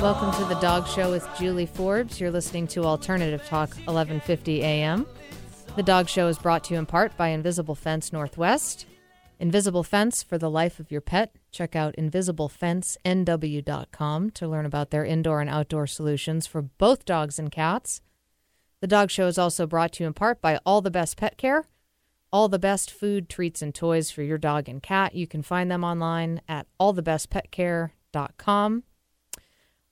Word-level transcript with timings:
Welcome 0.00 0.32
to 0.34 0.44
the 0.52 0.58
Dog 0.60 0.86
Show 0.86 1.10
with 1.10 1.28
Julie 1.36 1.66
Forbes. 1.66 2.20
You're 2.20 2.30
listening 2.30 2.68
to 2.68 2.84
Alternative 2.84 3.44
Talk 3.44 3.70
1150 3.70 4.62
AM. 4.62 5.04
The 5.74 5.82
Dog 5.82 6.08
Show 6.08 6.28
is 6.28 6.38
brought 6.38 6.62
to 6.64 6.74
you 6.74 6.78
in 6.78 6.86
part 6.86 7.16
by 7.16 7.28
Invisible 7.28 7.74
Fence 7.74 8.12
Northwest. 8.12 8.86
Invisible 9.40 9.82
Fence 9.82 10.22
for 10.22 10.38
the 10.38 10.50
life 10.50 10.78
of 10.78 10.92
your 10.92 11.00
pet. 11.00 11.34
Check 11.50 11.74
out 11.74 11.96
invisibleFenceNW.com 11.96 14.30
to 14.30 14.48
learn 14.48 14.66
about 14.66 14.90
their 14.90 15.04
indoor 15.04 15.40
and 15.40 15.50
outdoor 15.50 15.88
solutions 15.88 16.46
for 16.46 16.62
both 16.62 17.04
dogs 17.04 17.40
and 17.40 17.50
cats. 17.50 18.00
The 18.82 18.88
Dog 18.88 19.10
Show 19.12 19.28
is 19.28 19.38
also 19.38 19.64
brought 19.68 19.92
to 19.92 20.02
you 20.02 20.08
in 20.08 20.12
part 20.12 20.42
by 20.42 20.58
All 20.66 20.80
the 20.80 20.90
Best 20.90 21.16
Pet 21.16 21.38
Care. 21.38 21.66
All 22.32 22.48
the 22.48 22.58
best 22.58 22.90
food, 22.90 23.28
treats, 23.28 23.62
and 23.62 23.72
toys 23.72 24.10
for 24.10 24.22
your 24.22 24.38
dog 24.38 24.68
and 24.68 24.82
cat. 24.82 25.14
You 25.14 25.28
can 25.28 25.42
find 25.42 25.70
them 25.70 25.84
online 25.84 26.40
at 26.48 26.66
allthebestpetcare.com. 26.80 28.82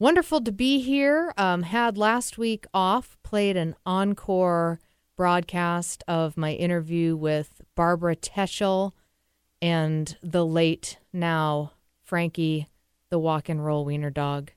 Wonderful 0.00 0.40
to 0.40 0.50
be 0.50 0.80
here. 0.80 1.32
Um, 1.36 1.62
had 1.62 1.96
last 1.96 2.36
week 2.36 2.66
off, 2.74 3.16
played 3.22 3.56
an 3.56 3.76
encore 3.86 4.80
broadcast 5.16 6.02
of 6.08 6.36
my 6.36 6.54
interview 6.54 7.14
with 7.14 7.60
Barbara 7.76 8.16
Techel 8.16 8.90
and 9.62 10.16
the 10.20 10.44
late 10.44 10.98
now 11.12 11.74
Frankie, 12.02 12.66
the 13.08 13.20
walk 13.20 13.48
and 13.48 13.64
roll 13.64 13.84
wiener 13.84 14.10
dog. 14.10 14.50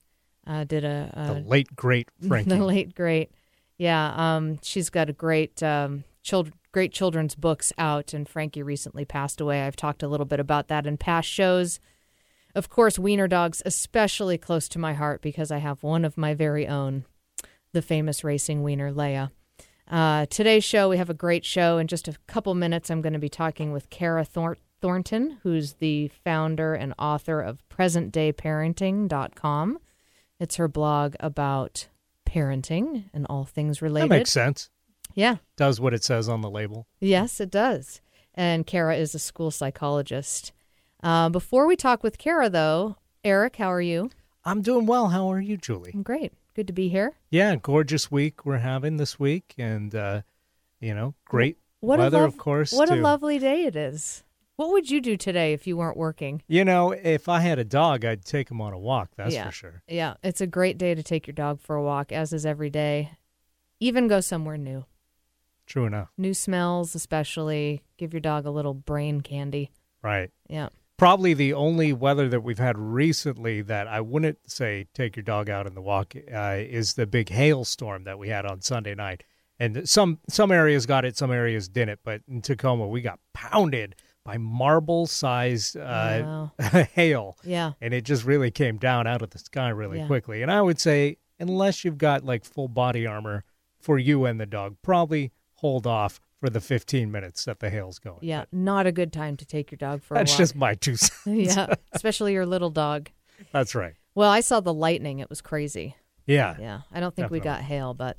Uh, 0.48 0.64
did 0.64 0.84
a, 0.84 1.12
a 1.14 1.36
The 1.36 1.42
late 1.48 1.76
great 1.76 2.10
Frankie. 2.28 2.50
the 2.50 2.66
late 2.66 2.96
great. 2.96 3.30
Yeah, 3.78 4.14
um, 4.16 4.60
she's 4.62 4.90
got 4.90 5.10
a 5.10 5.14
great 5.14 5.64
um, 5.64 6.04
great 6.72 6.92
children's 6.92 7.36
books 7.36 7.72
out, 7.78 8.14
and 8.14 8.28
Frankie 8.28 8.64
recently 8.64 9.06
passed 9.06 9.40
away. 9.40 9.62
I've 9.62 9.76
talked 9.76 10.04
a 10.04 10.08
little 10.08 10.26
bit 10.26 10.40
about 10.40 10.68
that 10.68 10.88
in 10.88 10.98
past 10.98 11.30
shows. 11.30 11.80
Of 12.56 12.70
course, 12.70 13.00
wiener 13.00 13.28
dogs 13.28 13.64
especially 13.66 14.38
close 14.38 14.68
to 14.70 14.80
my 14.80 14.94
heart 14.94 15.22
because 15.22 15.52
I 15.52 15.58
have 15.58 15.82
one 15.82 16.06
of 16.06 16.18
my 16.18 16.34
very 16.34 16.68
own, 16.68 17.06
the 17.72 17.82
famous 17.82 18.24
racing 18.24 18.64
wiener 18.64 18.92
Leia. 18.92 19.32
Uh, 19.90 20.26
today's 20.28 20.64
show, 20.64 20.90
we 20.90 20.98
have 20.98 21.10
a 21.10 21.16
great 21.16 21.46
show. 21.46 21.78
In 21.78 21.88
just 21.88 22.08
a 22.08 22.16
couple 22.28 22.56
minutes, 22.56 22.90
I'm 22.90 23.02
going 23.02 23.14
to 23.14 23.20
be 23.20 23.30
talking 23.30 23.72
with 23.72 23.90
Karah 23.90 24.28
Thor- 24.28 24.58
Thornton, 24.82 25.38
who's 25.44 25.74
the 25.74 26.10
founder 26.24 26.74
and 26.74 26.94
author 26.98 27.42
of 27.42 27.62
PresentDayParenting.com. 27.70 29.80
It's 30.40 30.56
her 30.56 30.68
blog 30.68 31.16
about 31.20 31.88
parenting 32.34 33.06
and 33.14 33.26
all 33.30 33.46
things 33.46 33.82
related. 33.82 34.10
that 34.10 34.16
makes 34.18 34.32
sense. 34.32 34.70
Yeah. 35.14 35.38
Does 35.58 35.80
what 35.80 35.94
it 35.94 36.04
says 36.04 36.28
on 36.28 36.42
the 36.42 36.50
label. 36.50 36.88
Yes, 37.00 37.40
it 37.40 37.52
does. 37.52 38.02
And 38.34 38.66
Karah 38.66 38.98
is 38.98 39.14
a 39.14 39.20
school 39.20 39.52
psychologist. 39.52 40.52
Uh, 41.04 41.30
before 41.30 41.68
we 41.68 41.76
talk 41.76 42.02
with 42.02 42.18
Karah, 42.18 42.52
though, 42.52 42.96
Eric, 43.24 43.58
how 43.58 43.72
are 43.72 43.82
you? 43.82 44.10
I'm 44.46 44.62
doing 44.62 44.86
well. 44.86 45.10
How 45.10 45.32
are 45.32 45.40
you, 45.40 45.58
Julie? 45.58 45.92
I'm 45.94 46.02
great. 46.04 46.34
Good 46.56 46.68
to 46.68 46.74
be 46.74 46.90
here. 46.90 47.14
Yeah, 47.30 47.56
gorgeous 47.56 48.12
week 48.12 48.46
we're 48.46 48.58
having 48.58 48.98
this 48.98 49.20
week, 49.20 49.54
and 49.58 49.94
uh, 49.94 50.22
you 50.80 50.94
know, 50.94 51.14
great 51.26 51.58
What 51.80 52.00
weather, 52.00 52.18
a 52.18 52.22
lov- 52.22 52.34
of 52.34 52.38
course. 52.38 52.74
What 52.74 52.90
a 52.92 52.96
lovely 52.96 53.40
day 53.40 53.66
it 53.66 53.76
is. 53.76 54.24
What 54.56 54.70
would 54.72 54.90
you 54.90 55.02
do 55.02 55.18
today 55.18 55.54
if 55.54 55.66
you 55.66 55.78
weren't 55.78 55.98
working? 55.98 56.44
You 56.48 56.64
know, 56.64 56.92
if 56.92 57.28
I 57.28 57.40
had 57.40 57.58
a 57.58 57.64
dog, 57.64 58.06
I'd 58.06 58.24
take 58.24 58.52
him 58.52 58.62
on 58.62 58.72
a 58.72 58.78
walk. 58.78 59.10
That's 59.18 59.34
Yeah. 59.34 59.46
for 59.48 59.52
sure. 59.52 59.84
Yeah, 59.88 60.16
it's 60.24 60.42
a 60.42 60.48
great 60.48 60.78
day 60.78 60.94
to 60.94 61.02
take 61.02 61.26
your 61.26 61.34
dog 61.34 61.60
for 61.60 61.76
a 61.76 61.84
walk, 61.84 62.12
as 62.12 62.34
is 62.34 62.46
every 62.46 62.70
day. 62.70 63.12
Even 63.80 64.08
go 64.08 64.22
somewhere 64.22 64.58
new. 64.58 64.86
True 65.66 65.86
enough. 65.86 66.10
New 66.18 66.34
smells, 66.34 66.94
especially. 66.94 67.82
Give 67.98 68.14
your 68.14 68.20
dog 68.20 68.46
a 68.46 68.52
little 68.52 68.74
brain 68.74 69.22
candy. 69.22 69.72
Right. 70.04 70.30
Yeah. 70.48 70.70
Probably 70.98 71.34
the 71.34 71.54
only 71.54 71.92
weather 71.92 72.30
that 72.30 72.42
we've 72.42 72.60
had 72.60 72.78
recently 72.78 73.62
that 73.64 73.88
I 73.88 74.02
wouldn't 74.02 74.50
say 74.52 74.86
take 74.94 75.16
your 75.16 75.24
dog 75.24 75.50
out 75.50 75.66
on 75.66 75.74
the 75.74 75.82
walk 75.82 76.14
uh, 76.32 76.58
is 76.60 76.94
the 76.94 77.08
big 77.08 77.30
hailstorm 77.30 78.04
that 78.04 78.20
we 78.20 78.30
had 78.30 78.46
on 78.46 78.62
Sunday 78.62 78.94
night. 78.94 79.24
And 79.60 79.88
some 79.90 80.20
some 80.30 80.52
areas 80.52 80.86
got 80.86 81.06
it, 81.06 81.18
some 81.18 81.32
areas 81.32 81.68
didn't. 81.70 82.02
But 82.04 82.22
in 82.28 82.42
Tacoma, 82.42 82.88
we 82.88 83.02
got 83.02 83.20
pounded 83.34 83.96
by 84.26 84.38
marble-sized 84.38 85.78
uh, 85.78 86.48
hail. 86.94 87.38
Yeah. 87.44 87.74
and 87.82 87.94
it 87.94 88.04
just 88.04 88.24
really 88.26 88.52
came 88.52 88.78
down 88.78 89.08
out 89.08 89.22
of 89.22 89.32
the 89.32 89.40
sky 89.40 89.70
really 89.70 90.00
Yeah. 90.00 90.08
quickly. 90.08 90.42
And 90.42 90.52
I 90.52 90.62
would 90.62 90.80
say, 90.80 91.18
unless 91.40 91.84
you've 91.84 91.98
got 91.98 92.24
like 92.24 92.46
full 92.46 92.68
body 92.68 93.06
armor 93.06 93.44
for 93.80 93.98
you 93.98 94.26
and 94.26 94.40
the 94.40 94.46
dog, 94.46 94.78
probably 94.82 95.32
hold 95.56 95.86
off 95.88 96.20
for 96.40 96.50
the 96.50 96.62
15 96.62 97.12
minutes 97.12 97.46
that 97.46 97.60
the 97.60 97.70
hail's 97.70 98.00
going. 98.00 98.20
Yeah. 98.22 98.42
But 98.42 98.54
Not 98.54 98.86
a 98.88 98.92
good 98.92 99.14
time 99.14 99.38
to 99.38 99.46
take 99.46 99.72
your 99.72 99.78
dog 99.78 100.04
for 100.04 100.14
that's 100.16 100.32
a 100.32 100.34
walk. 100.34 100.38
That's 100.38 100.50
just 100.52 100.56
my 100.56 100.74
two 100.76 100.96
cents. 100.98 101.56
yeah. 101.56 101.74
Especially 101.94 102.34
your 102.34 102.46
little 102.46 102.70
dog. 102.70 103.10
That's 103.52 103.76
right. 103.76 103.94
Well, 104.16 104.30
I 104.30 104.42
saw 104.42 104.60
the 104.60 104.74
lightning. 104.74 105.20
It 105.20 105.30
was 105.30 105.42
crazy. 105.42 105.96
Yeah. 106.26 106.56
Yeah, 106.60 106.82
I 106.92 107.00
don't 107.02 107.14
think 107.16 107.30
we 107.32 107.40
got 107.42 107.62
hail, 107.62 107.94
but 107.94 108.18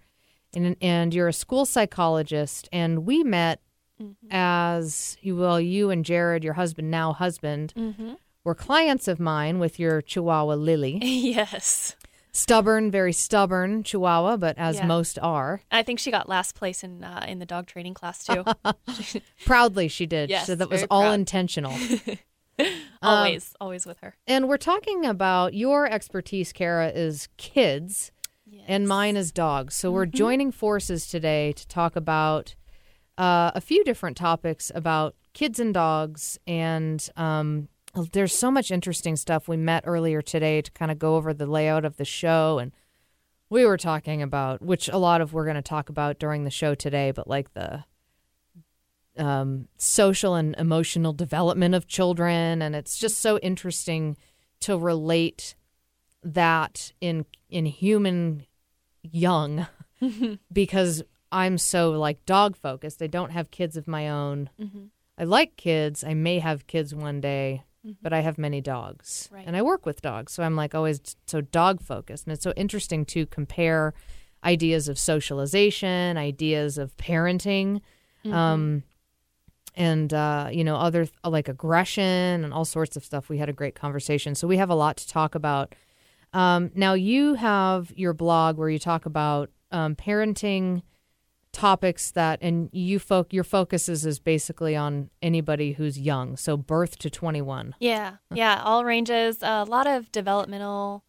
And, 0.53 0.75
and 0.81 1.14
you're 1.14 1.30
a 1.30 1.34
school 1.34 1.66
psychologist, 1.66 2.68
and 2.72 3.06
we 3.06 3.24
met 3.24 3.62
Mm-hmm. 4.01 4.28
as 4.31 5.17
you 5.22 5.35
well, 5.35 5.59
you 5.59 5.89
and 5.89 6.03
Jared, 6.03 6.44
your 6.44 6.53
husband, 6.53 6.89
now 6.89 7.13
husband, 7.13 7.73
mm-hmm. 7.78 8.13
were 8.44 8.56
clients 8.56 9.07
of 9.07 9.19
mine 9.19 9.59
with 9.59 9.79
your 9.79 10.01
Chihuahua 10.01 10.56
Lily. 10.56 10.97
yes. 11.01 11.95
stubborn, 12.31 12.90
very 12.90 13.13
stubborn 13.13 13.84
Chihuahua, 13.84 14.38
but 14.38 14.57
as 14.57 14.78
Yeah. 14.78 14.85
most 14.85 15.19
are. 15.19 15.61
I 15.72 15.84
think 15.84 16.00
she 16.00 16.11
got 16.11 16.29
last 16.29 16.56
place 16.56 16.84
in 16.84 17.03
uh, 17.03 17.25
in 17.28 17.40
the 17.40 17.45
dog 17.45 17.67
training 17.67 17.94
class 17.94 18.23
too. 18.23 18.44
Proudly, 19.45 19.88
she 19.88 20.06
did. 20.06 20.29
Yes, 20.29 20.47
so 20.47 20.56
that 20.56 20.69
was 20.69 20.85
all 20.90 21.03
proud. 21.03 21.13
intentional. 21.13 21.73
Um, 22.59 22.69
always, 23.01 23.56
always 23.59 23.85
with 23.88 23.97
her. 24.01 24.13
and 24.28 24.47
we're 24.47 24.57
talking 24.57 25.03
about 25.03 25.56
your 25.56 25.88
expertise, 25.88 26.53
Karah, 26.53 26.91
is 26.94 27.28
kids, 27.38 28.11
and 28.67 28.88
mine 28.88 29.17
is 29.17 29.31
dogs. 29.31 29.73
So 29.73 29.91
we're 29.91 30.06
mm-hmm. 30.06 30.17
joining 30.17 30.51
forces 30.51 31.07
today 31.07 31.53
to 31.53 31.67
talk 31.67 31.95
about 31.95 32.53
uh, 33.17 33.51
a 33.55 33.61
few 33.61 33.83
different 33.83 34.17
topics 34.17 34.72
about 34.73 35.16
kids 35.33 35.59
and 35.59 35.73
dogs. 35.73 36.39
And 36.47 37.07
um, 37.16 37.67
there's 38.11 38.33
so 38.33 38.51
much 38.51 38.72
interesting 38.72 39.16
stuff. 39.16 39.47
We 39.47 39.57
met 39.57 39.83
earlier 39.85 40.22
today 40.22 40.61
to 40.61 40.72
kind 40.72 40.91
of 40.91 40.99
go 40.99 41.16
over 41.16 41.33
the 41.33 41.45
layout 41.45 41.85
of 41.85 41.97
the 41.97 42.05
show 42.05 42.59
and. 42.59 42.72
We 43.49 43.66
were 43.66 43.75
talking 43.75 44.22
about, 44.22 44.61
which 44.61 44.88
a 44.88 44.95
lot 44.95 45.19
of 45.19 45.33
we're 45.33 45.44
going 45.44 45.57
to 45.57 45.61
talk 45.61 45.89
about 45.89 46.19
during 46.19 46.45
the 46.45 46.49
show 46.49 46.73
today, 46.73 47.11
but 47.11 47.27
like 47.27 47.53
the 47.53 47.83
um, 49.17 49.67
social 49.78 50.35
and 50.35 50.55
emotional 50.57 51.13
development 51.13 51.75
of 51.75 51.88
children, 51.88 52.61
and 52.61 52.75
it's 52.75 52.97
just 52.97 53.19
so 53.19 53.38
interesting 53.39 54.17
to 54.61 54.78
relate 54.78 55.55
that 56.23 56.93
in 57.02 57.25
in 57.49 57.66
human 57.66 58.46
young 59.03 59.67
because 60.53 61.03
I'm 61.31 61.57
so 61.57 61.91
like 61.91 62.25
dog 62.25 62.55
focused. 62.57 63.01
I 63.01 63.07
don't 63.07 63.31
have 63.31 63.51
kids 63.51 63.78
of 63.78 63.87
my 63.87 64.09
own. 64.09 64.49
I 65.17 65.23
like 65.23 65.55
kids. 65.55 66.03
I 66.03 66.13
may 66.13 66.39
have 66.39 66.67
kids 66.67 66.93
one 66.95 67.22
day, 67.22 67.63
but 68.01 68.11
I 68.13 68.19
have 68.22 68.37
many 68.37 68.59
dogs, 68.61 69.29
Right. 69.31 69.45
and 69.47 69.55
I 69.55 69.61
work 69.61 69.85
with 69.85 70.01
dogs, 70.01 70.33
so 70.33 70.43
I'm 70.43 70.55
like 70.55 70.73
always 70.75 70.99
so 71.28 71.41
dog 71.41 71.81
focused, 71.81 72.25
and 72.25 72.33
it's 72.33 72.43
so 72.43 72.53
interesting 72.55 73.05
to 73.05 73.25
compare 73.28 73.93
ideas 74.43 74.87
of 74.89 74.97
socialization, 74.99 76.17
ideas 76.17 76.78
of 76.78 76.95
parenting. 76.97 77.81
Um, 78.25 78.83
and 79.75 80.13
uh, 80.13 80.49
you 80.51 80.63
know 80.63 80.75
other 80.75 81.07
like 81.23 81.47
aggression 81.47 82.43
and 82.43 82.53
all 82.53 82.66
sorts 82.66 82.97
of 82.97 83.05
stuff. 83.05 83.29
We 83.29 83.37
had 83.37 83.49
a 83.49 83.53
great 83.53 83.75
conversation, 83.75 84.35
so 84.35 84.47
we 84.47 84.57
have 84.57 84.69
a 84.69 84.75
lot 84.75 84.97
to 84.97 85.07
talk 85.07 85.33
about. 85.35 85.73
Um, 86.33 86.72
now 86.75 86.93
you 86.93 87.35
have 87.35 87.91
your 87.95 88.13
blog 88.13 88.57
where 88.57 88.69
you 88.69 88.79
talk 88.79 89.05
about 89.05 89.49
um, 89.72 89.95
parenting 89.95 90.81
topics 91.53 92.12
that, 92.12 92.40
and 92.42 92.70
you 92.72 92.98
fo- 93.00 93.26
your 93.30 93.44
focus 93.44 93.90
is, 93.90 94.06
is 94.06 94.20
basically 94.20 94.76
on 94.76 95.09
anybody 95.22 95.74
who's 95.74 96.00
young, 96.00 96.38
so 96.38 96.56
birth 96.58 96.98
to 97.00 97.09
twenty 97.09 97.42
one. 97.42 97.76
Yeah, 97.80 98.18
yeah, 98.34 98.62
all 98.64 98.86
ranges. 98.86 99.40
a 99.42 99.64
lot 99.66 99.88
of 99.88 100.12
developmental 100.12 101.03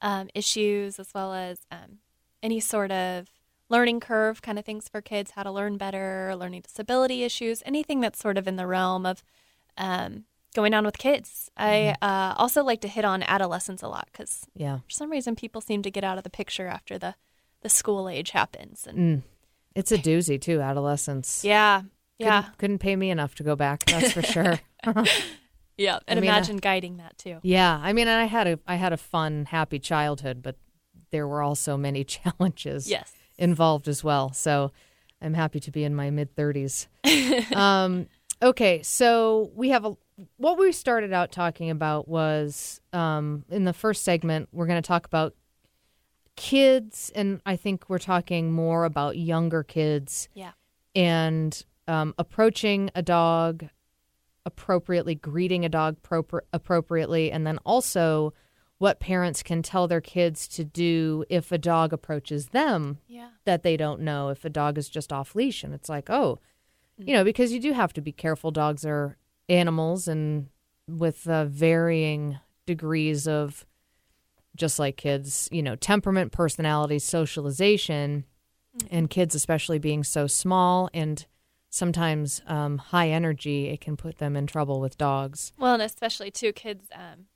um, 0.00 0.28
issues, 0.34 0.98
as 0.98 1.08
well 1.14 1.32
as 1.34 1.58
um, 1.70 1.98
any 2.42 2.58
sort 2.60 2.90
of 2.90 3.28
learning 3.68 4.00
curve 4.00 4.42
kind 4.42 4.58
of 4.58 4.64
things 4.64 4.88
for 4.88 5.00
kids, 5.00 5.32
how 5.32 5.42
to 5.42 5.50
learn 5.50 5.76
better, 5.78 6.34
learning 6.36 6.62
disability 6.62 7.22
issues, 7.24 7.62
anything 7.64 8.00
that's 8.00 8.18
sort 8.18 8.36
of 8.36 8.46
in 8.48 8.56
the 8.56 8.66
realm 8.66 9.06
of 9.06 9.22
um, 9.78 10.24
going 10.54 10.74
on 10.74 10.84
with 10.84 10.98
kids. 10.98 11.50
I 11.56 11.94
Mm-hmm. 12.02 12.04
uh, 12.04 12.34
also 12.36 12.62
like 12.64 12.80
to 12.82 12.88
hit 12.88 13.04
on 13.04 13.22
adolescence 13.22 13.82
a 13.82 13.88
lot 13.88 14.08
because 14.12 14.46
Yeah. 14.54 14.78
for 14.78 14.90
some 14.90 15.10
reason 15.10 15.36
people 15.36 15.60
seem 15.62 15.82
to 15.82 15.90
get 15.90 16.04
out 16.04 16.18
of 16.18 16.24
the 16.24 16.30
picture 16.30 16.66
after 16.66 16.98
the 16.98 17.14
the 17.62 17.68
school 17.68 18.08
age 18.08 18.30
happens. 18.32 18.86
And 18.88 18.98
Mm. 18.98 19.22
It's 19.74 19.92
a 19.92 19.98
doozy 19.98 20.40
too, 20.40 20.60
adolescence. 20.60 21.44
yeah, 21.44 21.82
yeah, 22.18 22.42
Couldn't, 22.42 22.58
couldn't 22.58 22.78
pay 22.78 22.96
me 22.96 23.10
enough 23.10 23.34
to 23.36 23.42
go 23.42 23.56
back, 23.56 23.84
that's 23.86 24.12
for 24.12 24.22
sure. 24.22 24.60
yeah. 25.76 25.98
And 26.06 26.18
I 26.18 26.20
mean, 26.20 26.30
uh, 26.30 26.34
imagine 26.34 26.56
guiding 26.58 26.98
that 26.98 27.16
too. 27.18 27.38
yeah. 27.42 27.78
I 27.82 27.92
mean, 27.92 28.08
I 28.08 28.24
had 28.24 28.46
a 28.46 28.58
I 28.66 28.76
had 28.76 28.92
a 28.92 28.96
fun, 28.96 29.46
happy 29.46 29.78
childhood, 29.78 30.42
but 30.42 30.56
there 31.10 31.26
were 31.26 31.42
also 31.42 31.76
many 31.76 32.04
challenges 32.16 32.88
Yes. 32.90 33.12
involved 33.38 33.88
as 33.88 34.02
well. 34.04 34.32
So 34.32 34.72
I'm 35.20 35.34
happy 35.34 35.60
to 35.60 35.70
be 35.70 35.84
in 35.84 35.94
my 35.94 36.10
mid 36.10 36.34
30s. 36.36 36.86
um, 37.56 38.06
okay, 38.42 38.82
so 38.82 39.50
we 39.54 39.70
have 39.70 39.84
a 39.84 39.96
what 40.36 40.58
we 40.58 40.70
started 40.72 41.12
out 41.12 41.32
talking 41.32 41.70
about 41.70 42.06
was 42.06 42.80
um, 42.92 43.44
in 43.50 43.64
the 43.64 43.72
first 43.72 44.04
segment, 44.04 44.48
we're 44.52 44.66
going 44.66 44.80
to 44.80 44.86
talk 44.86 45.06
about 45.06 45.34
kids, 46.36 47.10
and 47.14 47.40
I 47.46 47.56
think 47.56 47.88
we're 47.88 47.98
talking 47.98 48.52
more 48.52 48.84
about 48.84 49.16
younger 49.16 49.62
kids 49.62 50.28
Yeah. 50.34 50.52
and 50.94 51.64
um, 51.88 52.14
approaching 52.18 52.90
a 52.94 53.02
dog 53.02 53.68
appropriately, 54.44 55.14
greeting 55.14 55.64
a 55.64 55.68
dog 55.68 56.00
propr- 56.02 56.40
appropriately, 56.52 57.30
and 57.30 57.46
then 57.46 57.58
also 57.58 58.32
what 58.78 58.98
parents 58.98 59.42
can 59.44 59.62
tell 59.62 59.86
their 59.86 60.00
kids 60.00 60.48
to 60.48 60.64
do 60.64 61.24
if 61.28 61.52
a 61.52 61.58
dog 61.58 61.92
approaches 61.92 62.48
them 62.48 62.98
Yeah. 63.06 63.28
that 63.44 63.62
they 63.62 63.76
don't 63.76 64.00
know 64.00 64.30
if 64.30 64.44
a 64.44 64.50
dog 64.50 64.76
is 64.78 64.88
just 64.88 65.12
off 65.12 65.36
leash 65.36 65.62
and 65.62 65.72
it's 65.72 65.88
like 65.88 66.10
oh 66.10 66.40
you 66.98 67.14
know 67.14 67.22
because 67.22 67.52
you 67.52 67.60
do 67.60 67.72
have 67.72 67.92
to 67.92 68.00
be 68.00 68.10
careful 68.10 68.50
dogs 68.50 68.84
are 68.84 69.16
animals 69.48 70.08
and 70.08 70.48
with 70.88 71.28
uh, 71.28 71.44
varying 71.44 72.40
degrees 72.66 73.28
of 73.28 73.64
just 74.56 74.78
like 74.78 74.96
kids 74.96 75.48
you 75.52 75.62
know 75.62 75.76
temperament 75.76 76.32
personality 76.32 76.98
socialization 76.98 78.24
and 78.90 79.10
kids 79.10 79.34
especially 79.34 79.78
being 79.78 80.02
so 80.04 80.26
small 80.26 80.88
and 80.94 81.26
sometimes 81.70 82.42
um, 82.46 82.78
high 82.78 83.08
energy 83.08 83.68
it 83.68 83.80
can 83.80 83.96
put 83.96 84.18
them 84.18 84.36
in 84.36 84.46
trouble 84.46 84.80
with 84.80 84.98
dogs 84.98 85.52
Well, 85.58 85.74
and 85.74 85.82
especially 85.82 86.30
too, 86.30 86.52
kids, 86.52 86.88
um, 86.94 87.26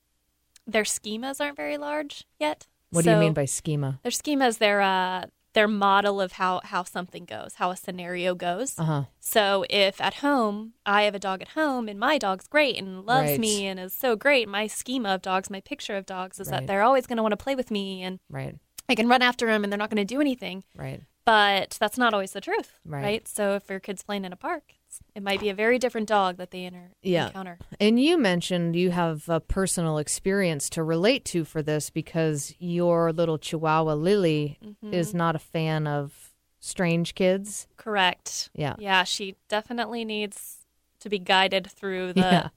their 0.66 0.82
schemas 0.84 1.40
aren't 1.40 1.56
very 1.56 1.78
large 1.78 2.24
yet. 2.38 2.66
what 2.90 3.04
do 3.04 3.10
you 3.10 3.16
mean 3.16 3.32
by 3.32 3.44
schema 3.46 3.98
their 4.02 4.12
schemas? 4.12 4.58
Their 4.58 4.80
uh, 4.82 5.26
their 5.56 5.66
model 5.66 6.20
of 6.20 6.32
how 6.32 6.60
how 6.64 6.84
something 6.84 7.24
goes, 7.24 7.54
how 7.56 7.70
a 7.70 7.76
scenario 7.76 8.34
goes. 8.34 8.78
uh-huh 8.78 9.04
So 9.18 9.64
if 9.70 10.00
at 10.00 10.14
home 10.26 10.74
I 10.84 11.02
have 11.02 11.14
a 11.14 11.18
dog 11.28 11.40
at 11.42 11.48
home 11.60 11.88
and 11.88 11.98
my 11.98 12.18
dog's 12.18 12.46
great 12.46 12.76
and 12.78 13.04
loves 13.04 13.30
Right. 13.30 13.40
me 13.40 13.66
and 13.66 13.80
is 13.80 13.94
so 13.94 14.14
great, 14.16 14.46
my 14.48 14.66
schema 14.68 15.08
of 15.14 15.22
dogs, 15.22 15.48
my 15.50 15.60
picture 15.60 15.96
of 15.96 16.04
dogs 16.06 16.38
is 16.38 16.48
Right. 16.48 16.60
that 16.60 16.66
they're 16.68 16.82
always 16.88 17.06
going 17.08 17.16
to 17.16 17.22
want 17.22 17.32
to 17.32 17.44
play 17.46 17.54
with 17.56 17.70
me 17.70 18.02
and 18.06 18.20
right 18.30 18.54
I 18.88 18.94
can 18.94 19.08
run 19.08 19.22
after 19.22 19.46
them 19.46 19.64
and 19.64 19.72
they're 19.72 19.78
not 19.84 19.90
going 19.90 20.06
to 20.06 20.14
do 20.14 20.20
anything. 20.20 20.62
right 20.76 21.00
But 21.26 21.76
that's 21.80 21.98
not 21.98 22.14
always 22.14 22.32
the 22.32 22.40
truth, 22.40 22.78
Right. 22.84 23.02
right? 23.02 23.28
So 23.28 23.54
if 23.56 23.68
your 23.68 23.80
kid's 23.80 24.02
playing 24.02 24.24
in 24.24 24.32
a 24.32 24.36
park, 24.36 24.72
it 25.14 25.22
might 25.22 25.40
be 25.40 25.48
a 25.50 25.54
very 25.54 25.78
different 25.78 26.06
dog 26.08 26.36
that 26.38 26.52
they 26.52 26.64
enter, 26.64 26.92
Yeah. 27.02 27.26
encounter. 27.26 27.58
And 27.80 28.00
you 28.00 28.16
mentioned 28.16 28.76
you 28.76 28.92
have 28.92 29.28
a 29.28 29.40
personal 29.40 29.98
experience 29.98 30.70
to 30.70 30.82
relate 30.84 31.24
to 31.26 31.44
for 31.44 31.62
this 31.62 31.90
because 31.90 32.54
your 32.60 33.12
little 33.12 33.36
Chihuahua 33.38 33.94
Lily 33.94 34.58
Mm-hmm. 34.64 34.94
is 34.94 35.12
not 35.12 35.34
a 35.36 35.40
fan 35.40 35.86
of 35.88 36.32
strange 36.60 37.14
kids. 37.14 37.66
Correct. 37.76 38.48
Yeah. 38.54 38.76
Yeah, 38.78 39.02
she 39.04 39.34
definitely 39.48 40.04
needs 40.04 40.64
to 41.00 41.08
be 41.08 41.18
guided 41.18 41.70
through 41.70 42.12
the 42.14 42.20
Yeah. 42.20 42.48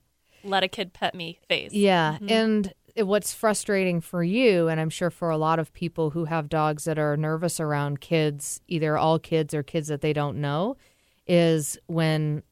let 0.42 0.62
a 0.62 0.68
kid 0.68 0.92
pet 0.92 1.14
me 1.14 1.38
phase. 1.48 1.72
Yeah. 1.74 2.18
And 2.26 2.66
it- 2.68 2.76
what's 3.02 3.34
frustrating 3.34 4.00
for 4.00 4.22
you, 4.22 4.68
and 4.68 4.80
I'm 4.80 4.90
sure 4.90 5.10
for 5.10 5.30
a 5.30 5.38
lot 5.38 5.58
of 5.58 5.72
people 5.72 6.10
who 6.10 6.24
have 6.26 6.48
dogs 6.48 6.84
that 6.84 6.98
are 6.98 7.16
nervous 7.16 7.60
around 7.60 8.00
kids, 8.00 8.60
either 8.68 8.96
all 8.96 9.18
kids 9.18 9.54
or 9.54 9.62
kids 9.62 9.88
that 9.88 10.00
they 10.00 10.12
don't 10.12 10.40
know, 10.40 10.76
is 11.26 11.78
when, 11.86 12.42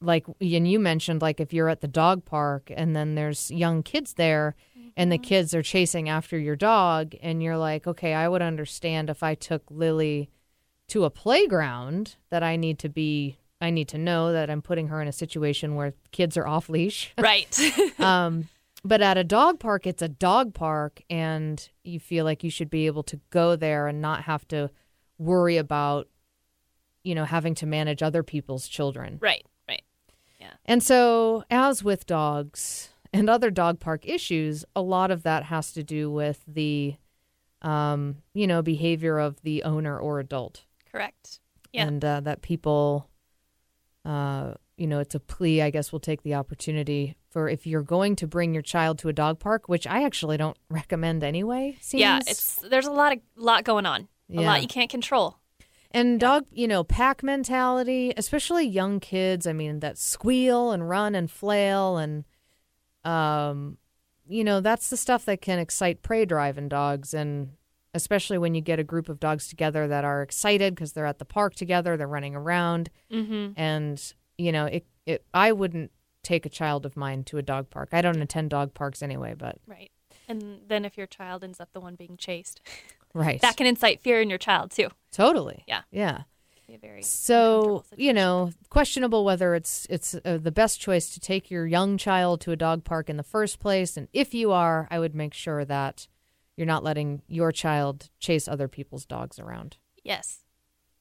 like, 0.00 0.26
and 0.40 0.70
you 0.70 0.78
mentioned, 0.78 1.22
like, 1.22 1.40
if 1.40 1.52
you're 1.52 1.68
at 1.68 1.80
the 1.80 1.88
dog 1.88 2.24
park 2.24 2.70
and 2.74 2.94
then 2.94 3.14
there's 3.14 3.50
young 3.50 3.82
kids 3.82 4.14
there 4.14 4.54
and 4.96 5.10
the 5.10 5.18
kids 5.18 5.54
are 5.54 5.62
chasing 5.62 6.08
after 6.08 6.38
your 6.38 6.56
dog, 6.56 7.14
and 7.22 7.42
you're 7.42 7.56
like, 7.56 7.86
okay, 7.86 8.12
I 8.12 8.28
would 8.28 8.42
understand 8.42 9.08
if 9.08 9.22
I 9.22 9.34
took 9.34 9.62
Lily 9.70 10.30
to 10.88 11.04
a 11.04 11.10
playground 11.10 12.16
that 12.30 12.42
I 12.42 12.56
need 12.56 12.78
to 12.80 12.88
be. 12.88 13.38
I 13.62 13.70
need 13.70 13.88
to 13.88 13.98
know 13.98 14.32
that 14.32 14.48
I'm 14.48 14.62
putting 14.62 14.88
her 14.88 15.02
in 15.02 15.08
a 15.08 15.12
situation 15.12 15.74
where 15.74 15.92
kids 16.12 16.36
are 16.38 16.46
off 16.46 16.68
leash. 16.68 17.12
Right. 17.18 17.58
Um, 17.98 18.48
but 18.84 19.00
at 19.02 19.18
a 19.18 19.24
dog 19.24 19.60
park, 19.60 19.86
it's 19.86 20.02
a 20.02 20.08
dog 20.08 20.54
park, 20.54 21.02
and 21.10 21.68
you 21.84 22.00
feel 22.00 22.24
like 22.24 22.42
you 22.42 22.50
should 22.50 22.70
be 22.70 22.86
able 22.86 23.02
to 23.04 23.20
go 23.30 23.56
there 23.56 23.86
and 23.86 24.00
not 24.00 24.22
have 24.24 24.46
to 24.48 24.70
worry 25.18 25.56
about, 25.56 26.08
you 27.02 27.14
know, 27.14 27.24
having 27.24 27.54
to 27.56 27.66
manage 27.66 28.02
other 28.02 28.22
people's 28.22 28.68
children. 28.68 29.18
right. 29.20 29.44
Right. 29.68 29.82
Yeah. 30.40 30.52
And 30.64 30.82
so, 30.82 31.44
as 31.50 31.84
with 31.84 32.06
dogs 32.06 32.90
and 33.12 33.28
other 33.28 33.50
dog 33.50 33.80
park 33.80 34.06
issues, 34.06 34.64
a 34.74 34.82
lot 34.82 35.10
of 35.10 35.22
that 35.24 35.44
has 35.44 35.72
to 35.72 35.82
do 35.82 36.10
with 36.10 36.42
the, 36.46 36.96
um, 37.62 38.16
you 38.32 38.46
know, 38.46 38.62
behavior 38.62 39.18
of 39.18 39.42
the 39.42 39.62
owner 39.64 39.98
or 39.98 40.18
adult 40.20 40.64
Correct. 40.90 41.40
Yeah. 41.72 41.86
and 41.86 42.04
uh, 42.04 42.20
that 42.20 42.42
people, 42.42 43.08
uh, 44.04 44.54
you 44.76 44.86
know, 44.86 44.98
it's 44.98 45.14
a 45.14 45.20
plea. 45.20 45.60
I 45.62 45.70
guess 45.70 45.92
we'll 45.92 46.00
take 46.00 46.22
the 46.22 46.34
opportunity 46.34 47.16
for 47.30 47.48
if 47.48 47.66
you're 47.66 47.82
going 47.82 48.16
to 48.16 48.26
bring 48.26 48.52
your 48.52 48.62
child 48.62 48.98
to 48.98 49.08
a 49.08 49.12
dog 49.12 49.38
park, 49.38 49.68
which 49.68 49.86
I 49.86 50.04
actually 50.04 50.36
don't 50.36 50.56
recommend 50.70 51.24
anyway. 51.24 51.76
Seems. 51.80 52.00
Yeah, 52.00 52.18
it's 52.26 52.56
there's 52.56 52.86
a 52.86 52.92
lot 52.92 53.12
of 53.12 53.20
lot 53.36 53.64
going 53.64 53.86
on. 53.86 54.08
A 54.32 54.42
lot 54.42 54.62
you 54.62 54.68
can't 54.68 54.90
control. 54.90 55.38
and 55.90 56.20
dog, 56.20 56.46
you 56.52 56.68
know, 56.68 56.84
pack 56.84 57.22
mentality, 57.24 58.12
especially 58.16 58.64
young 58.64 59.00
kids. 59.00 59.46
I 59.46 59.52
mean, 59.52 59.80
that 59.80 59.98
squeal 59.98 60.70
and 60.70 60.88
run 60.88 61.16
and 61.16 61.28
flail 61.28 61.96
and, 61.96 62.24
um, 63.02 63.76
you 64.28 64.44
know, 64.44 64.60
that's 64.60 64.88
the 64.88 64.96
stuff 64.96 65.24
that 65.24 65.40
can 65.40 65.58
excite 65.58 66.02
prey 66.02 66.24
drive 66.24 66.58
in 66.58 66.68
dogs 66.68 67.14
and. 67.14 67.50
Especially 67.92 68.38
when 68.38 68.54
you 68.54 68.60
get 68.60 68.78
a 68.78 68.84
group 68.84 69.08
of 69.08 69.18
dogs 69.18 69.48
together 69.48 69.88
that 69.88 70.04
are 70.04 70.22
excited 70.22 70.76
because 70.76 70.92
they're 70.92 71.06
at 71.06 71.18
the 71.18 71.24
park 71.24 71.56
together, 71.56 71.96
they're 71.96 72.06
running 72.06 72.36
around. 72.36 72.88
Mm-hmm. 73.10 73.60
and 73.60 74.14
you 74.38 74.52
know 74.52 74.66
it, 74.66 74.86
it 75.06 75.24
i 75.34 75.50
wouldn't 75.50 75.90
take 76.30 76.46
a 76.46 76.48
child 76.48 76.86
of 76.86 76.96
mine 76.96 77.24
to 77.24 77.38
a 77.38 77.42
dog 77.42 77.70
park. 77.70 77.88
I 77.92 78.02
don't 78.02 78.22
attend 78.22 78.50
dog 78.50 78.72
parks 78.72 79.02
anyway 79.02 79.34
but 79.36 79.56
Right. 79.66 79.90
And 80.28 80.60
then 80.68 80.84
if 80.84 80.96
your 80.96 81.08
child 81.08 81.42
ends 81.42 81.58
up 81.58 81.72
the 81.72 81.80
one 81.80 81.96
being 81.96 82.16
chased, 82.16 82.60
right. 83.14 83.40
that 83.40 83.56
can 83.56 83.66
incite 83.66 84.00
fear 84.00 84.20
in 84.20 84.30
your 84.30 84.38
child 84.38 84.70
too. 84.70 84.88
totally. 85.10 85.64
Yeah. 85.66 85.82
yeah. 85.90 86.22
Very 86.80 87.02
so 87.02 87.82
you 87.96 88.12
know 88.12 88.52
questionable 88.68 89.24
whether 89.24 89.56
it's 89.56 89.88
it's 89.90 90.14
uh, 90.14 90.38
the 90.40 90.52
best 90.52 90.80
choice 90.80 91.12
to 91.12 91.18
take 91.18 91.50
your 91.50 91.66
young 91.66 91.98
child 91.98 92.40
to 92.42 92.52
a 92.52 92.56
dog 92.56 92.84
park 92.84 93.10
in 93.10 93.16
the 93.16 93.24
first 93.24 93.58
place. 93.58 93.96
And 93.96 94.06
if 94.12 94.32
you 94.34 94.52
are 94.52 94.86
i 94.88 95.00
would 95.00 95.12
make 95.12 95.34
sure 95.34 95.64
that 95.64 96.06
you're 96.56 96.68
not 96.68 96.84
letting 96.84 97.22
your 97.26 97.50
child 97.50 98.08
chase 98.20 98.46
other 98.46 98.68
people's 98.68 99.04
dogs 99.04 99.40
around. 99.40 99.78
Yes. 100.04 100.44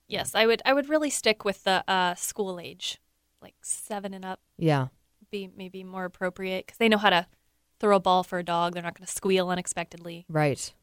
Yes, 0.07 0.33
I 0.33 0.47
would 0.47 0.63
I 0.65 0.73
would 0.73 0.89
really 0.89 1.11
stick 1.11 1.45
with 1.45 1.63
the 1.65 1.83
uh, 1.87 2.15
school 2.15 2.59
age, 2.59 2.97
like 3.39 3.53
7 3.61 4.11
and 4.15 4.25
up. 4.25 4.39
Yeah 4.57 4.87
be 5.31 5.49
maybe 5.55 5.83
more 5.83 6.05
appropriate 6.05 6.67
cuz 6.67 6.77
they 6.77 6.89
know 6.89 6.97
how 6.97 7.09
to 7.09 7.27
throw 7.79 7.95
a 7.95 7.99
ball 7.99 8.23
for 8.23 8.39
a 8.39 8.43
dog. 8.43 8.73
They're 8.73 8.83
not 8.83 8.97
going 8.97 9.05
to 9.05 9.11
squeal 9.11 9.49
unexpectedly. 9.49 10.25
Right. 10.27 10.73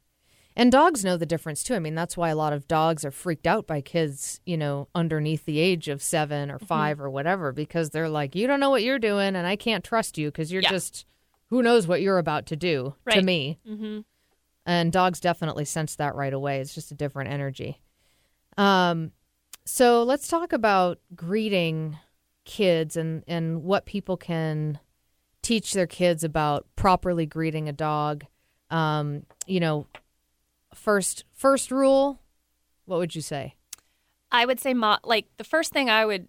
And 0.58 0.72
dogs 0.72 1.04
know 1.04 1.18
the 1.18 1.26
difference 1.26 1.62
too. 1.62 1.74
I 1.74 1.78
mean, 1.78 1.94
that's 1.94 2.16
why 2.16 2.30
a 2.30 2.34
lot 2.36 2.54
of 2.54 2.66
dogs 2.66 3.04
are 3.04 3.10
freaked 3.10 3.46
out 3.46 3.66
by 3.66 3.82
kids, 3.82 4.40
you 4.46 4.56
know, 4.56 4.88
underneath 4.94 5.44
the 5.44 5.58
age 5.58 5.88
of 5.88 6.02
seven 6.02 6.48
Mm-hmm. 6.48 6.56
or 6.56 6.66
5 6.66 7.00
or 7.02 7.10
whatever, 7.10 7.52
because 7.52 7.90
they're 7.90 8.08
like, 8.08 8.34
you 8.34 8.46
don't 8.46 8.60
know 8.60 8.70
what 8.70 8.82
you're 8.82 8.98
doing, 8.98 9.36
and 9.36 9.46
I 9.46 9.56
can't 9.56 9.84
trust 9.84 10.16
you 10.16 10.28
because 10.28 10.50
you're 10.50 10.62
Yeah. 10.62 10.70
just, 10.70 11.04
who 11.50 11.62
knows 11.62 11.86
what 11.86 12.00
you're 12.00 12.16
about 12.16 12.46
to 12.46 12.56
do 12.56 12.94
to 13.10 13.16
Right. 13.16 13.24
me. 13.24 13.58
Mhm. 13.68 14.04
And 14.64 14.90
dogs 14.90 15.20
definitely 15.20 15.66
sense 15.66 15.94
that 15.96 16.14
right 16.14 16.32
away. 16.32 16.60
It's 16.60 16.74
just 16.74 16.90
a 16.90 16.94
different 16.94 17.30
energy. 17.30 17.82
Um, 18.56 19.12
so 19.66 20.02
let's 20.02 20.26
talk 20.26 20.54
about 20.54 20.98
greeting 21.14 21.98
kids 22.46 22.96
and, 22.96 23.22
and 23.28 23.62
what 23.62 23.84
people 23.84 24.16
can 24.16 24.78
teach 25.42 25.74
their 25.74 25.86
kids 25.86 26.24
about 26.24 26.66
properly 26.76 27.26
greeting 27.26 27.68
a 27.68 27.72
dog. 27.72 28.24
Um, 28.70 29.26
you 29.46 29.60
know, 29.60 29.86
first 30.74 31.24
first 31.34 31.70
rule, 31.70 32.20
what 32.86 32.98
would 32.98 33.14
you 33.14 33.20
say? 33.20 33.56
I 34.32 34.46
would 34.46 34.58
say 34.58 34.74
mo- 34.74 34.98
like 35.04 35.26
the 35.36 35.44
first 35.44 35.72
thing 35.72 35.90
I 35.90 36.04
would 36.06 36.28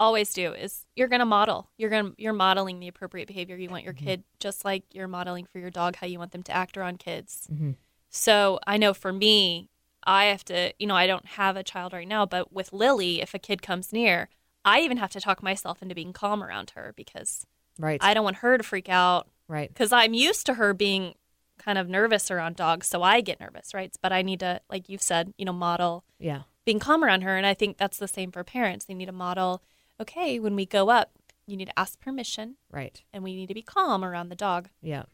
always 0.00 0.32
do 0.32 0.52
is 0.52 0.86
you're 0.96 1.08
going 1.08 1.20
to 1.20 1.26
model. 1.26 1.70
You're 1.76 1.90
going 1.90 2.06
to 2.06 2.14
you're 2.18 2.32
modeling 2.32 2.80
the 2.80 2.88
appropriate 2.88 3.28
behavior 3.28 3.56
you 3.56 3.68
want 3.68 3.84
your 3.84 3.92
kid 3.94 4.24
just 4.40 4.64
like 4.64 4.84
you're 4.92 5.08
modeling 5.08 5.44
for 5.44 5.58
your 5.58 5.70
dog 5.70 5.96
how 5.96 6.06
you 6.06 6.18
want 6.18 6.32
them 6.32 6.42
to 6.44 6.52
act 6.52 6.76
around 6.76 6.98
kids. 6.98 7.48
Mhm. 7.52 7.76
So, 8.10 8.58
I 8.66 8.78
know 8.78 8.94
for 8.94 9.12
me, 9.12 9.68
I 10.04 10.26
have 10.26 10.44
to, 10.46 10.72
you 10.78 10.86
know, 10.86 10.94
I 10.94 11.06
don't 11.06 11.26
have 11.26 11.56
a 11.56 11.62
child 11.62 11.92
right 11.92 12.08
now, 12.08 12.24
but 12.24 12.52
with 12.52 12.72
Lily, 12.72 13.20
if 13.20 13.34
a 13.34 13.38
kid 13.38 13.60
comes 13.60 13.92
near, 13.92 14.30
I 14.68 14.80
even 14.80 14.96
have 14.98 15.10
to 15.12 15.20
talk 15.20 15.42
myself 15.42 15.82
into 15.82 15.94
being 15.94 16.12
calm 16.12 16.42
around 16.42 16.70
her 16.70 16.92
because 16.96 17.44
Right. 17.78 18.00
I 18.02 18.12
don't 18.14 18.24
want 18.24 18.36
her 18.38 18.58
to 18.58 18.64
freak 18.64 18.88
out 18.88 19.28
right. 19.48 19.68
because 19.68 19.92
I'm 19.92 20.12
used 20.14 20.46
to 20.46 20.54
her 20.54 20.74
being 20.74 21.14
kind 21.58 21.78
of 21.78 21.88
nervous 21.88 22.30
around 22.30 22.56
dogs, 22.56 22.86
so 22.86 23.02
I 23.02 23.20
get 23.20 23.40
nervous, 23.40 23.72
right? 23.74 23.94
But 24.02 24.12
I 24.12 24.22
need 24.22 24.40
to, 24.40 24.60
like 24.70 24.88
you've 24.88 25.02
said, 25.02 25.32
you 25.38 25.44
know, 25.44 25.52
model 25.52 26.04
Yeah. 26.18 26.42
being 26.64 26.78
calm 26.78 27.02
around 27.04 27.22
her. 27.22 27.36
And 27.36 27.46
I 27.46 27.54
think 27.54 27.76
that's 27.78 27.98
the 27.98 28.08
same 28.08 28.30
for 28.32 28.44
parents. 28.44 28.84
They 28.84 28.94
need 28.94 29.06
to 29.06 29.12
model, 29.12 29.62
okay, 30.00 30.38
when 30.38 30.54
we 30.56 30.66
go 30.66 30.88
up, 30.90 31.12
you 31.46 31.56
need 31.56 31.66
to 31.66 31.78
ask 31.78 31.98
permission 32.00 32.56
Right. 32.70 33.02
and 33.12 33.24
we 33.24 33.34
need 33.34 33.46
to 33.48 33.54
be 33.54 33.62
calm 33.62 34.04
around 34.04 34.28
the 34.28 34.36
dog. 34.36 34.68
Yeah. 34.82 35.04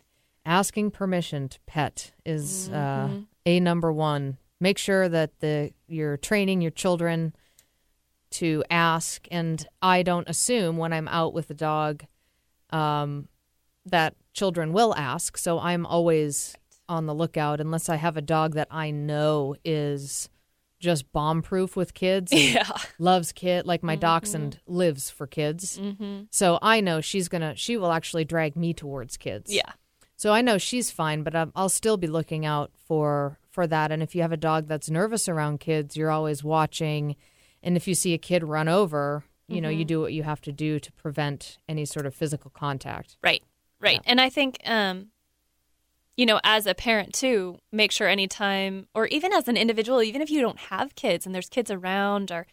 Asking 0.46 0.90
permission 0.90 1.48
to 1.48 1.58
pet 1.66 2.12
is 2.26 2.68
uh, 2.70 2.72
Mm-hmm. 3.08 3.20
a 3.46 3.60
number 3.60 3.92
one. 3.92 4.36
Make 4.60 4.78
sure 4.78 5.08
that 5.08 5.38
the 5.40 5.72
you're 5.86 6.16
training 6.16 6.60
your 6.60 6.70
children 6.70 7.34
to 8.34 8.62
ask, 8.70 9.26
and 9.30 9.66
I 9.82 10.02
don't 10.02 10.28
assume 10.28 10.76
when 10.76 10.92
I'm 10.92 11.08
out 11.08 11.34
with 11.34 11.48
the 11.48 11.54
dog 11.54 12.04
um, 12.70 13.28
that 13.86 14.14
children 14.32 14.72
will 14.72 14.94
ask. 14.96 15.36
So 15.36 15.58
I'm 15.58 15.86
always 15.86 16.56
on 16.88 17.06
the 17.06 17.14
lookout 17.14 17.60
unless 17.60 17.88
I 17.88 17.96
have 17.96 18.16
a 18.16 18.22
dog 18.22 18.54
that 18.54 18.68
I 18.70 18.90
know 18.90 19.56
is 19.64 20.28
just 20.80 21.10
bomb 21.12 21.40
proof 21.40 21.76
with 21.76 21.94
kids. 21.94 22.32
Yeah. 22.32 22.68
loves 22.98 23.32
kid 23.32 23.64
like 23.66 23.82
my 23.82 23.94
Mm-hmm. 23.94 24.00
dachshund 24.00 24.60
lives 24.66 25.08
for 25.10 25.26
kids. 25.26 25.80
So 26.30 26.58
I 26.60 26.80
know 26.80 27.00
she's 27.00 27.28
gonna 27.28 27.54
she 27.56 27.76
will 27.76 27.92
actually 27.92 28.24
drag 28.24 28.54
me 28.56 28.74
towards 28.74 29.16
kids. 29.16 29.52
Yeah. 29.54 29.72
So 30.16 30.32
I 30.32 30.42
know 30.42 30.58
she's 30.58 30.90
fine, 30.90 31.22
but 31.22 31.34
um, 31.34 31.52
I'll 31.56 31.68
still 31.68 31.96
be 31.96 32.06
looking 32.06 32.44
out 32.44 32.70
for 32.86 33.38
for 33.50 33.66
that. 33.66 33.90
And 33.92 34.02
if 34.02 34.14
you 34.14 34.22
have 34.22 34.32
a 34.32 34.36
dog 34.36 34.66
that's 34.68 34.90
nervous 34.90 35.28
around 35.28 35.60
kids, 35.60 35.96
you're 35.96 36.10
always 36.10 36.42
watching. 36.44 37.16
And 37.64 37.76
if 37.76 37.88
you 37.88 37.94
see 37.96 38.14
a 38.14 38.18
kid 38.18 38.44
run 38.44 38.68
over, 38.68 39.24
you 39.48 39.60
know 39.60 39.68
you 39.68 39.84
do 39.84 40.00
what 40.00 40.12
you 40.12 40.22
have 40.22 40.40
to 40.42 40.52
do 40.52 40.78
to 40.78 40.92
prevent 40.92 41.58
any 41.68 41.84
sort 41.84 42.06
of 42.06 42.14
physical 42.14 42.50
contact. 42.50 43.16
Right. 43.22 43.42
Right. 43.80 44.00
And 44.06 44.20
I 44.20 44.30
think, 44.30 44.58
um, 44.64 45.08
you 46.16 46.24
know, 46.24 46.40
as 46.44 46.66
a 46.66 46.74
parent 46.74 47.12
too, 47.12 47.58
make 47.70 47.92
sure 47.92 48.08
anytime, 48.08 48.86
or 48.94 49.06
even 49.08 49.32
as 49.32 49.48
an 49.48 49.56
individual, 49.56 50.02
even 50.02 50.22
if 50.22 50.30
you 50.30 50.40
don't 50.40 50.58
have 50.58 50.94
kids 50.94 51.26
and 51.26 51.34
there's 51.34 51.50
kids 51.50 51.70
around, 51.70 52.32
or 52.32 52.46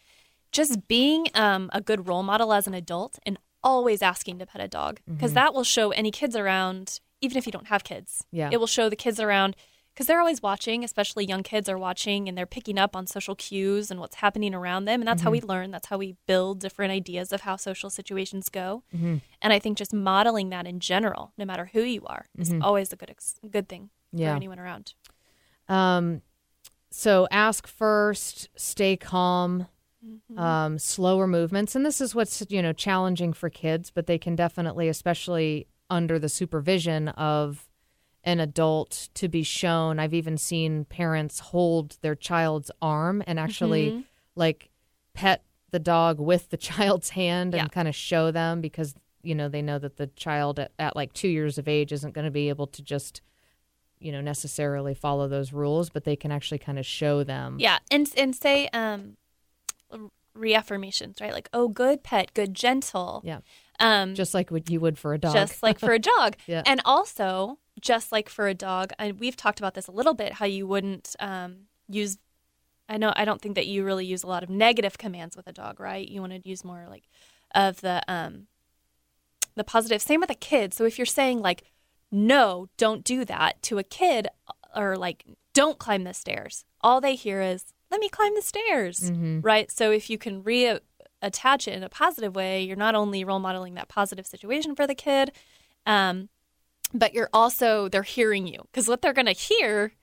just 0.51 0.87
being 0.89 1.27
um, 1.35 1.69
a 1.71 1.79
good 1.79 2.07
role 2.07 2.23
model 2.23 2.51
as 2.51 2.67
an 2.67 2.73
adult 2.73 3.19
and 3.25 3.37
always 3.63 4.01
asking 4.01 4.39
to 4.39 4.45
pet 4.45 4.59
a 4.61 4.67
dog, 4.67 4.99
because 5.07 5.33
that 5.33 5.53
will 5.53 5.63
show 5.63 5.91
any 5.91 6.11
kids 6.11 6.35
around, 6.35 6.99
even 7.21 7.37
if 7.37 7.45
you 7.45 7.51
don't 7.51 7.67
have 7.67 7.83
kids. 7.85 8.25
Yeah. 8.31 8.49
It 8.51 8.59
will 8.59 8.67
show 8.67 8.89
the 8.89 8.95
kids 8.97 9.19
around 9.19 9.55
because 9.93 10.07
they're 10.07 10.19
always 10.19 10.41
watching, 10.41 10.83
especially 10.83 11.25
young 11.25 11.43
kids 11.43 11.67
are 11.69 11.77
watching 11.77 12.27
and 12.29 12.37
they're 12.37 12.45
picking 12.45 12.77
up 12.77 12.95
on 12.95 13.05
social 13.07 13.35
cues 13.35 13.91
and 13.91 13.99
what's 13.99 14.15
happening 14.15 14.53
around 14.55 14.85
them. 14.85 15.01
And 15.01 15.07
that's 15.07 15.21
how 15.21 15.31
we 15.31 15.41
learn. 15.41 15.71
That's 15.71 15.87
how 15.87 15.97
we 15.97 16.15
build 16.27 16.59
different 16.59 16.91
ideas 16.91 17.31
of 17.33 17.41
how 17.41 17.55
social 17.57 17.89
situations 17.89 18.49
go. 18.49 18.83
And 18.93 19.21
I 19.53 19.59
think 19.59 19.77
just 19.77 19.93
modeling 19.93 20.49
that 20.49 20.65
in 20.65 20.79
general, 20.79 21.33
no 21.37 21.45
matter 21.45 21.69
who 21.73 21.81
you 21.81 22.03
are, 22.05 22.25
is 22.37 22.53
always 22.61 22.93
a 22.93 22.95
good 22.95 23.09
ex- 23.09 23.39
good 23.49 23.67
thing 23.67 23.89
Yeah. 24.13 24.31
for 24.31 24.35
anyone 24.37 24.59
around. 24.59 24.93
Um, 25.67 26.21
so 26.89 27.27
ask 27.31 27.67
first, 27.67 28.49
stay 28.55 28.97
calm, 28.97 29.67
um, 30.35 30.77
slower 30.79 31.27
movements, 31.27 31.75
and 31.75 31.85
this 31.85 32.01
is 32.01 32.15
what's 32.15 32.43
you 32.49 32.61
know 32.61 32.73
challenging 32.73 33.33
for 33.33 33.49
kids, 33.49 33.91
but 33.91 34.07
they 34.07 34.17
can 34.17 34.35
definitely, 34.35 34.87
especially 34.89 35.67
under 35.89 36.17
the 36.17 36.27
supervision 36.29 37.09
of 37.09 37.67
an 38.23 38.39
adult, 38.39 39.09
to 39.15 39.27
be 39.27 39.43
shown. 39.43 39.99
I've 39.99 40.13
even 40.13 40.37
seen 40.37 40.85
parents 40.85 41.39
hold 41.39 41.97
their 42.01 42.15
child's 42.15 42.69
arm 42.81 43.23
and 43.25 43.39
actually 43.39 44.05
like 44.35 44.69
pet 45.13 45.43
the 45.71 45.79
dog 45.79 46.19
with 46.19 46.49
the 46.49 46.57
child's 46.69 47.09
hand 47.11 47.53
and 47.55 47.63
Yeah. 47.63 47.67
kind 47.67 47.87
of 47.87 47.95
show 47.95 48.29
them 48.31 48.61
because 48.61 48.93
you 49.23 49.35
know 49.35 49.49
they 49.49 49.61
know 49.61 49.77
that 49.79 49.97
the 49.97 50.07
child 50.07 50.59
at, 50.59 50.71
at 50.79 50.95
like 50.95 51.13
two 51.13 51.27
years 51.27 51.57
of 51.57 51.67
age 51.67 51.91
isn't 51.91 52.13
going 52.13 52.25
to 52.25 52.31
be 52.31 52.49
able 52.49 52.67
to 52.67 52.81
just 52.81 53.21
you 53.99 54.11
know 54.11 54.19
necessarily 54.21 54.93
follow 54.95 55.27
those 55.27 55.53
rules 55.53 55.89
but 55.91 56.03
they 56.05 56.15
can 56.15 56.31
actually 56.31 56.57
kind 56.57 56.79
of 56.79 56.85
show 56.85 57.23
them 57.23 57.57
Yeah, 57.59 57.77
and 57.91 58.07
and 58.17 58.35
say 58.35 58.67
um, 58.73 59.17
reaffirmations, 60.37 61.21
right? 61.21 61.33
Like, 61.33 61.49
oh, 61.53 61.67
good 61.67 62.03
pet, 62.03 62.33
good 62.33 62.53
gentle. 62.53 63.21
yeah 63.23 63.39
Um, 63.79 64.15
just 64.15 64.33
like 64.33 64.49
what 64.51 64.69
you 64.69 64.79
would 64.79 64.97
for 64.97 65.13
a 65.13 65.17
dog 65.17 65.33
just 65.33 65.61
like 65.63 65.79
for 65.79 65.91
a 65.91 65.99
dog. 66.15 66.35
Yeah. 66.47 66.63
And 66.65 66.81
also, 66.85 67.59
just 67.81 68.11
like 68.11 68.29
for 68.29 68.47
a 68.47 68.53
dog, 68.53 68.91
and 68.99 69.19
we've 69.19 69.35
talked 69.35 69.59
about 69.59 69.73
this 69.73 69.87
a 69.87 69.91
little 69.91 70.13
bit, 70.13 70.33
how 70.33 70.45
you 70.45 70.67
wouldn't 70.67 71.15
um, 71.19 71.67
use. 71.87 72.17
I 72.87 72.97
know 72.97 73.13
I 73.15 73.25
don't 73.25 73.41
think 73.41 73.55
that 73.55 73.67
you 73.67 73.83
really 73.83 74.05
use 74.05 74.23
a 74.23 74.27
lot 74.27 74.43
of 74.43 74.49
negative 74.49 74.97
commands 74.97 75.37
with 75.37 75.47
a 75.47 75.53
dog, 75.53 75.79
right? 75.79 76.07
You 76.07 76.21
want 76.21 76.33
to 76.33 76.47
use 76.47 76.63
more 76.63 76.85
like 76.89 77.03
of 77.55 77.81
the 77.81 78.01
um, 78.07 78.47
the 79.55 79.63
positive. 79.63 80.01
Same 80.01 80.19
with 80.19 80.29
a 80.29 80.35
kid. 80.35 80.73
So 80.73 80.85
if 80.85 80.97
you're 80.97 81.05
saying 81.05 81.41
like, 81.41 81.63
no, 82.11 82.67
don't 82.77 83.03
do 83.03 83.25
that 83.25 83.61
to 83.63 83.77
a 83.77 83.83
kid, 83.83 84.27
or 84.75 84.97
like, 84.97 85.25
don't 85.53 85.79
climb 85.79 86.03
the 86.03 86.13
stairs, 86.13 86.65
all 86.81 87.01
they 87.01 87.15
hear 87.15 87.41
is, 87.41 87.73
let 87.89 87.99
me 87.99 88.09
climb 88.09 88.35
the 88.35 88.41
stairs, 88.41 89.11
right? 89.41 89.71
So 89.71 89.91
if 89.91 90.09
you 90.09 90.17
can 90.17 90.43
re 90.43 90.79
attach 91.21 91.67
it 91.67 91.73
in 91.73 91.83
a 91.83 91.89
positive 91.89 92.35
way, 92.35 92.63
you're 92.63 92.75
not 92.75 92.95
only 92.95 93.23
role 93.23 93.39
modeling 93.39 93.75
that 93.75 93.87
positive 93.87 94.25
situation 94.25 94.75
for 94.75 94.87
the 94.87 94.95
kid, 94.95 95.31
um, 95.85 96.29
but 96.93 97.13
you're 97.13 97.29
also 97.33 97.87
they're 97.89 98.03
hearing 98.03 98.47
you 98.47 98.59
because 98.71 98.87
what 98.87 99.01
they're 99.01 99.13
going 99.13 99.25
to 99.27 99.31
hear 99.33 99.93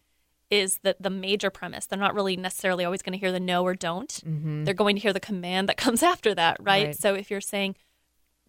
is 0.51 0.79
that 0.83 1.03
the 1.03 1.11
major 1.11 1.51
premise. 1.51 1.85
They're 1.87 1.99
not 1.99 2.15
really 2.15 2.35
necessarily 2.37 2.85
always 2.85 3.03
going 3.03 3.13
to 3.13 3.19
hear 3.19 3.33
the 3.33 3.39
no 3.41 3.63
or 3.65 3.75
don't. 3.75 4.23
They're 4.65 4.73
going 4.73 4.97
to 4.97 5.03
hear 5.03 5.13
the 5.13 5.21
command 5.21 5.69
that 5.69 5.77
comes 5.85 6.03
after 6.03 6.35
that, 6.35 6.57
right? 6.61 6.87
Right. 6.87 6.97
So 6.99 7.15
if 7.15 7.31
you're 7.31 7.43
saying 7.43 7.77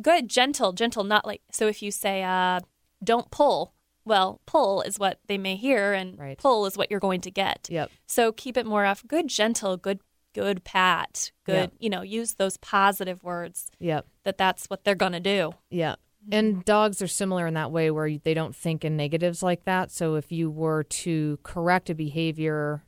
good, 0.02 0.30
gentle, 0.30 0.72
gentle, 0.72 1.04
not 1.04 1.26
like 1.28 1.42
so 1.52 1.68
if 1.68 1.82
you 1.84 1.92
say 1.92 2.24
uh, 2.24 2.62
don't 3.04 3.30
pull, 3.32 3.74
well, 4.06 4.40
pull 4.46 4.82
is 4.82 4.98
what 4.98 5.20
they 5.28 5.38
may 5.38 5.56
hear, 5.58 5.92
and 5.94 6.18
Right. 6.18 6.38
pull 6.38 6.66
is 6.66 6.78
what 6.78 6.90
you're 6.90 7.02
going 7.02 7.22
to 7.22 7.32
get. 7.32 7.68
yep 7.70 7.92
So 8.08 8.32
keep 8.32 8.56
it 8.56 8.66
more 8.66 8.86
off 8.86 9.06
good, 9.06 9.28
gentle, 9.28 9.76
good, 9.76 10.00
good 10.34 10.64
pat, 10.64 11.32
good. 11.44 11.72
Yeah. 11.74 11.78
You 11.80 11.90
know, 11.90 12.02
use 12.02 12.36
those 12.36 12.56
positive 12.58 13.24
words 13.24 13.68
yep 13.78 14.06
that 14.24 14.38
that's 14.38 14.68
what 14.68 14.86
they're 14.86 14.96
going 14.96 15.12
to 15.12 15.20
do. 15.20 15.52
Yeah. 15.70 15.96
And 16.32 16.54
mm-hmm. 16.54 16.62
dogs 16.62 17.02
are 17.02 17.08
similar 17.08 17.48
in 17.48 17.54
that 17.56 17.72
way 17.72 17.92
where 17.92 18.18
they 18.18 18.34
don't 18.34 18.56
think 18.56 18.84
in 18.84 18.98
negatives 18.98 19.42
like 19.42 19.66
that. 19.66 19.92
So 19.92 20.16
if 20.16 20.32
you 20.32 20.50
were 20.52 20.84
to 20.84 21.40
correct 21.44 21.90
a 21.90 21.96
behavior, 21.96 22.84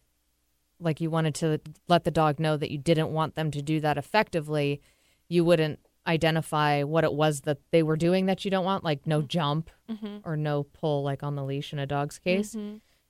like 0.79 1.01
you 1.01 1.09
wanted 1.09 1.35
to 1.35 1.61
let 1.87 2.03
the 2.03 2.11
dog 2.11 2.39
know 2.39 2.57
that 2.57 2.71
you 2.71 2.77
didn't 2.77 3.09
want 3.09 3.35
them 3.35 3.51
to 3.51 3.61
do 3.61 3.79
that 3.79 3.97
effectively, 3.97 4.81
you 5.29 5.45
wouldn't 5.45 5.79
identify 6.07 6.83
what 6.83 7.03
it 7.03 7.13
was 7.13 7.41
that 7.41 7.59
they 7.71 7.83
were 7.83 7.95
doing 7.95 8.25
that 8.25 8.43
you 8.43 8.51
don't 8.51 8.65
want, 8.65 8.83
like 8.83 9.05
no 9.05 9.19
mm-hmm. 9.19 9.27
jump 9.27 9.69
mm-hmm. 9.89 10.17
or 10.23 10.35
no 10.35 10.63
pull, 10.63 11.03
like 11.03 11.23
on 11.23 11.35
the 11.35 11.43
leash 11.43 11.73
in 11.73 11.79
a 11.79 11.85
dog's 11.85 12.19
case. 12.19 12.55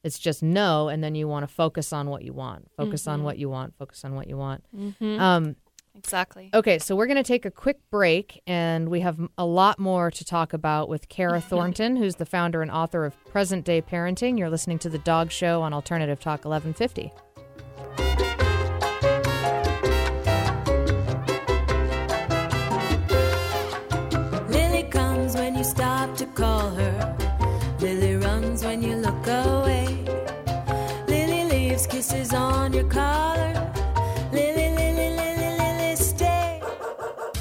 It's 0.04 0.20
just 0.20 0.42
no, 0.44 0.88
and 0.90 1.04
then 1.04 1.16
you 1.16 1.28
want 1.28 1.48
to 1.48 1.54
focus 1.54 1.94
on 1.94 2.10
what 2.10 2.24
you 2.24 2.34
want, 2.34 2.70
focus 2.76 3.08
on 3.08 3.24
what 3.24 3.38
you 3.38 3.50
want, 3.50 3.76
focus 3.78 4.04
on 4.04 4.16
what 4.16 4.28
you 4.28 4.36
want. 4.36 4.64
Um, 5.20 5.56
Exactly. 5.96 6.50
Okay, 6.54 6.80
so 6.80 6.96
we're 6.96 7.06
going 7.06 7.18
to 7.18 7.24
take 7.24 7.46
a 7.46 7.52
quick 7.52 7.78
break, 7.90 8.42
and 8.48 8.90
we 8.90 9.02
have 9.02 9.20
a 9.38 9.46
lot 9.46 9.80
more 9.80 10.10
to 10.12 10.26
talk 10.26 10.54
about 10.54 10.90
with 10.90 11.10
Karah 11.10 11.44
Thornton, 11.50 11.96
who's 11.96 12.16
the 12.16 12.26
founder 12.26 12.62
and 12.62 12.72
author 12.72 13.06
of 13.06 13.26
Present 13.26 13.66
Day 13.66 13.82
Parenting. 13.82 14.38
You're 14.40 14.50
listening 14.50 14.80
to 14.80 14.90
The 14.90 15.00
Dog 15.00 15.32
Show 15.32 15.62
on 15.62 15.74
Alternative 15.74 16.20
Talk 16.20 16.46
1150. 16.46 17.12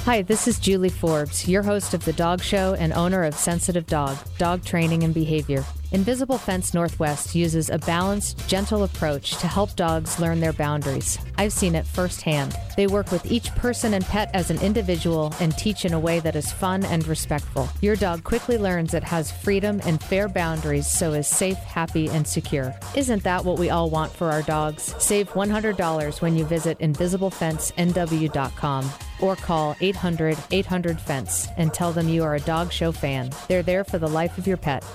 Hi, 0.05 0.23
this 0.23 0.47
is 0.47 0.57
Julie 0.57 0.89
Forbes, 0.89 1.47
your 1.47 1.61
host 1.61 1.93
of 1.93 2.03
The 2.03 2.13
Dog 2.13 2.41
Show 2.41 2.73
and 2.73 2.91
owner 2.91 3.23
of 3.23 3.35
Sensitive 3.35 3.85
Dog, 3.85 4.17
Dog 4.39 4.65
Training 4.65 5.03
and 5.03 5.13
Behavior. 5.13 5.63
Invisible 5.93 6.37
Fence 6.37 6.73
Northwest 6.73 7.35
uses 7.35 7.69
a 7.69 7.77
balanced, 7.77 8.47
gentle 8.47 8.85
approach 8.85 9.31
to 9.39 9.47
help 9.47 9.75
dogs 9.75 10.21
learn 10.21 10.39
their 10.39 10.53
boundaries. 10.53 11.19
I've 11.37 11.51
seen 11.51 11.75
it 11.75 11.85
firsthand. 11.85 12.55
They 12.77 12.87
work 12.87 13.11
with 13.11 13.29
each 13.29 13.53
person 13.55 13.93
and 13.93 14.05
pet 14.05 14.31
as 14.33 14.49
an 14.49 14.61
individual 14.61 15.33
and 15.41 15.51
teach 15.57 15.83
in 15.83 15.91
a 15.91 15.99
way 15.99 16.21
that 16.21 16.37
is 16.37 16.49
fun 16.49 16.85
and 16.85 17.05
respectful. 17.07 17.67
Your 17.81 17.97
dog 17.97 18.23
quickly 18.23 18.57
learns 18.57 18.93
it 18.93 19.03
has 19.03 19.33
freedom 19.33 19.81
and 19.83 20.01
fair 20.01 20.29
boundaries 20.29 20.89
so 20.89 21.11
is 21.11 21.27
safe, 21.27 21.57
happy, 21.57 22.07
and 22.07 22.25
secure. 22.25 22.73
Isn't 22.95 23.23
that 23.23 23.43
what 23.43 23.59
we 23.59 23.69
all 23.69 23.89
want 23.89 24.13
for 24.13 24.31
our 24.31 24.43
dogs? 24.43 24.95
Save 24.97 25.31
$100 25.31 26.21
when 26.21 26.37
you 26.37 26.45
visit 26.45 26.79
invisiblefencenw.com 26.79 28.91
or 29.19 29.35
call 29.35 29.75
800 29.81 30.37
800 30.51 31.01
Fence 31.01 31.49
and 31.57 31.73
tell 31.73 31.91
them 31.91 32.07
you 32.07 32.23
are 32.23 32.35
a 32.35 32.39
dog 32.39 32.71
show 32.71 32.93
fan. 32.93 33.31
They're 33.49 33.61
there 33.61 33.83
for 33.83 33.97
the 33.97 34.07
life 34.07 34.37
of 34.37 34.47
your 34.47 34.55
pet. 34.55 34.85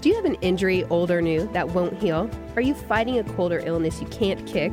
Do 0.00 0.08
you 0.08 0.14
have 0.14 0.24
an 0.24 0.36
injury, 0.36 0.84
old 0.84 1.10
or 1.10 1.20
new, 1.20 1.46
that 1.52 1.68
won't 1.74 2.00
heal? 2.00 2.30
Are 2.56 2.62
you 2.62 2.72
fighting 2.72 3.18
a 3.18 3.24
cold 3.34 3.52
or 3.52 3.58
illness 3.58 4.00
you 4.00 4.06
can't 4.06 4.46
kick? 4.46 4.72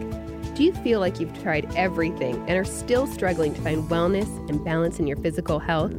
Do 0.56 0.64
you 0.64 0.72
feel 0.72 1.02
like 1.02 1.20
you've 1.20 1.38
tried 1.44 1.70
everything 1.76 2.38
and 2.48 2.52
are 2.52 2.64
still 2.64 3.06
struggling 3.08 3.54
to 3.54 3.60
find 3.60 3.90
wellness 3.90 4.28
and 4.50 4.64
balance 4.64 5.00
in 5.00 5.06
your 5.06 5.18
physical 5.18 5.60
health? 5.60 5.92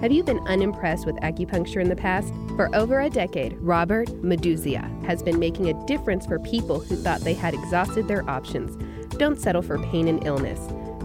Have 0.00 0.12
you 0.12 0.24
been 0.24 0.40
unimpressed 0.48 1.04
with 1.04 1.16
acupuncture 1.16 1.82
in 1.82 1.90
the 1.90 1.96
past? 1.96 2.32
For 2.56 2.74
over 2.74 3.00
a 3.00 3.10
decade, 3.10 3.58
Robert 3.58 4.08
Meduzia 4.22 5.04
has 5.04 5.22
been 5.22 5.38
making 5.38 5.68
a 5.68 5.86
difference 5.86 6.24
for 6.24 6.38
people 6.38 6.80
who 6.80 6.96
thought 6.96 7.20
they 7.20 7.34
had 7.34 7.52
exhausted 7.52 8.08
their 8.08 8.28
options. 8.30 8.78
Don't 9.18 9.38
settle 9.38 9.60
for 9.60 9.78
pain 9.90 10.08
and 10.08 10.26
illness. 10.26 10.58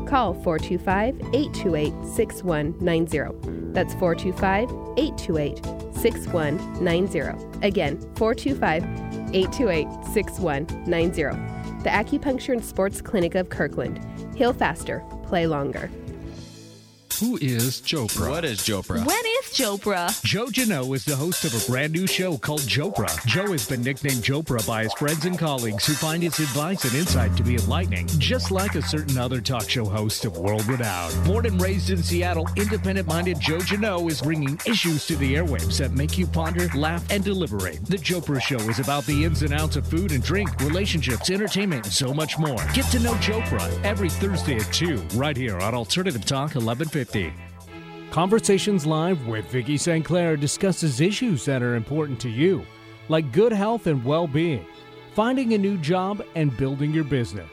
Call 0.06 0.34
425 0.36 1.16
828 1.34 1.94
6190. 2.06 3.74
That's 3.74 3.94
425 3.96 4.70
828 4.98 5.96
6190. 5.96 7.66
Again, 7.66 8.00
425 8.16 8.84
828 9.34 9.88
6190. 10.14 11.24
The 11.84 11.90
Acupuncture 11.90 12.54
and 12.54 12.64
Sports 12.64 13.02
Clinic 13.02 13.36
of 13.36 13.50
Kirkland. 13.50 14.00
Heal 14.36 14.54
faster, 14.54 15.04
play 15.24 15.48
longer. 15.48 15.90
Who 17.19 17.38
is 17.38 17.79
Jopra? 17.79 18.29
What 18.29 18.43
is 18.43 18.60
Jopra? 18.60 18.98
When 18.98 19.25
is 19.25 19.45
Jopra? 19.53 20.22
Joe 20.25 20.48
Jano 20.48 20.93
is 20.93 21.05
the 21.05 21.15
host 21.15 21.45
of 21.45 21.55
a 21.55 21.72
brand 21.72 21.93
new 21.93 22.07
show 22.07 22.38
called 22.38 22.60
Jopra. 22.62 23.07
Joe 23.25 23.53
has 23.53 23.65
been 23.65 23.81
nicknamed 23.84 24.22
Jopra 24.22 24.67
by 24.67 24.84
his 24.84 24.93
friends 24.95 25.24
and 25.24 25.39
colleagues 25.39 25.86
who 25.88 25.93
find 25.93 26.22
his 26.22 26.38
advice 26.39 26.84
and 26.84 26.93
insight 26.93 27.38
to 27.38 27.43
be 27.43 27.55
enlightening, 27.55 28.07
just 28.17 28.51
like 28.51 28.75
a 28.75 28.81
certain 28.81 29.17
other 29.17 29.39
talk 29.39 29.69
show 29.69 29.86
host 29.86 30.25
of 30.25 30.38
world 30.38 30.65
renown. 30.67 31.10
Born 31.24 31.45
and 31.45 31.62
raised 31.62 31.89
in 31.89 32.03
Seattle, 32.03 32.50
independent 32.57 33.07
minded 33.07 33.39
Joe 33.39 33.60
Jano 33.60 34.12
is 34.12 34.22
bringing 34.22 34.60
issues 34.65 35.07
to 35.07 35.15
the 35.15 35.36
airwaves 35.36 35.77
that 35.77 35.93
make 35.93 36.17
you 36.17 36.27
ponder, 36.27 36.67
laugh, 36.75 37.10
and 37.10 37.24
deliberate. 37.24 37.86
The 37.86 37.98
Jopra 37.98 38.41
show 38.41 38.60
is 38.69 38.79
about 38.79 39.05
the 39.05 39.24
ins 39.24 39.41
and 39.41 39.53
outs 39.53 39.77
of 39.77 39.88
food 39.88 40.12
and 40.12 40.22
drink, 40.22 40.50
relationships, 40.60 41.29
entertainment, 41.29 41.86
and 41.86 41.93
so 41.93 42.13
much 42.13 42.38
more. 42.38 42.62
Get 42.74 42.91
to 42.91 43.00
know 43.00 43.13
Jopra 43.15 43.72
every 43.86 44.10
Thursday 44.10 44.57
at 44.57 44.74
2, 44.74 44.98
right 45.13 45.38
here 45.38 45.57
on 45.60 45.74
Alternative 45.74 46.25
Talk 46.25 46.55
1150. 46.55 47.05
Conversations 48.12 48.86
Live 48.86 49.28
with 49.28 49.46
Vicki 49.48 49.78
St. 49.78 50.06
Clair 50.06 50.38
discusses 50.38 51.02
issues 51.02 51.44
that 51.46 51.62
are 51.62 51.76
important 51.76 52.20
to 52.22 52.30
you, 52.30 52.66
like 53.10 53.32
good 53.32 53.52
health 53.52 53.88
and 53.88 54.04
well 54.06 54.28
being, 54.28 54.66
finding 55.14 55.54
a 55.54 55.58
new 55.58 55.78
job 55.78 56.24
and 56.36 56.56
building 56.56 56.94
your 56.94 57.04
business, 57.04 57.50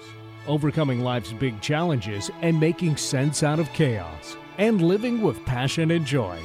overcoming 0.47 1.01
life's 1.01 1.33
big 1.33 1.61
challenges 1.61 2.31
and 2.43 2.61
making 2.61 2.97
sense 2.97 3.43
out 3.43 3.59
of 3.59 3.73
chaos, 3.73 4.37
and 4.59 4.81
living 4.83 5.21
with 5.21 5.45
passion 5.45 5.91
and 5.91 6.07
joy. 6.07 6.39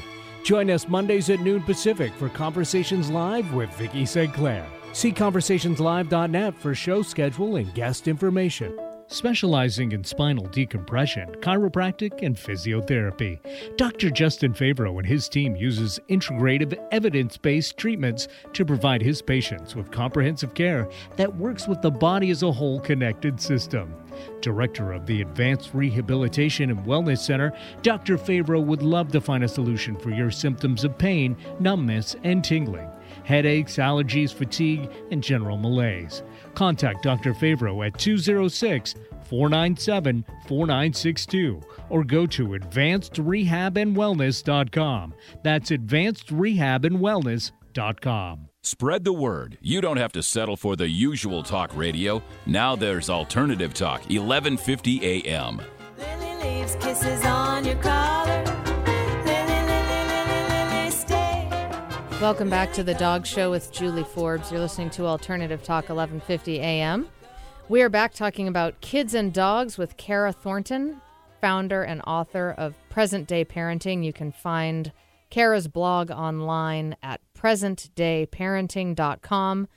Join 0.44 0.72
us 0.72 0.88
Mondays 0.88 1.30
at 1.30 1.42
noon 1.42 1.62
Pacific 1.62 2.14
for 2.14 2.30
Conversations 2.30 3.10
Live 3.10 3.54
with 3.54 3.70
Vicki 3.78 4.06
St. 4.06 4.34
Clair. 4.34 4.66
See 4.94 5.12
conversationslive.net 5.12 6.56
for 6.56 6.74
show 6.74 7.02
schedule 7.02 7.58
and 7.58 7.72
guest 7.76 8.08
information. 8.08 8.76
Specializing 9.10 9.94
in 9.94 10.04
spinal 10.04 10.48
decompression, 10.48 11.30
chiropractic, 11.36 12.22
and 12.24 12.36
physiotherapy, 12.36 13.40
Dr. 13.78 14.10
Justin 14.10 14.54
Favreau 14.54 14.98
and 14.98 15.08
his 15.08 15.30
team 15.30 15.56
uses 15.56 15.98
integrative, 16.10 16.78
evidence-based 16.92 17.78
treatments 17.78 18.28
to 18.52 18.66
provide 18.66 19.02
his 19.02 19.22
patients 19.22 19.78
with 19.78 19.92
comprehensive 19.92 20.54
care 20.54 20.90
that 21.16 21.34
works 21.38 21.70
with 21.70 21.82
the 21.82 21.90
body 21.90 22.32
as 22.32 22.44
a 22.44 22.52
whole 22.52 22.82
connected 22.82 23.40
system. 23.40 23.96
Director 24.42 24.92
of 24.92 25.06
the 25.06 25.22
Advanced 25.22 25.74
Rehabilitation 25.74 26.70
and 26.70 26.80
Wellness 26.86 27.20
Center, 27.20 27.54
Dr. 27.84 28.18
Favreau 28.18 28.64
would 28.64 28.82
love 28.82 29.12
to 29.14 29.22
find 29.22 29.44
a 29.44 29.48
solution 29.48 29.96
for 29.96 30.10
your 30.10 30.32
symptoms 30.32 30.84
of 30.84 30.98
pain, 30.98 31.38
numbness, 31.62 32.18
and 32.26 32.44
tingling, 32.44 32.90
headaches, 33.27 33.75
allergies, 33.75 34.34
fatigue, 34.34 34.89
and 35.12 35.22
general 35.22 35.57
malaise. 35.57 36.24
Contact 36.55 37.03
Dr. 37.03 37.34
Favreau 37.34 37.86
at 37.86 37.99
206 37.99 38.95
497 39.25 40.23
4962 40.47 41.62
or 41.89 42.06
go 42.06 42.25
to 42.25 42.47
advancedrehabandwellness.com. 42.47 45.13
That's 45.43 45.69
advancedrehabandwellness.com. 45.69 48.49
Spread 48.63 49.04
the 49.04 49.13
word. 49.13 49.60
You 49.62 49.82
don't 49.82 49.97
have 49.97 50.13
to 50.13 50.23
settle 50.23 50.58
for 50.58 50.78
the 50.78 50.89
usual 50.89 51.43
talk 51.43 51.75
radio. 51.75 52.23
Now 52.45 52.75
there's 52.75 53.10
alternative 53.10 53.73
talk, 53.73 54.02
1150 54.10 55.25
AM. 55.28 55.62
Lily 55.97 56.36
leaves 56.43 56.75
kisses 56.78 57.25
on 57.25 57.65
your 57.65 57.75
collar. 57.75 58.57
Welcome 62.19 62.49
back 62.49 62.73
to 62.73 62.84
the 62.84 62.95
Dog 62.95 63.27
Show 63.27 63.51
with 63.51 63.71
Julie 63.71 64.03
Forbes. 64.03 64.51
You're 64.51 64.60
listening 64.60 64.89
to 64.89 65.06
Alternative 65.06 65.62
Talk 65.62 65.84
1150 65.84 66.60
AM. 66.60 67.08
We 67.69 67.84
are 67.84 67.89
back 67.89 68.15
talking 68.15 68.47
about 68.47 68.82
kids 68.82 69.13
and 69.13 69.32
dogs 69.32 69.77
with 69.77 69.97
Karah 69.97 70.34
Thornton, 70.34 70.99
founder 71.41 71.84
and 71.84 72.01
author 72.08 72.56
of 72.58 72.73
Present 72.89 73.27
Day 73.27 73.45
Parenting. 73.45 74.03
You 74.03 74.13
can 74.13 74.32
find 74.32 74.91
Karah's 75.30 75.67
blog 75.67 76.10
online 76.10 76.95
at 77.03 77.21
presentdayparenting.com. 77.38 79.67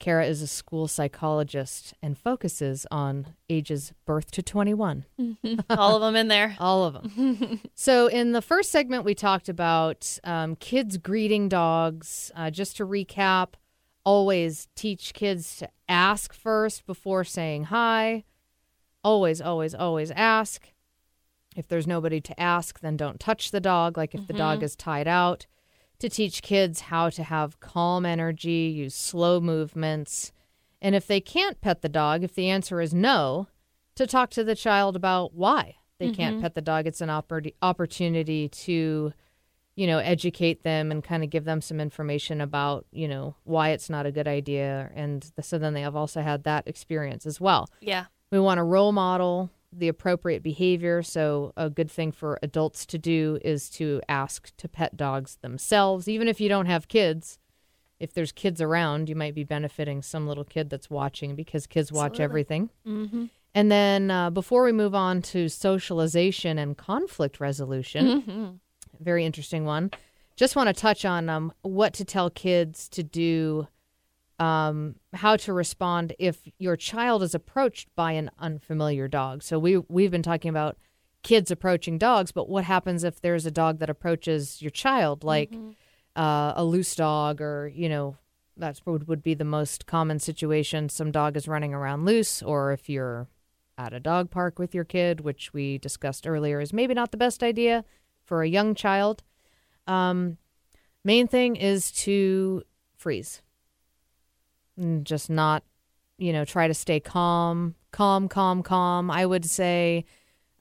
Karah 0.00 0.28
is 0.28 0.42
a 0.42 0.46
school 0.46 0.88
psychologist 0.88 1.94
and 2.02 2.18
focuses 2.18 2.86
on 2.90 3.34
ages 3.48 3.92
birth 4.04 4.30
to 4.32 4.42
21. 4.42 5.04
All 5.70 5.96
of 5.96 6.02
them 6.02 6.16
in 6.16 6.28
there. 6.28 6.56
All 6.58 6.84
of 6.84 6.94
them. 6.94 7.60
so, 7.74 8.08
in 8.08 8.32
the 8.32 8.42
first 8.42 8.70
segment, 8.70 9.04
we 9.04 9.14
talked 9.14 9.48
about 9.48 10.18
um, 10.24 10.56
kids 10.56 10.98
greeting 10.98 11.48
dogs. 11.48 12.30
Uh, 12.34 12.50
just 12.50 12.76
to 12.76 12.86
recap, 12.86 13.54
always 14.04 14.68
teach 14.74 15.14
kids 15.14 15.56
to 15.56 15.68
ask 15.88 16.34
first 16.34 16.86
before 16.86 17.24
saying 17.24 17.64
hi. 17.64 18.24
Always, 19.02 19.40
always, 19.40 19.74
always 19.74 20.10
ask. 20.10 20.72
If 21.56 21.68
there's 21.68 21.86
nobody 21.86 22.20
to 22.20 22.40
ask, 22.40 22.80
then 22.80 22.96
don't 22.96 23.20
touch 23.20 23.52
the 23.52 23.60
dog, 23.60 23.96
like 23.96 24.14
if 24.14 24.26
the 24.26 24.32
dog 24.32 24.62
is 24.62 24.74
tied 24.74 25.06
out. 25.06 25.46
To 26.04 26.10
teach 26.10 26.42
kids 26.42 26.80
how 26.80 27.08
to 27.08 27.22
have 27.22 27.60
calm 27.60 28.04
energy, 28.04 28.70
use 28.76 28.94
slow 28.94 29.40
movements. 29.40 30.32
And 30.82 30.94
if 30.94 31.06
they 31.06 31.18
can't 31.18 31.58
pet 31.62 31.80
the 31.80 31.88
dog, 31.88 32.22
if 32.22 32.34
the 32.34 32.50
answer 32.50 32.82
is 32.82 32.92
no, 32.92 33.48
to 33.94 34.06
talk 34.06 34.28
to 34.32 34.44
the 34.44 34.54
child 34.54 34.96
about 34.96 35.32
why 35.32 35.76
they 35.98 36.10
can't 36.10 36.34
mm-hmm. 36.34 36.42
pet 36.42 36.54
the 36.54 36.60
dog. 36.60 36.86
It's 36.86 37.00
an 37.00 37.08
oppor- 37.08 37.54
opportunity 37.62 38.50
to, 38.50 39.14
you 39.76 39.86
know, 39.86 39.96
educate 39.96 40.62
them 40.62 40.90
and 40.90 41.02
kind 41.02 41.24
of 41.24 41.30
give 41.30 41.46
them 41.46 41.62
some 41.62 41.80
information 41.80 42.42
about, 42.42 42.84
you 42.92 43.08
know, 43.08 43.36
why 43.44 43.70
it's 43.70 43.88
not 43.88 44.04
a 44.04 44.12
good 44.12 44.28
idea. 44.28 44.90
And 44.94 45.24
so 45.40 45.56
then 45.56 45.72
they 45.72 45.80
have 45.80 45.96
also 45.96 46.20
had 46.20 46.44
that 46.44 46.68
experience 46.68 47.24
as 47.24 47.40
well. 47.40 47.70
Yeah. 47.80 48.04
We 48.30 48.38
want 48.38 48.58
to 48.58 48.62
role 48.62 48.92
model 48.92 49.50
the 49.78 49.88
appropriate 49.88 50.42
behavior. 50.42 51.02
So, 51.02 51.52
a 51.56 51.68
good 51.70 51.90
thing 51.90 52.12
for 52.12 52.38
adults 52.42 52.86
to 52.86 52.98
do 52.98 53.38
is 53.44 53.68
to 53.70 54.00
ask 54.08 54.54
to 54.56 54.68
pet 54.68 54.96
dogs 54.96 55.36
themselves, 55.42 56.08
even 56.08 56.28
if 56.28 56.40
you 56.40 56.48
don't 56.48 56.66
have 56.66 56.88
kids. 56.88 57.38
If 58.00 58.12
there's 58.12 58.32
kids 58.32 58.60
around, 58.60 59.08
you 59.08 59.14
might 59.14 59.34
be 59.34 59.44
benefiting 59.44 60.02
some 60.02 60.26
little 60.26 60.44
kid 60.44 60.68
that's 60.68 60.90
watching 60.90 61.36
because 61.36 61.66
kids 61.66 61.92
watch 61.92 62.18
everything. 62.20 62.70
Mm-hmm. 62.86 63.26
And 63.54 63.70
then, 63.70 64.10
uh, 64.10 64.30
before 64.30 64.64
we 64.64 64.72
move 64.72 64.94
on 64.94 65.22
to 65.22 65.48
socialization 65.48 66.58
and 66.58 66.76
conflict 66.76 67.38
resolution, 67.40 68.22
Mm-hmm. 68.22 68.44
very 69.00 69.24
interesting 69.24 69.64
one. 69.64 69.90
Just 70.36 70.56
want 70.56 70.66
to 70.66 70.72
touch 70.72 71.04
on 71.04 71.28
um, 71.28 71.52
what 71.62 71.94
to 71.94 72.04
tell 72.04 72.30
kids 72.30 72.88
to 72.90 73.04
do, 73.04 73.68
um, 74.38 74.96
how 75.12 75.36
to 75.36 75.52
respond 75.52 76.14
if 76.18 76.42
your 76.58 76.76
child 76.76 77.22
is 77.22 77.34
approached 77.34 77.88
by 77.94 78.12
an 78.12 78.30
unfamiliar 78.38 79.08
dog. 79.08 79.42
So 79.42 79.58
we 79.58 79.78
we've 79.88 80.10
been 80.10 80.22
talking 80.22 80.48
about 80.48 80.76
kids 81.22 81.50
approaching 81.50 81.98
dogs, 81.98 82.32
but 82.32 82.48
what 82.48 82.64
happens 82.64 83.04
if 83.04 83.20
there's 83.20 83.46
a 83.46 83.50
dog 83.50 83.78
that 83.78 83.90
approaches 83.90 84.60
your 84.60 84.70
child, 84.70 85.24
like 85.24 85.52
uh, 86.16 86.52
a 86.56 86.64
loose 86.64 86.94
dog, 86.94 87.40
or 87.40 87.68
you 87.74 87.88
know, 87.88 88.16
that's 88.56 88.84
would 88.86 89.08
would 89.08 89.22
be 89.22 89.34
the 89.34 89.44
most 89.44 89.86
common 89.86 90.18
situation. 90.18 90.88
Some 90.88 91.10
dog 91.10 91.36
is 91.36 91.48
running 91.48 91.74
around 91.74 92.04
loose, 92.04 92.42
or 92.42 92.72
if 92.72 92.88
you're 92.88 93.28
at 93.76 93.92
a 93.92 94.00
dog 94.00 94.30
park 94.30 94.58
with 94.58 94.74
your 94.74 94.84
kid, 94.84 95.20
which 95.20 95.52
we 95.52 95.78
discussed 95.78 96.26
earlier, 96.26 96.60
is 96.60 96.72
maybe 96.72 96.94
not 96.94 97.10
the 97.10 97.16
best 97.16 97.42
idea 97.42 97.84
for 98.24 98.42
a 98.42 98.48
young 98.48 98.74
child. 98.74 99.22
Um, 99.86 100.38
main 101.04 101.26
thing 101.26 101.56
is 101.56 101.90
to 101.92 102.62
freeze. 102.96 103.42
And 104.76 105.04
just 105.04 105.30
not, 105.30 105.62
you 106.18 106.32
know, 106.32 106.44
try 106.44 106.68
to 106.68 106.74
stay 106.74 107.00
calm, 107.00 107.74
calm, 107.92 108.28
calm, 108.28 108.62
calm. 108.62 109.10
I 109.10 109.24
would 109.24 109.44
say, 109.44 110.04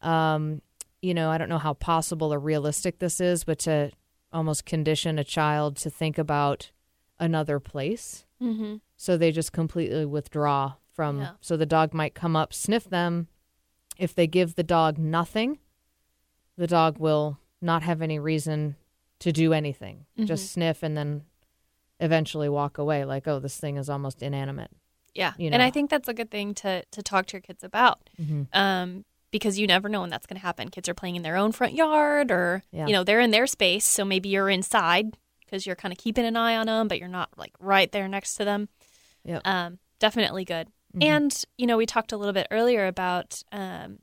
um, 0.02 0.62
you 1.02 1.14
know, 1.14 1.30
I 1.30 1.38
don't 1.38 1.50
know 1.50 1.58
how 1.58 1.74
possible 1.74 2.34
or 2.34 2.40
realistic 2.40 3.00
this 3.00 3.20
is, 3.20 3.44
but 3.44 3.60
to 3.60 3.92
almost 4.32 4.66
condition 4.66 5.20
a 5.20 5.24
child 5.24 5.78
to 5.78 5.90
think 5.90 6.18
about 6.18 6.72
another 7.20 7.60
place. 7.60 8.26
Mm-hmm. 8.42 8.76
So 8.98 9.18
they 9.18 9.32
just 9.32 9.52
completely 9.52 10.06
withdraw 10.06 10.74
from. 10.94 11.20
Yeah. 11.22 11.32
So 11.42 11.58
the 11.58 11.66
dog 11.66 11.94
might 11.94 12.14
come 12.14 12.36
up, 12.36 12.54
sniff 12.54 12.90
them. 12.90 13.28
If 13.98 14.16
they 14.16 14.28
give 14.28 14.56
the 14.56 14.64
dog 14.64 14.98
nothing, 14.98 15.60
the 16.58 16.68
dog 16.68 16.98
will 17.00 17.40
not 17.62 17.84
have 17.84 18.02
any 18.02 18.20
reason 18.20 18.76
to 19.20 19.32
do 19.32 19.54
anything. 19.54 20.06
Just 20.26 20.52
sniff 20.52 20.84
and 20.84 20.98
then 20.98 21.24
eventually 22.04 22.50
walk 22.50 22.78
away 22.78 23.06
like, 23.06 23.28
oh, 23.28 23.40
this 23.40 23.58
thing 23.58 23.78
is 23.78 23.90
almost 23.90 24.22
inanimate. 24.22 24.72
Yeah, 25.16 25.34
You 25.38 25.50
know? 25.50 25.54
and 25.56 25.64
I 25.64 25.70
think 25.70 25.90
that's 25.90 26.08
a 26.10 26.14
good 26.14 26.32
thing 26.32 26.54
to 26.56 26.84
to 26.92 27.02
talk 27.04 27.28
to 27.28 27.34
your 27.38 27.42
kids 27.42 27.64
about, 27.64 28.10
Mm-hmm. 28.22 28.44
um, 28.54 29.06
because 29.32 29.58
you 29.60 29.66
never 29.68 29.90
know 29.90 30.02
when 30.02 30.10
that's 30.10 30.26
going 30.28 30.40
to 30.40 30.46
happen. 30.46 30.70
Kids 30.70 30.88
are 30.90 30.94
playing 30.94 31.16
in 31.16 31.24
their 31.24 31.36
own 31.38 31.52
front 31.52 31.74
yard, 31.74 32.32
or 32.32 32.64
Yeah. 32.72 32.88
you 32.88 32.94
know 32.94 33.04
they're 33.04 33.20
in 33.20 33.32
their 33.32 33.48
space, 33.48 33.86
so 33.86 34.04
maybe 34.06 34.30
you're 34.30 34.50
inside 34.50 35.18
because 35.40 35.66
you're 35.68 35.76
kind 35.76 35.92
of 35.92 35.98
keeping 36.00 36.26
an 36.26 36.36
eye 36.36 36.56
on 36.58 36.66
them, 36.66 36.88
but 36.88 36.98
you're 37.00 37.08
not 37.20 37.30
like 37.38 37.54
right 37.60 37.92
there 37.92 38.08
next 38.08 38.36
to 38.38 38.46
them. 38.46 38.70
Yep. 39.24 39.42
Um, 39.46 39.80
definitely 40.00 40.46
good. 40.46 40.68
Mhm. 40.96 41.04
And 41.04 41.44
you 41.60 41.68
know, 41.68 41.78
we 41.78 41.86
talked 41.86 42.12
a 42.12 42.18
little 42.18 42.34
bit 42.34 42.48
earlier 42.50 42.88
about, 42.88 43.44
um, 43.52 44.00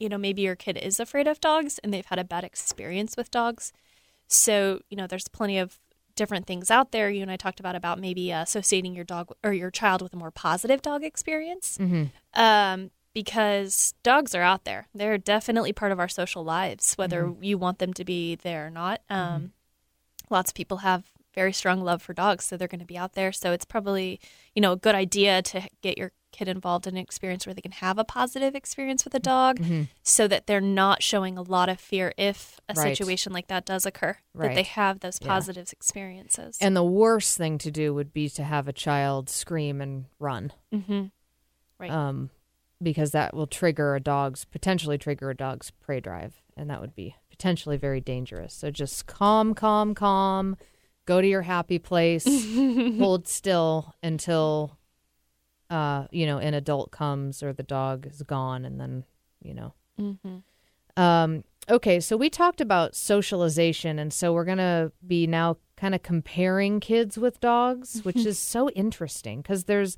you 0.00 0.08
know, 0.08 0.18
maybe 0.18 0.42
your 0.42 0.56
kid 0.56 0.76
is 0.78 0.98
afraid 0.98 1.28
of 1.28 1.40
dogs 1.40 1.78
and 1.84 1.94
they've 1.94 2.06
had 2.06 2.18
a 2.18 2.24
bad 2.24 2.42
experience 2.42 3.14
with 3.16 3.30
dogs. 3.30 3.72
So 4.28 4.80
you 4.90 4.96
know, 4.96 5.06
there's 5.06 5.28
plenty 5.28 5.58
of 5.58 5.78
different 6.20 6.46
things 6.46 6.70
out 6.70 6.92
there. 6.92 7.08
You 7.10 7.22
and 7.22 7.30
I 7.30 7.36
talked 7.36 7.60
about 7.60 7.74
about 7.74 7.98
maybe 7.98 8.32
uh, 8.32 8.42
associating 8.42 8.94
your 8.94 9.04
dog 9.04 9.32
or 9.42 9.52
your 9.52 9.70
child 9.70 10.02
with 10.02 10.12
a 10.12 10.16
more 10.16 10.30
positive 10.30 10.80
dog 10.82 11.02
experience, 11.02 11.78
Mm-hmm. 11.80 12.04
um, 12.40 12.90
because 13.14 13.94
dogs 14.04 14.34
are 14.36 14.42
out 14.42 14.64
there. 14.64 14.86
They're 14.94 15.18
definitely 15.18 15.72
part 15.72 15.90
of 15.92 15.98
our 15.98 16.08
social 16.08 16.44
lives, 16.44 16.94
whether 16.94 17.32
you 17.40 17.58
want 17.58 17.78
them 17.78 17.92
to 17.94 18.04
be 18.04 18.36
there 18.36 18.66
or 18.68 18.70
not. 18.70 19.00
Um, 19.10 19.52
Lots 20.28 20.50
of 20.52 20.54
people 20.54 20.76
have 20.78 21.02
very 21.34 21.52
strong 21.52 21.80
love 21.82 22.00
for 22.02 22.12
dogs, 22.14 22.44
so 22.44 22.56
they're 22.56 22.68
going 22.68 22.78
to 22.86 22.86
be 22.94 22.96
out 22.98 23.14
there. 23.14 23.32
So 23.32 23.50
it's 23.52 23.64
probably 23.64 24.20
you 24.54 24.62
know 24.62 24.72
a 24.72 24.76
good 24.76 24.94
idea 24.94 25.42
to 25.42 25.68
get 25.82 25.98
your 25.98 26.12
kid 26.32 26.48
involved 26.48 26.86
in 26.86 26.94
an 26.96 27.02
experience 27.02 27.46
where 27.46 27.54
they 27.54 27.60
can 27.60 27.72
have 27.72 27.98
a 27.98 28.04
positive 28.04 28.54
experience 28.54 29.04
with 29.04 29.14
a 29.14 29.18
dog, 29.20 29.58
Mm-hmm. 29.58 29.82
so 30.02 30.26
that 30.28 30.46
they're 30.46 30.60
not 30.60 31.02
showing 31.02 31.36
a 31.36 31.42
lot 31.42 31.68
of 31.68 31.80
fear 31.80 32.12
if 32.16 32.60
a 32.68 32.74
Right. 32.74 32.96
situation 32.96 33.32
like 33.32 33.48
that 33.48 33.64
does 33.64 33.84
occur. 33.86 34.16
That 34.34 34.54
they 34.54 34.62
have 34.62 35.00
those 35.00 35.18
Yeah. 35.20 35.28
positive 35.28 35.72
experiences. 35.72 36.58
And 36.60 36.76
the 36.76 36.84
worst 36.84 37.36
thing 37.36 37.58
to 37.58 37.70
do 37.70 37.92
would 37.94 38.12
be 38.12 38.28
to 38.30 38.42
have 38.44 38.68
a 38.68 38.72
child 38.72 39.28
scream 39.28 39.80
and 39.80 40.06
run. 40.18 40.52
hmm 40.72 41.06
Right. 41.78 41.90
Um, 41.90 42.30
because 42.82 43.10
that 43.12 43.34
will 43.34 43.46
trigger 43.46 43.94
a 43.94 44.00
dog's 44.00 44.44
potentially 44.44 44.98
trigger 44.98 45.30
a 45.30 45.34
dog's 45.36 45.70
prey 45.70 46.00
drive, 46.00 46.40
and 46.56 46.68
that 46.70 46.80
would 46.80 46.94
be 46.94 47.14
potentially 47.30 47.76
very 47.76 48.00
dangerous. 48.00 48.52
So 48.54 48.70
just 48.70 49.06
calm, 49.06 49.54
calm, 49.54 49.94
calm. 49.94 50.56
Go 51.06 51.20
to 51.20 51.26
your 51.26 51.42
happy 51.42 51.78
place. 51.78 52.24
hold 52.98 53.26
still 53.28 53.94
until, 54.02 54.78
uh, 55.70 56.06
you 56.10 56.26
know, 56.26 56.38
an 56.38 56.52
adult 56.54 56.90
comes 56.90 57.42
or 57.42 57.52
the 57.52 57.62
dog 57.62 58.06
is 58.06 58.22
gone, 58.22 58.64
and 58.64 58.78
then 58.80 59.04
you 59.42 59.54
know. 59.54 59.72
hmm 59.96 60.38
Um, 60.96 61.44
okay, 61.68 62.00
so 62.00 62.16
we 62.16 62.28
talked 62.28 62.60
about 62.60 62.94
socialization, 62.96 63.98
and 63.98 64.12
so 64.12 64.32
we're 64.32 64.44
gonna 64.44 64.92
be 65.06 65.26
now 65.26 65.56
kind 65.76 65.94
of 65.94 66.02
comparing 66.02 66.80
kids 66.80 67.16
with 67.16 67.40
dogs, 67.40 68.00
which 68.04 68.26
is 68.26 68.38
so 68.54 68.68
interesting 68.70 69.40
because 69.40 69.64
there's 69.64 69.96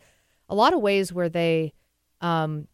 a 0.49 0.55
lot 0.55 0.75
of 0.75 0.81
ways 0.81 1.13
where 1.13 1.29
they 1.29 1.73
um, 2.21 2.69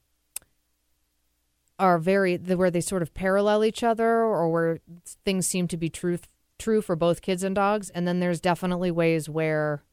are 1.79 1.99
very 1.99 2.37
the- 2.37 2.57
where 2.57 2.71
they 2.71 2.81
sort 2.81 3.03
of 3.03 3.15
parallel 3.15 3.65
each 3.65 3.83
other, 3.83 4.23
or 4.25 4.51
where 4.51 4.81
things 5.25 5.47
seem 5.47 5.69
to 5.69 5.77
be 5.77 5.89
truth 5.89 6.27
true 6.59 6.83
for 6.83 6.97
both 6.97 7.23
kids 7.23 7.45
and 7.45 7.55
dogs, 7.55 7.89
and 7.91 8.07
then 8.09 8.19
there's 8.19 8.41
definitely 8.41 8.91
ways 8.91 9.29
where 9.29 9.85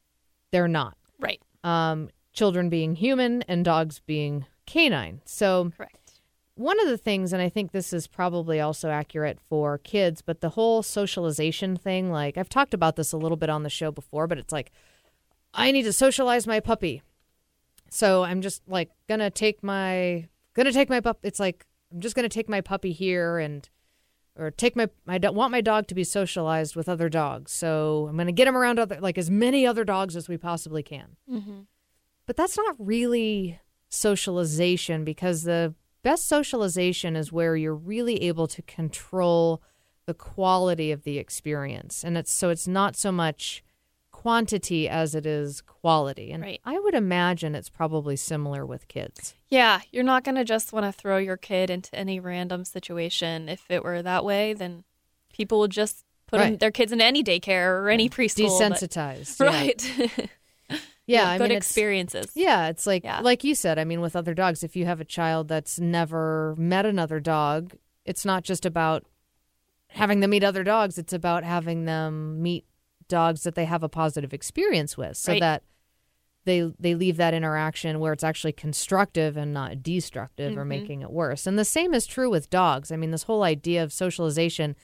they're 0.52 0.68
not. 0.68 0.98
Right. 1.20 1.40
Um, 1.64 2.10
children 2.36 2.70
being 2.70 2.96
human 2.96 3.42
and 3.44 3.66
dogs 3.66 4.00
being 4.06 4.46
canine. 4.68 5.22
So 5.26 5.72
Correct. 5.76 6.22
one 6.56 6.80
of 6.80 6.88
the 6.88 6.98
things, 6.98 7.34
and 7.34 7.42
I 7.42 7.50
think 7.50 7.72
this 7.72 7.94
is 7.94 8.06
probably 8.06 8.60
also 8.60 8.90
accurate 8.90 9.40
for 9.40 9.78
kids, 9.80 10.22
but 10.22 10.42
the 10.42 10.50
whole 10.50 10.84
socialization 10.84 11.76
thing, 11.76 12.12
like 12.12 12.38
I've 12.38 12.50
talked 12.50 12.74
about 12.74 12.96
this 12.96 13.12
a 13.12 13.18
little 13.18 13.38
bit 13.38 13.50
on 13.50 13.64
the 13.64 13.70
show 13.70 13.90
before, 13.90 14.28
but 14.28 14.38
it's 14.38 14.54
like, 14.54 14.72
I 15.54 15.72
need 15.72 15.84
to 15.84 15.94
socialize 15.94 16.46
my 16.46 16.60
puppy. 16.60 17.02
So 17.90 18.24
I'm 18.24 18.42
just 18.42 18.62
like 18.68 18.90
gonna 19.08 19.30
take 19.30 19.64
my 19.64 20.28
gonna 20.54 20.74
take 20.74 20.90
my 20.90 21.00
pup. 21.00 21.20
It's 21.24 21.40
like 21.40 21.66
I'm 21.94 22.02
just 22.02 22.16
gonna 22.16 22.28
take 22.30 22.50
my 22.50 22.60
puppy 22.60 22.92
here 22.92 23.38
and 23.38 23.68
or 24.38 24.52
take 24.52 24.76
my 24.76 24.90
I 25.08 25.18
don't 25.18 25.36
want 25.36 25.52
my 25.52 25.62
dog 25.62 25.88
to 25.88 25.96
be 25.96 26.04
socialized 26.04 26.76
with 26.76 26.90
other 26.90 27.08
dogs. 27.08 27.54
So 27.54 28.08
I'm 28.10 28.18
gonna 28.18 28.34
get 28.34 28.50
him 28.50 28.58
around 28.58 28.80
other 28.80 29.00
like 29.00 29.18
as 29.18 29.30
many 29.30 29.66
other 29.66 29.86
dogs 29.86 30.18
as 30.18 30.28
we 30.28 30.38
possibly 30.38 30.84
can. 30.84 31.16
hmm 31.30 31.62
But 32.26 32.36
that's 32.36 32.58
not 32.58 32.76
really 32.80 33.60
socialization 33.90 35.04
because 35.04 35.44
the 35.44 35.74
best 36.04 36.28
socialization 36.28 37.16
is 37.16 37.32
where 37.32 37.56
you're 37.56 37.76
really 37.76 38.24
able 38.24 38.48
to 38.48 38.62
control 38.62 39.62
the 40.06 40.14
quality 40.14 40.92
of 40.92 41.04
the 41.04 41.18
experience. 41.18 42.04
And 42.04 42.18
it's 42.18 42.32
so 42.32 42.50
it's 42.50 42.68
not 42.68 42.96
so 42.96 43.12
much 43.12 43.64
quantity 44.12 44.88
as 44.90 45.14
it 45.14 45.26
is 45.26 45.62
quality. 45.62 46.32
And 46.32 46.42
Right. 46.44 46.62
I 46.66 46.80
would 46.80 46.96
imagine 46.96 47.54
it's 47.54 47.70
probably 47.70 48.16
similar 48.16 48.66
with 48.66 48.88
kids. 48.88 49.36
Yeah, 49.50 49.82
you're 49.92 50.04
not 50.04 50.24
going 50.24 50.36
to 50.36 50.44
just 50.44 50.74
want 50.74 50.86
to 50.86 50.92
throw 50.92 51.18
your 51.18 51.38
kid 51.38 51.70
into 51.70 51.94
any 51.96 52.20
random 52.20 52.66
situation. 52.66 53.50
If 53.50 53.66
it 53.70 53.84
were 53.84 54.02
that 54.02 54.26
way, 54.26 54.54
then 54.54 54.84
people 55.32 55.60
would 55.60 55.72
just 55.72 56.06
put 56.28 56.40
Right. 56.40 56.60
their 56.60 56.72
kids 56.72 56.92
in 56.92 57.02
any 57.02 57.24
daycare 57.24 57.80
or 57.82 57.90
any 57.90 58.10
preschool. 58.10 58.58
but- 58.60 58.80
Desensitized. 58.80 59.40
yeah. 59.40 59.46
Right. 60.18 60.30
Yeah, 61.08 61.30
I 61.30 61.38
good 61.38 61.50
mean, 61.50 61.58
experiences. 61.58 62.32
Yeah, 62.36 62.68
it's 62.70 62.86
like 62.88 63.04
Yeah. 63.04 63.20
like 63.22 63.44
you 63.44 63.54
said. 63.56 63.78
I 63.78 63.84
mean, 63.84 64.02
with 64.02 64.16
other 64.16 64.34
dogs, 64.34 64.64
if 64.64 64.76
you 64.76 64.86
have 64.86 65.00
a 65.00 65.06
child 65.06 65.48
that's 65.48 65.80
never 65.80 66.56
met 66.58 66.86
another 66.86 67.20
dog, 67.20 67.74
it's 68.06 68.26
not 68.26 68.44
just 68.44 68.66
about 68.66 69.06
having 69.90 70.20
them 70.20 70.32
meet 70.32 70.44
other 70.44 70.64
dogs. 70.64 70.98
It's 70.98 71.14
about 71.14 71.44
having 71.44 71.86
them 71.86 72.42
meet 72.42 72.66
dogs 73.08 73.44
that 73.44 73.54
they 73.56 73.66
have 73.66 73.84
a 73.84 73.90
positive 73.90 74.34
experience 74.34 74.98
with, 74.98 75.16
so 75.16 75.34
Right. 75.34 75.40
that 75.42 75.64
they 76.46 76.72
they 76.80 76.94
leave 76.96 77.18
that 77.18 77.34
interaction 77.34 78.00
where 78.00 78.14
it's 78.14 78.24
actually 78.24 78.52
constructive 78.54 79.36
and 79.38 79.54
not 79.54 79.82
destructive 79.82 80.56
or 80.58 80.64
Mhm. 80.64 80.68
making 80.68 81.02
it 81.02 81.12
worse. 81.12 81.48
And 81.48 81.58
the 81.58 81.66
same 81.66 81.94
is 81.94 82.06
true 82.06 82.30
with 82.30 82.50
dogs. 82.52 82.92
I 82.92 82.96
mean, 82.98 83.12
this 83.12 83.24
whole 83.24 83.44
idea 83.44 83.84
of 83.84 83.92
socialization, 83.94 84.76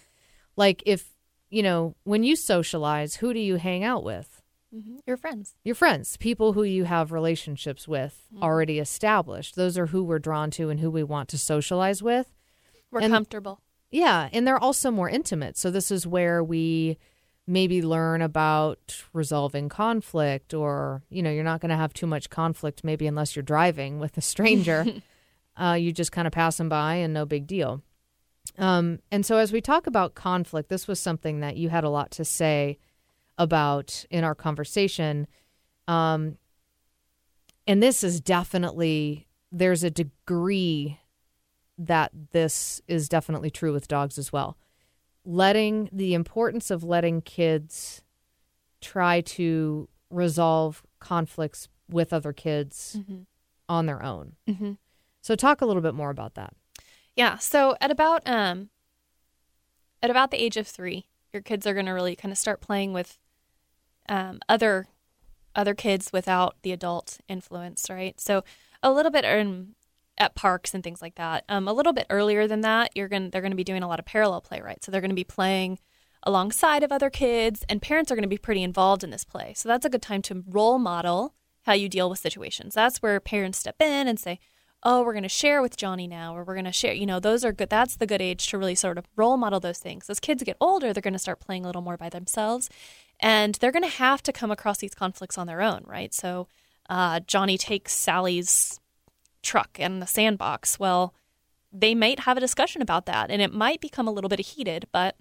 like 0.55 0.81
if 0.85 1.13
you 1.49 1.61
know 1.63 1.95
when 2.03 2.23
you 2.23 2.35
socialize, 2.35 3.15
who 3.17 3.33
do 3.33 3.39
you 3.39 3.55
hang 3.57 3.83
out 3.83 4.03
with? 4.03 4.40
Hmm 4.71 4.97
Your 5.05 5.17
friends. 5.17 5.55
your 5.63 5.75
friends, 5.75 6.17
people 6.17 6.53
who 6.53 6.63
you 6.63 6.85
have 6.85 7.11
relationships 7.11 7.87
with 7.87 8.27
Mm-hmm. 8.33 8.43
already 8.43 8.79
established. 8.79 9.55
Those 9.55 9.77
are 9.77 9.87
who 9.87 10.03
we're 10.03 10.19
drawn 10.19 10.51
to 10.51 10.69
and 10.69 10.79
who 10.79 10.89
we 10.89 11.03
want 11.03 11.27
to 11.29 11.37
socialize 11.37 12.01
with. 12.01 12.27
We're 12.91 13.01
And- 13.01 13.13
comfortable. 13.13 13.59
Yeah, 13.93 14.29
and 14.31 14.47
they're 14.47 14.57
also 14.57 14.89
more 14.89 15.09
intimate. 15.09 15.57
So 15.57 15.69
this 15.69 15.91
is 15.91 16.07
where 16.07 16.41
we 16.41 16.97
maybe 17.45 17.81
learn 17.81 18.21
about 18.21 19.03
resolving 19.11 19.67
conflict 19.67 20.53
or, 20.53 21.01
you 21.09 21.21
know, 21.21 21.29
you're 21.29 21.43
not 21.43 21.59
going 21.59 21.71
to 21.71 21.75
have 21.75 21.91
too 21.93 22.07
much 22.07 22.29
conflict 22.29 22.85
maybe 22.85 23.05
unless 23.07 23.35
you're 23.35 23.43
driving 23.43 23.99
with 23.99 24.17
a 24.17 24.21
stranger. 24.21 24.85
uh, 25.57 25.73
you 25.77 25.91
just 25.91 26.13
kind 26.13 26.25
of 26.25 26.31
pass 26.31 26.55
them 26.55 26.69
by 26.69 26.95
and 26.95 27.13
no 27.13 27.25
big 27.25 27.47
deal. 27.47 27.81
Um, 28.57 28.99
and 29.11 29.25
so 29.25 29.35
as 29.37 29.51
we 29.51 29.59
talk 29.59 29.87
about 29.87 30.15
conflict, 30.15 30.69
this 30.69 30.87
was 30.87 30.99
something 30.99 31.41
that 31.41 31.57
you 31.57 31.67
had 31.67 31.83
a 31.83 31.89
lot 31.89 32.11
to 32.11 32.23
say 32.23 32.77
about 33.41 34.05
in 34.11 34.23
our 34.23 34.35
conversation. 34.35 35.25
Um, 35.87 36.37
and 37.67 37.81
this 37.81 38.03
is 38.03 38.21
definitely, 38.21 39.27
there's 39.51 39.83
a 39.83 39.89
degree 39.89 40.99
that 41.77 42.11
this 42.31 42.81
is 42.87 43.09
definitely 43.09 43.49
true 43.49 43.73
with 43.73 43.87
dogs 43.87 44.17
as 44.19 44.31
well. 44.31 44.57
Letting 45.25 45.89
the 45.91 46.13
importance 46.13 46.69
of 46.69 46.83
letting 46.83 47.21
kids 47.21 48.03
try 48.79 49.21
to 49.21 49.89
resolve 50.11 50.83
conflicts 50.99 51.67
with 51.89 52.13
other 52.13 52.33
kids 52.33 52.97
Mhm. 52.99 53.25
on 53.67 53.85
their 53.87 54.03
own. 54.03 54.35
hmm 54.47 54.73
So 55.21 55.35
talk 55.35 55.61
a 55.61 55.65
little 55.65 55.81
bit 55.81 55.93
more 55.93 56.09
about 56.09 56.35
that. 56.35 56.53
Yeah. 57.15 57.37
So 57.37 57.75
at 57.81 57.89
about 57.91 58.21
um 58.27 58.69
at 60.01 60.09
about 60.09 60.31
the 60.31 60.41
age 60.41 60.57
of 60.57 60.67
three, 60.67 61.05
your 61.31 61.41
kids 61.43 61.65
are 61.67 61.73
going 61.73 61.85
to 61.85 61.91
really 61.91 62.15
kind 62.15 62.31
of 62.31 62.37
start 62.37 62.59
playing 62.61 62.91
with 62.93 63.17
um, 64.11 64.39
other 64.47 64.85
other 65.55 65.73
kids 65.73 66.13
without 66.13 66.55
the 66.61 66.71
adult 66.71 67.19
influence, 67.27 67.89
right? 67.89 68.19
So 68.21 68.43
a 68.83 68.91
little 68.91 69.11
bit 69.11 69.25
in, 69.25 69.75
at 70.17 70.35
parks 70.35 70.73
and 70.73 70.83
things 70.83 71.01
like 71.01 71.15
that. 71.15 71.43
Um, 71.49 71.67
a 71.67 71.73
little 71.73 71.91
bit 71.93 72.07
earlier 72.09 72.47
than 72.47 72.61
that, 72.61 72.91
you're 72.93 73.07
going 73.07 73.31
they're 73.31 73.41
going 73.41 73.51
to 73.51 73.57
be 73.57 73.63
doing 73.63 73.83
a 73.83 73.87
lot 73.87 73.99
of 73.99 74.05
parallel 74.05 74.41
play, 74.41 74.61
right? 74.61 74.83
So 74.83 74.91
they're 74.91 75.01
going 75.01 75.09
to 75.09 75.15
be 75.15 75.23
playing 75.23 75.79
alongside 76.23 76.83
of 76.83 76.91
other 76.91 77.09
kids, 77.09 77.65
and 77.67 77.81
parents 77.81 78.11
are 78.11 78.15
going 78.15 78.21
to 78.21 78.29
be 78.29 78.37
pretty 78.37 78.61
involved 78.61 79.03
in 79.03 79.09
this 79.09 79.23
play. 79.23 79.53
So 79.55 79.67
that's 79.67 79.85
a 79.85 79.89
good 79.89 80.03
time 80.03 80.21
to 80.23 80.43
role 80.47 80.77
model 80.77 81.33
how 81.63 81.73
you 81.73 81.89
deal 81.89 82.09
with 82.09 82.19
situations. 82.19 82.75
That's 82.75 83.01
where 83.01 83.19
parents 83.19 83.59
step 83.59 83.81
in 83.81 84.07
and 84.07 84.19
say, 84.19 84.39
oh, 84.83 85.03
we're 85.03 85.13
going 85.13 85.23
to 85.23 85.29
share 85.29 85.61
with 85.61 85.77
Johnny 85.77 86.07
now, 86.07 86.35
or 86.35 86.43
we're 86.43 86.55
going 86.55 86.65
to 86.65 86.71
share. 86.71 86.93
You 86.93 87.05
know, 87.05 87.19
those 87.19 87.45
are 87.45 87.51
good. 87.51 87.69
That's 87.69 87.95
the 87.95 88.07
good 88.07 88.21
age 88.21 88.47
to 88.47 88.57
really 88.57 88.75
sort 88.75 88.97
of 88.97 89.05
role 89.15 89.37
model 89.37 89.59
those 89.59 89.77
things. 89.77 90.09
As 90.09 90.19
kids 90.19 90.43
get 90.43 90.57
older, 90.59 90.91
they're 90.91 91.01
going 91.01 91.13
to 91.13 91.19
start 91.19 91.39
playing 91.39 91.63
a 91.63 91.67
little 91.67 91.83
more 91.83 91.97
by 91.97 92.09
themselves, 92.09 92.69
and 93.21 93.55
they're 93.55 93.71
going 93.71 93.83
to 93.83 93.89
have 93.89 94.21
to 94.23 94.33
come 94.33 94.51
across 94.51 94.79
these 94.79 94.93
conflicts 94.95 95.37
on 95.37 95.47
their 95.47 95.61
own, 95.61 95.83
right? 95.85 96.13
So, 96.13 96.47
uh, 96.89 97.19
Johnny 97.21 97.57
takes 97.57 97.93
Sally's 97.93 98.79
truck 99.43 99.77
and 99.79 100.01
the 100.01 100.07
sandbox. 100.07 100.79
Well, 100.79 101.13
they 101.71 101.95
might 101.95 102.21
have 102.21 102.35
a 102.37 102.41
discussion 102.41 102.81
about 102.81 103.05
that, 103.05 103.31
and 103.31 103.41
it 103.41 103.53
might 103.53 103.79
become 103.79 104.07
a 104.07 104.11
little 104.11 104.29
bit 104.29 104.39
heated, 104.39 104.87
but 104.91 105.15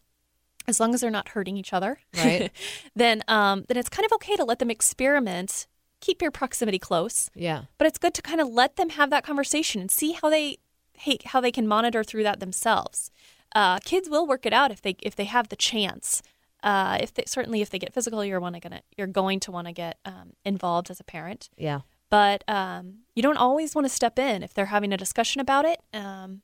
as 0.66 0.80
long 0.80 0.94
as 0.94 1.00
they're 1.00 1.10
not 1.10 1.28
hurting 1.30 1.56
each 1.56 1.72
other, 1.72 2.00
Right. 2.16 2.50
then 2.96 3.22
um, 3.28 3.64
then 3.68 3.76
it's 3.76 3.88
kind 3.88 4.04
of 4.06 4.12
okay 4.14 4.36
to 4.36 4.44
let 4.44 4.58
them 4.58 4.70
experiment 4.70 5.66
keep 6.00 6.20
your 6.22 6.30
proximity 6.30 6.78
close, 6.78 7.30
Yeah. 7.34 7.64
but 7.78 7.86
it's 7.86 7.98
good 7.98 8.14
to 8.14 8.22
kind 8.22 8.40
of 8.40 8.48
let 8.48 8.76
them 8.76 8.90
have 8.90 9.10
that 9.10 9.24
conversation 9.24 9.80
and 9.80 9.90
see 9.90 10.12
how 10.12 10.28
they 10.30 10.58
hey, 10.94 11.18
how 11.24 11.40
they 11.40 11.50
can 11.52 11.66
monitor 11.66 12.02
through 12.04 12.24
that 12.24 12.40
themselves. 12.40 13.10
Uh, 13.54 13.78
kids 13.78 14.08
will 14.08 14.26
work 14.26 14.44
it 14.44 14.52
out 14.52 14.70
if 14.70 14.82
they 14.82 14.96
if 15.02 15.14
they 15.16 15.24
have 15.24 15.48
the 15.50 15.56
chance. 15.56 16.22
Uh, 16.62 16.98
if 17.00 17.14
they, 17.14 17.24
certainly 17.26 17.62
if 17.62 17.70
they 17.70 17.78
get 17.78 17.94
physical, 17.94 18.24
you're 18.24 18.40
want 18.40 18.54
to 18.54 18.60
gonna 18.60 18.82
you're 18.96 19.06
going 19.06 19.40
to 19.40 19.50
want 19.52 19.66
to 19.66 19.72
get 19.72 19.98
um, 20.04 20.34
involved 20.44 20.90
as 20.90 21.00
a 21.00 21.04
parent. 21.04 21.48
Yeah. 21.56 21.80
But 22.10 22.42
um, 22.48 23.00
you 23.14 23.22
don't 23.22 23.36
always 23.36 23.74
want 23.74 23.84
to 23.86 23.88
step 23.88 24.18
in 24.18 24.42
if 24.42 24.52
they're 24.52 24.66
having 24.66 24.92
a 24.92 24.96
discussion 24.96 25.40
about 25.40 25.64
it. 25.64 25.80
Um, 25.94 26.42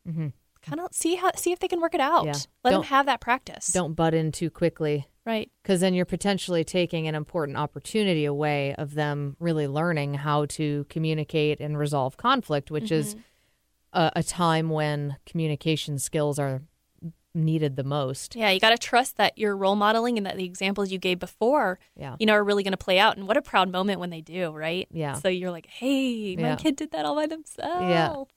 Kind 0.63 0.81
of 0.81 0.89
see 0.93 1.15
how 1.15 1.31
see 1.37 1.53
if 1.53 1.61
they 1.61 1.69
can 1.69 1.81
work 1.81 1.95
it 1.95 2.01
out. 2.01 2.23
Mm-hmm. 2.23 2.27
Yeah. 2.29 2.33
Let 2.65 2.71
them 2.71 2.81
Don't- 2.81 2.87
have 2.87 3.07
that 3.07 3.21
practice. 3.21 3.69
Don't 3.69 3.95
butt 3.95 4.15
in 4.15 4.33
too 4.33 4.51
quickly. 4.51 5.07
right. 5.25 5.49
because 5.63 5.81
then 5.81 5.95
you're 5.95 6.05
potentially 6.05 6.65
taking 6.65 7.07
an 7.07 7.15
important 7.15 7.57
opportunity 7.57 8.25
away 8.25 8.75
of 8.77 8.95
them 8.95 9.37
really 9.39 9.69
learning 9.69 10.15
how 10.15 10.47
to 10.47 10.87
communicate 10.89 11.61
and 11.61 11.79
resolve 11.79 12.17
conflict, 12.17 12.71
which 12.71 12.91
is 12.91 13.15
a, 13.93 14.11
a 14.17 14.23
time 14.25 14.71
when 14.71 15.17
communication 15.25 15.99
skills 15.99 16.39
are 16.39 16.63
needed 17.37 17.77
the 17.77 17.85
most. 17.85 18.35
Yeah, 18.35 18.51
you 18.51 18.59
got 18.59 18.71
to 18.71 18.79
trust 18.79 19.17
that 19.19 19.37
your 19.39 19.57
role 19.57 19.77
modeling 19.77 20.17
and 20.17 20.27
that 20.27 20.37
the 20.37 20.45
examples 20.45 20.91
you 20.91 20.99
gave 20.99 21.19
before, 21.19 21.79
Yeah. 21.97 22.17
you 22.19 22.27
know, 22.27 22.33
are 22.33 22.43
really 22.43 22.63
going 22.63 22.73
to 22.73 22.77
play 22.79 22.99
out. 22.99 23.17
And 23.17 23.29
what 23.29 23.37
a 23.37 23.43
proud 23.43 23.71
moment 23.71 24.01
when 24.01 24.11
they 24.11 24.21
do, 24.23 24.51
right? 24.51 24.89
Yeah. 24.91 25.15
So 25.15 25.29
you're 25.29 25.51
like, 25.51 25.67
hey, 25.67 26.35
my 26.37 26.43
Yeah. 26.43 26.57
kid 26.57 26.77
did 26.77 26.91
that 26.93 27.05
all 27.05 27.15
by 27.15 27.27
themselves. 27.27 28.31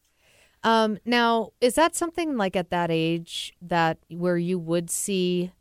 Um, 0.64 0.98
now, 1.06 1.52
is 1.62 1.76
that 1.76 1.96
something 1.96 2.36
like 2.36 2.56
at 2.58 2.70
that 2.70 2.92
age 2.92 3.54
that 3.62 3.98
where 4.10 4.38
you 4.38 4.60
would 4.60 4.90
see 4.90 5.54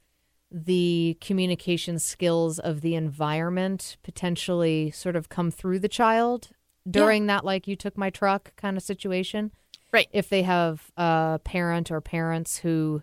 the 0.50 1.16
communication 1.20 1.98
skills 1.98 2.58
of 2.58 2.80
the 2.80 2.94
environment 2.94 3.96
potentially 4.02 4.90
sort 4.90 5.14
of 5.14 5.28
come 5.28 5.50
through 5.50 5.78
the 5.78 5.88
child 5.88 6.48
during 6.90 7.26
that, 7.26 7.44
like 7.44 7.68
you 7.68 7.76
took 7.76 7.96
my 7.98 8.10
truck 8.10 8.56
kind 8.56 8.76
of 8.76 8.82
situation? 8.82 9.52
Right. 9.92 10.08
If 10.10 10.28
they 10.28 10.42
have 10.42 10.90
a 10.96 11.38
parent 11.44 11.90
or 11.90 12.00
parents 12.00 12.58
who 12.58 13.02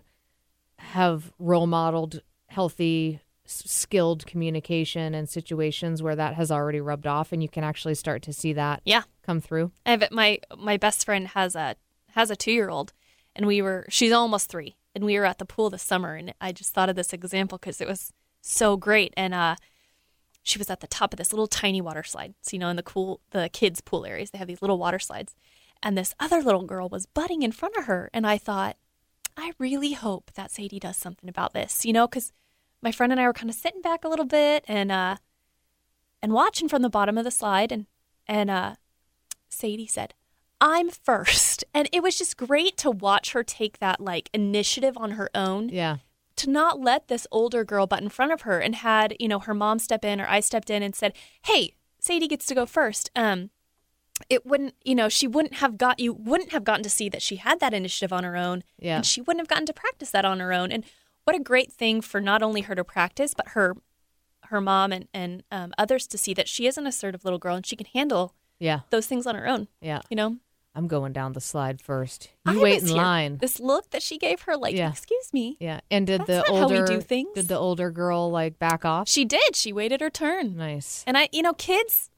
have 0.78 1.32
role 1.38 1.66
modeled 1.66 2.20
healthy, 2.48 3.20
skilled 3.44 4.26
communication 4.26 5.14
and 5.14 5.28
situations 5.28 6.02
where 6.02 6.16
that 6.16 6.34
has 6.34 6.50
already 6.50 6.80
rubbed 6.80 7.06
off, 7.06 7.32
and 7.32 7.42
you 7.42 7.48
can 7.48 7.64
actually 7.64 7.94
start 7.94 8.22
to 8.22 8.32
see 8.32 8.52
that 8.52 8.82
Yeah. 8.84 9.02
come 9.22 9.40
through. 9.40 9.72
I 9.84 9.90
have 9.92 10.10
my 10.10 10.38
my 10.56 10.76
best 10.76 11.04
friend 11.04 11.28
has 11.28 11.54
a 11.54 11.76
has 12.10 12.30
a 12.30 12.36
two 12.36 12.52
year 12.52 12.68
old, 12.70 12.92
and 13.34 13.46
we 13.46 13.62
were 13.62 13.86
she's 13.88 14.12
almost 14.12 14.48
three, 14.48 14.76
and 14.94 15.04
we 15.04 15.18
were 15.18 15.26
at 15.26 15.38
the 15.38 15.44
pool 15.44 15.70
this 15.70 15.82
summer, 15.82 16.14
and 16.14 16.34
I 16.40 16.52
just 16.52 16.72
thought 16.72 16.88
of 16.88 16.96
this 16.96 17.12
example 17.12 17.58
because 17.58 17.80
it 17.80 17.88
was 17.88 18.12
so 18.42 18.76
great, 18.76 19.12
and 19.16 19.34
uh, 19.34 19.56
she 20.42 20.58
was 20.58 20.70
at 20.70 20.80
the 20.80 20.86
top 20.86 21.12
of 21.12 21.18
this 21.18 21.32
little 21.32 21.46
tiny 21.48 21.80
water 21.80 22.02
slide. 22.02 22.34
So 22.42 22.54
you 22.54 22.58
know, 22.58 22.68
in 22.68 22.76
the 22.76 22.82
cool 22.82 23.20
the 23.30 23.48
kids 23.52 23.80
pool 23.80 24.06
areas, 24.06 24.30
they 24.30 24.38
have 24.38 24.48
these 24.48 24.62
little 24.62 24.78
water 24.78 24.98
slides, 24.98 25.34
and 25.82 25.96
this 25.96 26.14
other 26.18 26.42
little 26.42 26.64
girl 26.64 26.88
was 26.88 27.06
butting 27.06 27.42
in 27.42 27.52
front 27.52 27.76
of 27.76 27.84
her, 27.84 28.10
and 28.12 28.26
I 28.26 28.38
thought, 28.38 28.76
I 29.36 29.52
really 29.58 29.92
hope 29.92 30.30
that 30.34 30.50
Sadie 30.50 30.78
does 30.80 30.96
something 30.96 31.28
about 31.28 31.52
this, 31.52 31.84
you 31.84 31.92
know, 31.92 32.06
because 32.06 32.32
my 32.82 32.90
friend 32.92 33.12
and 33.12 33.20
I 33.20 33.26
were 33.26 33.32
kind 33.32 33.50
of 33.50 33.56
sitting 33.56 33.82
back 33.82 34.04
a 34.04 34.08
little 34.08 34.24
bit 34.24 34.64
and 34.68 34.90
uh, 34.90 35.16
and 36.22 36.32
watching 36.32 36.68
from 36.68 36.82
the 36.82 36.88
bottom 36.90 37.18
of 37.18 37.24
the 37.24 37.30
slide, 37.30 37.70
and 37.72 37.86
and 38.26 38.50
uh, 38.50 38.74
Sadie 39.48 39.86
said, 39.86 40.14
I'm 40.60 40.90
first. 40.90 41.64
And 41.74 41.90
it 41.92 42.02
was 42.02 42.16
just 42.16 42.38
great 42.38 42.78
to 42.78 42.90
watch 42.90 43.32
her 43.32 43.42
take 43.44 43.80
that 43.80 44.00
like 44.00 44.30
initiative 44.32 44.96
on 44.96 45.10
her 45.12 45.28
own 45.34 45.68
Yeah. 45.68 45.98
to 46.36 46.48
not 46.48 46.80
let 46.80 47.08
this 47.08 47.26
older 47.30 47.64
girl 47.64 47.86
butt 47.86 48.00
in 48.02 48.08
front 48.08 48.32
of 48.32 48.42
her 48.42 48.60
and 48.60 48.74
had, 48.76 49.14
you 49.20 49.28
know, 49.28 49.40
her 49.40 49.52
mom 49.52 49.78
step 49.78 50.02
in 50.06 50.18
or 50.18 50.26
I 50.26 50.40
stepped 50.40 50.70
in 50.70 50.82
and 50.82 50.94
said, 50.96 51.12
Hey, 51.44 51.74
Sadie 52.00 52.28
gets 52.28 52.46
to 52.46 52.54
go 52.54 52.64
first. 52.64 53.10
Um, 53.14 53.50
it 54.30 54.46
wouldn't, 54.46 54.74
you 54.84 54.94
know, 54.94 55.08
she 55.08 55.26
wouldn't 55.26 55.54
have 55.56 55.76
got 55.78 55.98
you 56.00 56.12
wouldn't 56.12 56.52
have 56.52 56.64
gotten 56.64 56.82
to 56.82 56.90
see 56.90 57.08
that 57.08 57.22
she 57.22 57.36
had 57.36 57.60
that 57.60 57.74
initiative 57.74 58.12
on 58.12 58.24
her 58.24 58.36
own. 58.36 58.62
Yeah. 58.78 58.96
And 58.96 59.06
she 59.06 59.20
wouldn't 59.20 59.40
have 59.40 59.48
gotten 59.48 59.66
to 59.66 59.72
practice 59.72 60.10
that 60.10 60.24
on 60.24 60.40
her 60.40 60.52
own. 60.52 60.72
And 60.72 60.84
what 61.24 61.36
a 61.36 61.40
great 61.40 61.72
thing 61.72 62.00
for 62.00 62.20
not 62.20 62.42
only 62.42 62.62
her 62.62 62.74
to 62.74 62.84
practice, 62.84 63.34
but 63.34 63.48
her 63.48 63.76
her 64.50 64.60
mom 64.60 64.92
and, 64.92 65.08
and 65.12 65.42
um, 65.50 65.72
others 65.76 66.06
to 66.06 66.16
see 66.18 66.32
that 66.34 66.48
she 66.48 66.66
is 66.68 66.78
an 66.78 66.86
assertive 66.86 67.24
little 67.24 67.38
girl 67.38 67.56
and 67.56 67.66
she 67.66 67.74
can 67.76 67.86
handle 67.92 68.32
Yeah. 68.60 68.80
those 68.90 69.06
things 69.06 69.26
on 69.26 69.34
her 69.34 69.46
own. 69.46 69.66
Yeah. 69.80 70.02
You 70.08 70.16
know, 70.16 70.36
I'm 70.72 70.86
going 70.86 71.12
down 71.12 71.32
the 71.32 71.40
slide 71.40 71.80
first. 71.80 72.30
You 72.46 72.60
I 72.60 72.62
wait 72.62 72.82
in 72.82 72.94
line. 72.94 73.38
This 73.38 73.58
look 73.58 73.90
that 73.90 74.02
she 74.02 74.18
gave 74.18 74.42
her, 74.42 74.56
like, 74.56 74.76
Yeah. 74.76 74.90
excuse 74.90 75.32
me. 75.32 75.56
Yeah. 75.58 75.80
And 75.90 76.06
did 76.06 76.26
the 76.26 76.36
not 76.36 76.46
how 76.48 76.68
we 76.68 76.78
older 76.78 76.86
do 76.86 77.00
things. 77.00 77.30
did 77.34 77.48
the 77.48 77.58
older 77.58 77.90
girl 77.90 78.30
like 78.30 78.58
back 78.60 78.84
off? 78.84 79.08
She 79.08 79.24
did. 79.24 79.56
She 79.56 79.72
waited 79.72 80.00
her 80.00 80.10
turn. 80.10 80.56
nice. 80.56 81.02
And 81.08 81.18
I, 81.18 81.28
you 81.32 81.42
know, 81.42 81.54
kids, 81.54 82.10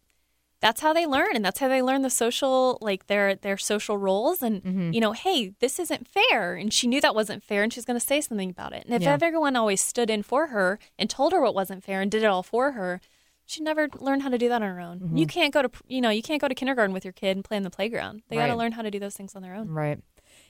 that's 0.60 0.80
how 0.80 0.92
they 0.92 1.06
learn, 1.06 1.36
and 1.36 1.44
that's 1.44 1.60
how 1.60 1.68
they 1.68 1.82
learn 1.82 2.02
the 2.02 2.10
social, 2.10 2.78
like 2.80 3.06
their 3.06 3.34
their 3.36 3.56
social 3.56 3.96
roles. 3.96 4.42
And 4.42 4.62
Mm-hmm. 4.62 4.92
you 4.92 5.00
know, 5.00 5.12
hey, 5.12 5.54
this 5.60 5.78
isn't 5.78 6.08
fair. 6.08 6.54
And 6.54 6.72
she 6.72 6.86
knew 6.86 7.00
that 7.00 7.14
wasn't 7.14 7.44
fair, 7.44 7.62
and 7.62 7.72
she's 7.72 7.84
going 7.84 7.98
to 7.98 8.04
say 8.04 8.20
something 8.20 8.50
about 8.50 8.72
it. 8.72 8.84
And 8.84 8.94
if 8.94 9.02
Yeah. 9.02 9.12
everyone 9.12 9.54
always 9.56 9.80
stood 9.80 10.10
in 10.10 10.22
for 10.22 10.48
her 10.48 10.78
and 10.98 11.08
told 11.08 11.32
her 11.32 11.40
what 11.40 11.54
wasn't 11.54 11.84
fair 11.84 12.00
and 12.00 12.10
did 12.10 12.22
it 12.22 12.26
all 12.26 12.42
for 12.42 12.72
her, 12.72 13.00
she'd 13.46 13.62
never 13.62 13.88
learn 13.98 14.20
how 14.20 14.28
to 14.28 14.36
do 14.38 14.48
that 14.48 14.60
on 14.62 14.68
her 14.74 14.80
own. 14.80 14.98
Mm-hmm. 15.00 15.16
You 15.16 15.26
can't 15.26 15.54
go 15.54 15.62
to, 15.62 15.70
you 15.86 16.00
know, 16.00 16.10
you 16.10 16.22
can't 16.22 16.40
go 16.40 16.48
to 16.48 16.54
kindergarten 16.54 16.92
with 16.92 17.04
your 17.04 17.12
kid 17.12 17.36
and 17.36 17.44
play 17.44 17.56
in 17.56 17.62
the 17.62 17.70
playground. 17.70 18.22
They 18.28 18.36
got 18.36 18.48
to 18.48 18.56
learn 18.56 18.72
how 18.72 18.82
to 18.82 18.90
do 18.90 18.98
those 18.98 19.14
things 19.16 19.34
on 19.36 19.42
their 19.42 19.54
own. 19.54 19.68
Right. 19.70 19.98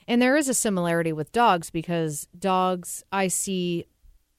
And 0.07 0.19
there 0.21 0.35
is 0.35 0.49
a 0.49 0.53
similarity 0.55 1.13
with 1.13 1.31
dogs 1.31 1.69
because 1.69 2.27
dogs, 2.37 3.03
I 3.11 3.27
see, 3.27 3.85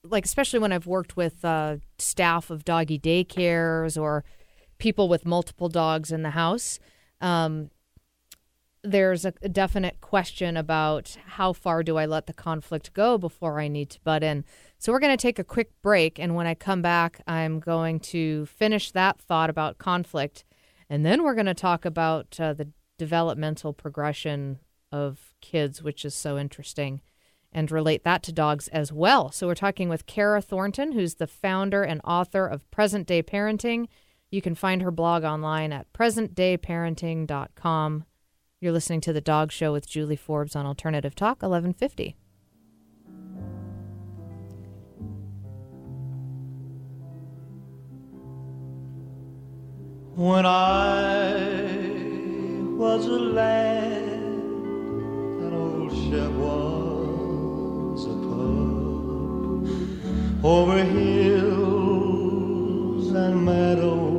like, 0.03 0.25
especially 0.25 0.59
when 0.59 0.73
I've 0.73 0.87
worked 0.87 1.17
with 1.17 1.45
uh, 1.45 1.77
staff 1.99 2.51
of 2.51 2.65
doggy 2.65 2.99
daycares 2.99 4.01
or 4.01 4.25
people 4.81 5.09
with 5.09 5.25
multiple 5.25 5.69
dogs 5.69 6.11
in 6.11 6.23
the 6.23 6.31
house, 6.31 6.81
um, 7.21 7.71
there's 8.83 9.25
a, 9.25 9.33
definite 9.33 10.01
question 10.01 10.57
about 10.57 11.17
how 11.27 11.53
far 11.53 11.83
do 11.83 11.99
I 11.99 12.07
let 12.07 12.27
the 12.27 12.33
conflict 12.33 12.93
go 12.95 13.19
before 13.19 13.61
I 13.61 13.69
need 13.69 13.91
to 13.91 14.01
butt 14.01 14.23
in. 14.23 14.45
So 14.79 14.93
we're 14.93 15.01
going 15.01 15.17
to 15.17 15.21
take 15.21 15.39
a 15.39 15.45
quick 15.45 15.71
break. 15.83 16.19
And 16.19 16.35
when 16.35 16.47
I 16.47 16.55
come 16.55 16.81
back, 16.81 17.21
I'm 17.27 17.61
going 17.61 18.01
to 18.01 18.47
finish 18.47 18.91
that 18.93 19.21
thought 19.21 19.51
about 19.51 19.79
conflict. 19.79 20.45
And 20.89 21.05
then 21.05 21.23
we're 21.23 21.35
going 21.35 21.47
to 21.47 21.55
talk 21.55 21.85
about 21.85 22.39
uh, 22.41 22.55
the 22.55 22.69
developmental 22.99 23.73
progression 23.73 24.59
of 24.91 25.35
kids, 25.41 25.83
which 25.83 26.05
is 26.05 26.15
so 26.15 26.39
interesting, 26.39 27.01
and 27.53 27.71
relate 27.71 28.03
that 28.05 28.23
to 28.25 28.33
dogs 28.33 28.69
as 28.69 28.93
well. 28.93 29.31
So 29.31 29.47
we're 29.47 29.55
talking 29.55 29.89
with 29.89 30.07
Karah 30.07 30.43
Thornton, 30.43 30.93
who's 30.93 31.17
the 31.17 31.27
founder 31.27 31.83
and 31.83 32.01
author 32.05 32.47
of 32.47 32.71
Present 32.71 33.07
Day 33.07 33.23
Parenting. 33.23 33.89
You 34.31 34.41
can 34.41 34.55
find 34.55 34.81
her 34.83 34.93
blog 34.93 35.25
online 35.25 35.73
at 35.73 35.93
presentdayparenting.com. 35.93 38.05
You're 38.61 38.73
listening 38.73 39.01
to 39.01 39.13
The 39.13 39.21
Dog 39.21 39.51
Show 39.51 39.73
with 39.73 39.89
Julie 39.89 40.15
Forbes 40.15 40.55
on 40.55 40.67
Alternative 40.67 41.17
Talk 41.17 41.43
1150. 41.43 42.15
When 50.15 50.47
I 50.47 51.73
was 52.77 53.07
a 53.07 53.19
lad, 53.19 54.21
that 55.41 55.53
old 55.53 55.91
ship 55.91 56.31
was 56.33 58.05
a 58.05 58.15
pup. 58.29 59.65
Over 60.45 60.85
hills 60.85 63.11
and 63.13 63.45
meadows 63.45 64.10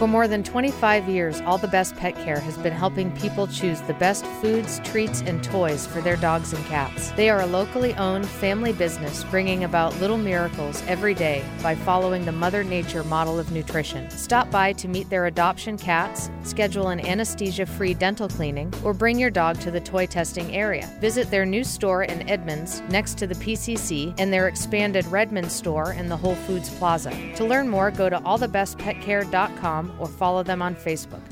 For 0.00 0.06
more 0.06 0.26
than 0.26 0.42
25 0.42 1.10
years, 1.10 1.42
All 1.42 1.58
the 1.58 1.68
Best 1.68 1.94
Pet 1.94 2.14
Care 2.14 2.40
has 2.40 2.56
been 2.56 2.72
helping 2.72 3.12
people 3.18 3.46
choose 3.46 3.82
the 3.82 3.92
best 3.92 4.24
foods, 4.40 4.80
treats, 4.82 5.20
and 5.20 5.44
toys 5.44 5.86
for 5.86 6.00
their 6.00 6.16
dogs 6.16 6.54
and 6.54 6.64
cats. 6.64 7.10
They 7.10 7.28
are 7.28 7.42
a 7.42 7.46
locally 7.46 7.92
owned 7.96 8.26
family 8.26 8.72
business 8.72 9.24
bringing 9.24 9.64
about 9.64 9.94
little 10.00 10.16
miracles 10.16 10.82
every 10.86 11.12
day 11.12 11.44
by 11.62 11.74
following 11.74 12.24
the 12.24 12.32
Mother 12.32 12.64
Nature 12.64 13.04
model 13.04 13.38
of 13.38 13.52
nutrition. 13.52 14.08
Stop 14.08 14.50
by 14.50 14.72
to 14.72 14.88
meet 14.88 15.10
their 15.10 15.26
adoption 15.26 15.76
cats, 15.76 16.30
schedule 16.44 16.88
an 16.88 17.00
anesthesia 17.00 17.66
free 17.66 17.92
dental 17.92 18.26
cleaning, 18.26 18.72
or 18.82 18.94
bring 18.94 19.18
your 19.18 19.28
dog 19.28 19.60
to 19.60 19.70
the 19.70 19.80
toy 19.80 20.06
testing 20.06 20.56
area. 20.56 20.90
Visit 21.02 21.30
their 21.30 21.44
new 21.44 21.62
store 21.62 22.04
in 22.04 22.26
Edmonds 22.26 22.80
next 22.88 23.18
to 23.18 23.26
the 23.26 23.34
PCC 23.34 24.14
and 24.16 24.32
their 24.32 24.48
expanded 24.48 25.04
Redmond 25.08 25.52
store 25.52 25.92
in 25.92 26.08
the 26.08 26.16
Whole 26.16 26.36
Foods 26.36 26.70
Plaza. 26.70 27.10
To 27.34 27.44
learn 27.44 27.68
more, 27.68 27.90
go 27.90 28.08
to 28.08 28.18
allthebestpetcare.com 28.20 29.89
or 29.98 30.06
follow 30.06 30.42
them 30.42 30.62
on 30.62 30.74
Facebook. 30.74 31.22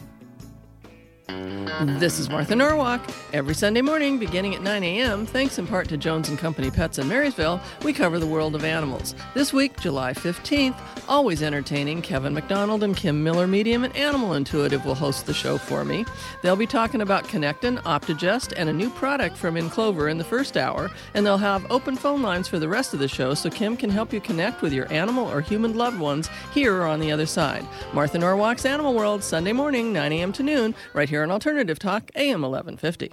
This 1.29 2.19
is 2.19 2.29
Martha 2.29 2.57
Norwalk. 2.57 3.01
Every 3.33 3.55
Sunday 3.55 3.83
morning, 3.83 4.19
beginning 4.19 4.55
at 4.55 4.63
9 4.63 4.83
a.m., 4.83 5.27
thanks 5.27 5.59
in 5.59 5.67
part 5.67 5.89
to 5.91 5.97
Jones 5.97 6.29
and 6.29 6.39
Company 6.39 6.71
Pets 6.71 6.99
in 6.99 7.07
Marysville, 7.07 7.61
we 7.85 7.93
cover 7.93 8.19
the 8.19 8.27
world 8.27 8.55
of 8.55 8.65
animals. 8.65 9.15
This 9.35 9.53
week, 9.53 9.79
July 9.79 10.13
15th, 10.13 10.77
always 11.09 11.43
entertaining, 11.43 12.03
Kevin 12.03 12.35
McDonald 12.35 12.83
and 12.83 12.97
Kim 12.97 13.23
Miller, 13.23 13.47
medium 13.47 13.85
and 13.85 13.95
animal 13.95 14.35
intuitive, 14.35 14.85
will 14.85 14.95
host 14.95 15.27
the 15.27 15.35
show 15.35 15.59
for 15.59 15.85
me. 15.85 16.05
They'll 16.43 16.57
be 16.57 16.67
talking 16.67 17.03
about 17.03 17.25
Connectin, 17.25 17.81
Optigest, 17.83 18.55
and 18.57 18.69
a 18.69 18.73
new 18.73 18.91
product 18.91 19.37
from 19.37 19.57
Enclover 19.57 20.09
in 20.09 20.19
the 20.19 20.25
first 20.25 20.57
hour, 20.57 20.91
and 21.15 21.25
they'll 21.25 21.39
have 21.39 21.71
open 21.71 21.95
phone 21.97 22.23
lines 22.23 22.49
for 22.49 22.59
the 22.59 22.69
rest 22.69 22.93
of 22.95 22.99
the 22.99 23.09
show 23.09 23.35
so 23.35 23.51
Kim 23.51 23.77
can 23.77 23.91
help 23.91 24.13
you 24.13 24.21
connect 24.21 24.63
with 24.63 24.73
your 24.73 24.91
animal 24.93 25.31
or 25.31 25.41
human 25.41 25.77
loved 25.77 26.01
ones 26.01 26.29
here 26.53 26.75
or 26.75 26.87
on 26.87 26.99
the 26.99 27.13
other 27.13 27.27
side. 27.27 27.65
Martha 27.93 28.19
Norwalk's 28.19 28.65
Animal 28.65 28.95
World, 28.95 29.23
Sunday 29.23 29.53
morning, 29.53 29.93
9 29.93 30.13
a.m. 30.13 30.33
to 30.33 30.43
noon, 30.43 30.75
right 30.93 31.09
here 31.09 31.18
on 31.23 31.31
Alternative 31.31 31.79
Talk, 31.79 32.11
AM 32.15 32.43
1150. 32.43 33.13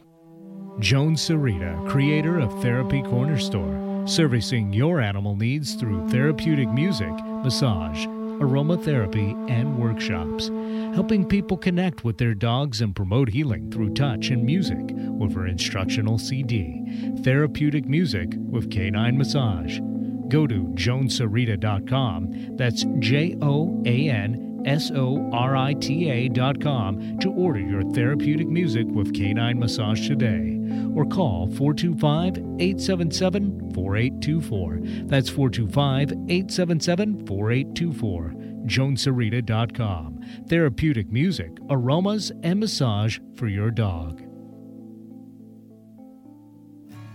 Joan 0.79 1.15
Sorita, 1.15 1.87
creator 1.87 2.39
of 2.39 2.61
Therapy 2.61 3.01
Corner 3.03 3.39
Store, 3.39 4.03
servicing 4.05 4.73
your 4.73 4.99
animal 4.99 5.35
needs 5.35 5.75
through 5.75 6.09
therapeutic 6.09 6.69
music, 6.69 7.13
massage, 7.43 8.05
aromatherapy, 8.39 9.49
and 9.49 9.77
workshops, 9.77 10.49
helping 10.93 11.25
people 11.25 11.55
connect 11.57 12.03
with 12.03 12.17
their 12.17 12.33
dogs 12.33 12.81
and 12.81 12.95
promote 12.95 13.29
healing 13.29 13.71
through 13.71 13.93
touch 13.93 14.29
and 14.29 14.43
music 14.43 14.83
with 14.91 15.33
her 15.33 15.47
instructional 15.47 16.17
CD, 16.17 16.83
Therapeutic 17.23 17.85
Music 17.85 18.33
with 18.35 18.69
Canine 18.69 19.17
Massage. 19.17 19.79
Go 20.27 20.45
to 20.47 20.63
joansorita.com. 20.73 22.57
That's 22.57 22.83
J 22.99 23.37
O 23.41 23.81
A 23.85 24.09
N 24.09 24.44
S 24.65 24.91
O 24.91 25.29
R 25.31 25.55
I 25.55 25.73
T 25.73 26.09
A 26.09 26.27
dot 26.27 26.59
com 26.59 27.17
to 27.19 27.31
order 27.31 27.59
your 27.59 27.83
therapeutic 27.93 28.47
music 28.47 28.85
with 28.87 29.13
canine 29.13 29.59
massage 29.59 30.07
today. 30.07 30.59
Or 30.95 31.05
call 31.05 31.47
425 31.47 32.37
877 32.59 33.73
4824. 33.73 34.79
That's 35.07 35.29
425 35.29 36.11
877 36.29 37.25
4824. 37.27 38.33
JoanSorita.com. 38.65 40.19
Therapeutic 40.47 41.11
music, 41.11 41.51
aromas, 41.69 42.31
and 42.41 42.59
massage 42.59 43.19
for 43.35 43.47
your 43.47 43.69
dog. 43.69 44.23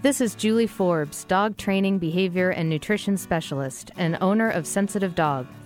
This 0.03 0.23
is 0.23 0.35
Julie 0.35 0.67
Forbes, 0.67 1.25
dog 1.25 1.59
training, 1.59 1.99
behavior, 1.99 2.49
and 2.51 2.71
nutrition 2.71 3.19
specialist, 3.19 3.91
and 3.99 4.17
owner 4.23 4.49
of 4.49 4.67
Sensitive 4.67 5.15
Dog, 5.15 5.47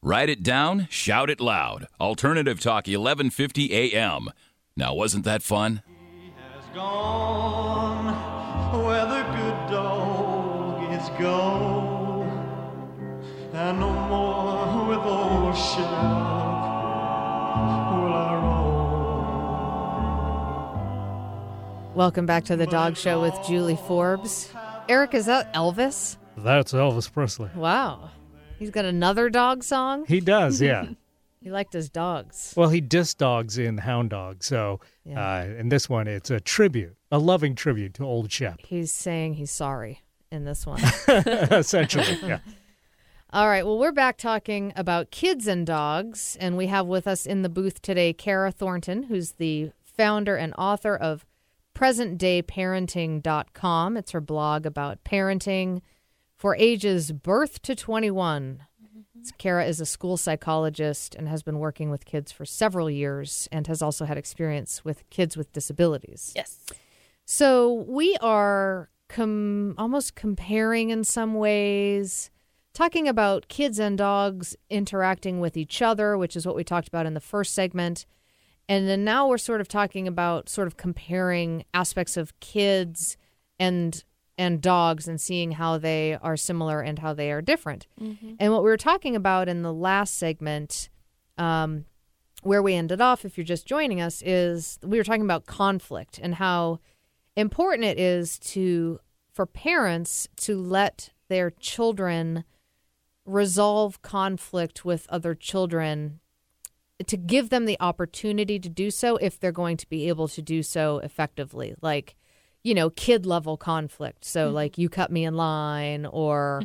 Write 0.00 0.28
it 0.28 0.44
down, 0.44 0.86
shout 0.90 1.28
it 1.28 1.40
loud. 1.40 1.88
Alternative 2.00 2.60
Talk 2.60 2.86
1150 2.86 3.72
AM. 3.74 4.28
Now, 4.76 4.94
wasn't 4.94 5.24
that 5.24 5.42
fun? 5.42 5.82
has 6.36 6.64
gone 6.72 8.14
where 8.84 9.04
the 9.04 9.22
good 9.36 9.70
dog 9.72 10.92
is 10.92 11.08
gone, 11.18 12.28
and 13.52 13.80
no 13.80 13.90
more 13.90 14.86
with 14.88 15.00
old 15.00 15.56
Shep 15.56 15.90
will 17.90 18.14
I 18.14 18.34
roam. 21.88 21.94
Welcome 21.96 22.26
back 22.26 22.44
to 22.44 22.54
the 22.54 22.66
Dog 22.68 22.96
Show 22.96 23.20
with 23.20 23.34
Julie 23.44 23.74
Forbes. 23.88 24.52
Eric, 24.88 25.14
is 25.14 25.26
that 25.26 25.52
Elvis? 25.54 26.18
That's 26.36 26.72
Elvis 26.72 27.12
Presley. 27.12 27.50
Wow. 27.56 28.10
He's 28.58 28.70
got 28.70 28.84
another 28.84 29.30
dog 29.30 29.64
song? 29.64 30.04
He 30.06 30.20
does, 30.20 30.60
yeah. 30.60 30.88
He 31.40 31.50
liked 31.52 31.72
his 31.72 31.88
dogs. 31.88 32.52
well, 32.56 32.68
he 32.68 32.82
dissed 32.82 33.18
dogs 33.18 33.58
in 33.58 33.78
Hound 33.78 34.10
Dog, 34.10 34.42
so 34.42 34.80
Yeah. 35.04 35.38
uh, 35.38 35.44
in 35.44 35.68
this 35.68 35.88
one, 35.88 36.08
it's 36.08 36.30
a 36.32 36.40
tribute, 36.40 36.96
a 37.12 37.18
loving 37.20 37.54
tribute 37.54 37.94
to 37.94 38.02
Old 38.04 38.32
Shep, 38.32 38.58
He's 38.66 38.90
saying 38.90 39.34
he's 39.34 39.52
sorry 39.52 40.02
in 40.32 40.44
this 40.44 40.66
one. 40.66 40.80
essentially. 41.08 42.18
Yeah. 42.26 42.40
All 43.32 43.46
right. 43.48 43.64
Well, 43.64 43.78
we're 43.78 43.92
back 43.92 44.16
talking 44.18 44.72
about 44.74 45.12
kids 45.12 45.46
and 45.46 45.64
dogs, 45.64 46.36
and 46.40 46.56
we 46.56 46.66
have 46.66 46.88
with 46.88 47.06
us 47.06 47.24
in 47.24 47.42
the 47.42 47.48
booth 47.48 47.80
today 47.82 48.12
Karah 48.12 48.52
Thornton, 48.52 49.04
who's 49.04 49.30
the 49.32 49.70
founder 49.84 50.34
and 50.34 50.52
author 50.58 50.96
of 50.96 51.24
presentdayparenting.com. 51.74 53.96
It's 53.96 54.10
her 54.10 54.20
blog 54.20 54.66
about 54.66 55.04
parenting 55.04 55.82
for 56.38 56.56
ages 56.56 57.12
birth 57.12 57.60
to 57.62 57.74
21. 57.74 58.62
Karah 59.38 59.66
is 59.66 59.80
a 59.80 59.86
school 59.86 60.16
psychologist 60.16 61.14
and 61.16 61.28
has 61.28 61.42
been 61.42 61.58
working 61.58 61.90
with 61.90 62.04
kids 62.04 62.30
for 62.30 62.44
several 62.44 62.88
years 62.88 63.48
and 63.50 63.66
has 63.66 63.82
also 63.82 64.04
had 64.04 64.16
experience 64.16 64.84
with 64.84 65.08
kids 65.10 65.36
with 65.36 65.52
disabilities. 65.52 66.32
Yes. 66.36 66.64
So 67.24 67.84
we 67.88 68.16
are 68.20 68.88
com- 69.08 69.74
almost 69.76 70.14
comparing 70.14 70.90
in 70.90 71.02
some 71.04 71.34
ways, 71.34 72.30
talking 72.72 73.08
about 73.08 73.48
kids 73.48 73.78
and 73.80 73.98
dogs 73.98 74.56
interacting 74.70 75.40
with 75.40 75.56
each 75.56 75.82
other, 75.82 76.16
which 76.16 76.36
is 76.36 76.46
what 76.46 76.56
we 76.56 76.62
talked 76.62 76.88
about 76.88 77.04
in 77.04 77.14
the 77.14 77.20
first 77.20 77.54
segment. 77.54 78.06
And 78.68 78.88
then 78.88 79.04
now 79.04 79.26
we're 79.26 79.38
sort 79.38 79.60
of 79.60 79.68
talking 79.68 80.06
about 80.06 80.48
sort 80.48 80.68
of 80.68 80.76
comparing 80.76 81.64
aspects 81.74 82.16
of 82.16 82.38
kids 82.40 83.16
and 83.58 84.04
and 84.38 84.62
dogs 84.62 85.08
and 85.08 85.20
seeing 85.20 85.52
how 85.52 85.76
they 85.78 86.16
are 86.22 86.36
similar 86.36 86.80
and 86.80 87.00
how 87.00 87.12
they 87.12 87.30
are 87.32 87.42
different. 87.42 87.86
And 88.38 88.52
what 88.52 88.62
we 88.62 88.70
were 88.70 88.76
talking 88.76 89.16
about 89.16 89.48
in 89.48 89.62
the 89.62 89.72
last 89.74 90.16
segment, 90.16 90.88
um, 91.36 91.84
where 92.42 92.62
we 92.62 92.74
ended 92.74 93.00
off, 93.00 93.24
if 93.24 93.36
you're 93.36 93.44
just 93.44 93.66
joining 93.66 94.00
us, 94.00 94.22
is 94.24 94.78
we 94.82 94.96
were 94.96 95.04
talking 95.04 95.22
about 95.22 95.46
conflict 95.46 96.20
and 96.22 96.36
how 96.36 96.78
important 97.36 97.84
it 97.84 97.98
is 97.98 98.38
to 98.38 99.00
for 99.32 99.44
parents 99.44 100.28
to 100.36 100.56
let 100.56 101.10
their 101.28 101.50
children 101.50 102.44
resolve 103.24 104.00
conflict 104.02 104.84
with 104.84 105.06
other 105.10 105.34
children 105.34 106.20
to 107.06 107.16
give 107.16 107.50
them 107.50 107.64
the 107.64 107.76
opportunity 107.78 108.58
to 108.58 108.68
do 108.68 108.90
so 108.90 109.16
if 109.18 109.38
they're 109.38 109.52
going 109.52 109.76
to 109.76 109.88
be 109.88 110.08
able 110.08 110.26
to 110.26 110.42
do 110.42 110.62
so 110.62 110.98
effectively 110.98 111.74
like 111.82 112.16
you 112.68 112.74
know 112.74 112.90
kid 112.90 113.24
level 113.24 113.56
conflict. 113.56 114.24
So 114.24 114.50
like 114.50 114.76
you 114.78 114.88
cut 114.88 115.10
me 115.10 115.24
in 115.24 115.34
line 115.34 116.04
or 116.06 116.62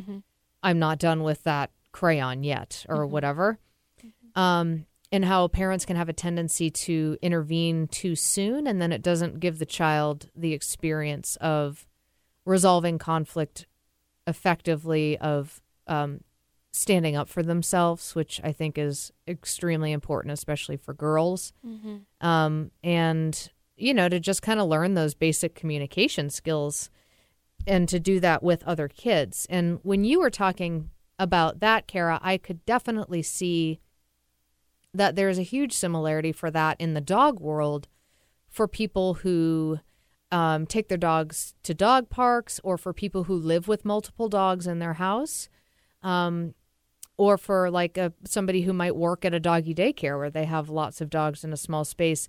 i'm 0.62 0.78
not 0.78 0.98
done 0.98 1.22
with 1.22 1.42
that 1.44 1.70
crayon 1.92 2.42
yet 2.44 2.84
or 2.88 3.06
whatever. 3.06 3.58
Um, 4.36 4.86
and 5.12 5.24
how 5.24 5.48
parents 5.48 5.84
can 5.84 5.96
have 5.96 6.08
a 6.08 6.12
tendency 6.12 6.70
to 6.70 7.16
intervene 7.22 7.86
too 7.86 8.14
soon 8.16 8.66
and 8.66 8.82
then 8.82 8.92
it 8.92 9.00
doesn't 9.02 9.40
give 9.40 9.58
the 9.58 9.66
child 9.66 10.28
the 10.34 10.52
experience 10.52 11.36
of 11.40 11.86
resolving 12.44 12.98
conflict 12.98 13.66
effectively 14.26 15.16
of 15.18 15.62
um, 15.86 16.20
standing 16.72 17.14
up 17.16 17.28
for 17.28 17.42
themselves 17.42 18.14
which 18.14 18.40
i 18.42 18.52
think 18.52 18.76
is 18.76 19.12
extremely 19.28 19.92
important 19.92 20.32
especially 20.32 20.76
for 20.76 20.92
girls. 20.92 21.52
Um, 22.20 22.70
and 22.82 23.50
you 23.76 23.94
know 23.94 24.08
to 24.08 24.20
just 24.20 24.42
kind 24.42 24.60
of 24.60 24.68
learn 24.68 24.94
those 24.94 25.14
basic 25.14 25.54
communication 25.54 26.30
skills 26.30 26.90
and 27.66 27.88
to 27.88 27.98
do 27.98 28.20
that 28.20 28.42
with 28.42 28.62
other 28.64 28.88
kids. 28.88 29.46
And 29.48 29.78
when 29.82 30.04
you 30.04 30.20
were 30.20 30.30
talking 30.30 30.90
about 31.18 31.60
that 31.60 31.86
Karah 31.86 32.18
i 32.22 32.36
could 32.36 32.64
definitely 32.66 33.22
see 33.22 33.80
that 34.92 35.16
there's 35.16 35.38
a 35.38 35.42
huge 35.42 35.72
similarity 35.72 36.32
for 36.32 36.50
that 36.50 36.76
in 36.80 36.94
the 36.94 37.00
dog 37.00 37.40
world 37.40 37.88
for 38.48 38.68
people 38.68 39.14
who 39.14 39.80
um, 40.30 40.66
take 40.66 40.88
their 40.88 40.98
dogs 40.98 41.54
to 41.62 41.74
dog 41.74 42.08
parks 42.08 42.60
or 42.62 42.78
for 42.78 42.92
people 42.92 43.24
who 43.24 43.34
live 43.34 43.66
with 43.66 43.84
multiple 43.84 44.28
dogs 44.28 44.66
in 44.66 44.78
their 44.78 44.94
house 44.94 45.48
um, 46.02 46.54
or 47.16 47.36
for 47.36 47.70
like 47.70 47.96
a, 47.96 48.12
somebody 48.24 48.62
who 48.62 48.72
might 48.72 48.96
work 48.96 49.24
at 49.24 49.34
a 49.34 49.40
doggy 49.40 49.74
daycare 49.74 50.18
where 50.18 50.30
they 50.30 50.44
have 50.44 50.68
lots 50.68 51.00
of 51.00 51.10
dogs 51.10 51.44
in 51.44 51.52
a 51.52 51.56
small 51.56 51.84
space. 51.84 52.28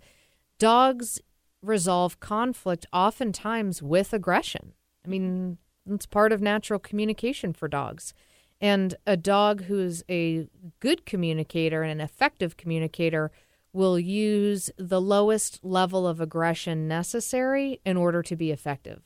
Dogs 0.60 1.20
resolve 1.66 2.20
conflict 2.20 2.86
oftentimes 2.94 3.82
with 3.82 4.14
aggression 4.14 4.74
i 5.06 5.10
mean 5.10 5.58
it's 5.90 6.06
part 6.06 6.32
of 6.32 6.42
natural 6.42 6.80
communication 6.80 7.54
for 7.54 7.68
dogs 7.68 8.14
and 8.62 8.96
a 9.06 9.18
dog 9.18 9.64
who's 9.64 10.04
a 10.10 10.48
good 10.80 11.06
communicator 11.06 11.84
and 11.84 11.92
an 11.92 12.02
effective 12.02 12.58
communicator 12.58 13.32
will 13.74 14.00
use 14.00 14.72
the 14.78 15.02
lowest 15.02 15.60
level 15.64 16.08
of 16.08 16.22
aggression 16.22 16.88
necessary 16.88 17.82
in 17.86 17.98
order 17.98 18.22
to 18.22 18.36
be 18.36 18.52
effective 18.52 19.02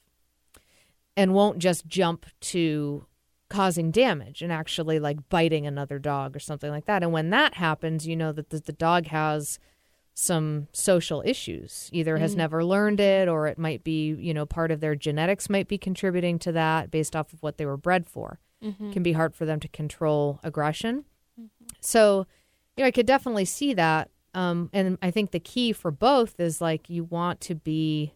and 1.18 1.34
won't 1.34 1.58
just 1.58 1.88
jump 1.88 2.28
to 2.40 3.06
causing 3.50 3.90
damage 3.90 4.44
and 4.44 4.54
actually 4.54 5.00
like 5.00 5.28
biting 5.28 5.66
another 5.66 5.98
dog 5.98 6.36
or 6.36 6.40
something 6.40 6.70
like 6.70 6.86
that. 6.86 7.02
And 7.02 7.12
when 7.12 7.32
that 7.32 7.56
happens, 7.56 8.08
you 8.08 8.16
know 8.16 8.32
that 8.32 8.52
the, 8.52 8.60
the 8.60 8.72
dog 8.72 9.08
has 9.08 9.58
some 10.20 10.68
social 10.74 11.24
issues, 11.26 11.90
either 11.94 12.18
has 12.18 12.34
mm. 12.34 12.38
never 12.38 12.64
learned 12.64 13.00
it 13.00 13.28
or 13.28 13.48
it 13.48 13.58
might 13.58 13.84
be, 13.84 14.10
you 14.10 14.34
know, 14.34 14.46
part 14.46 14.72
of 14.72 14.82
their 14.82 14.96
genetics 14.96 15.50
might 15.50 15.68
be 15.68 15.78
contributing 15.78 16.38
to 16.40 16.52
that 16.52 16.92
based 16.92 17.16
off 17.16 17.34
of 17.34 17.42
what 17.42 17.58
they 17.58 17.66
were 17.66 17.78
bred 17.78 18.08
for. 18.08 18.40
It 18.62 18.92
can 18.92 19.04
be 19.04 19.14
hard 19.14 19.34
for 19.36 19.46
them 19.46 19.62
to 19.62 19.70
control 19.70 20.42
aggression. 20.44 21.06
Mm-hmm. 21.40 21.68
So, 21.80 22.28
you 22.76 22.84
know, 22.84 22.88
I 22.88 22.92
could 22.92 23.06
definitely 23.06 23.46
see 23.46 23.74
that. 23.76 24.10
Um, 24.34 24.70
and 24.74 24.98
I 25.02 25.12
think 25.12 25.32
the 25.32 25.40
key 25.40 25.72
for 25.72 25.92
both 25.92 26.40
is 26.40 26.60
like 26.60 26.90
you 26.90 27.06
want 27.06 27.40
to 27.42 27.56
be, 27.56 28.14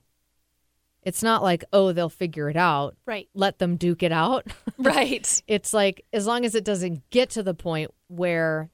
it's 1.01 1.24
not 1.24 1.41
like, 1.43 1.64
oh, 1.72 1.93
they'll 1.93 2.10
figure 2.10 2.49
it 2.49 2.58
out. 2.58 2.97
Right. 3.06 3.30
Let 3.34 3.60
them 3.60 3.78
duke 3.78 4.04
it 4.04 4.12
out. 4.12 4.47
Right. 4.78 5.41
it's 5.47 5.74
like, 5.74 6.04
as 6.12 6.28
long 6.28 6.43
as 6.43 6.56
it 6.56 6.66
doesn't 6.66 7.10
get 7.10 7.30
to 7.32 7.43
the 7.43 7.54
point 7.54 7.91
where, 8.08 8.70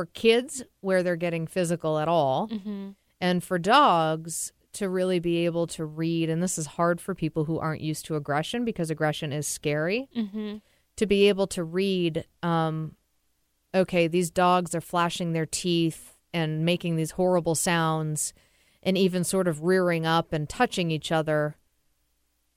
for 0.00 0.06
kids, 0.06 0.62
where 0.80 1.02
they're 1.02 1.16
getting 1.16 1.46
physical 1.46 1.98
at 1.98 2.08
all, 2.08 2.48
Mm-hmm. 2.48 2.90
and 3.20 3.44
for 3.44 3.58
dogs, 3.58 4.52
to 4.72 4.88
really 4.88 5.18
be 5.18 5.44
able 5.44 5.66
to 5.66 5.84
read, 5.84 6.30
and 6.30 6.42
this 6.42 6.56
is 6.56 6.66
hard 6.66 7.00
for 7.00 7.14
people 7.14 7.44
who 7.44 7.58
aren't 7.58 7.80
used 7.82 8.06
to 8.06 8.14
aggression 8.16 8.64
because 8.64 8.90
aggression 8.90 9.32
is 9.32 9.46
scary 9.46 10.08
Mm-hmm. 10.16 10.56
to 10.96 11.06
be 11.06 11.28
able 11.28 11.46
to 11.48 11.62
read 11.64 12.24
um 12.42 12.94
okay 13.74 14.06
these 14.08 14.30
dogs 14.30 14.74
are 14.74 14.80
flashing 14.80 15.32
their 15.32 15.46
teeth 15.46 16.16
and 16.32 16.64
making 16.64 16.96
these 16.96 17.12
horrible 17.12 17.54
sounds 17.54 18.32
and 18.82 18.96
even 18.98 19.22
sort 19.24 19.46
of 19.48 19.62
rearing 19.62 20.06
up 20.06 20.32
and 20.32 20.48
touching 20.48 20.90
each 20.90 21.10
other 21.12 21.56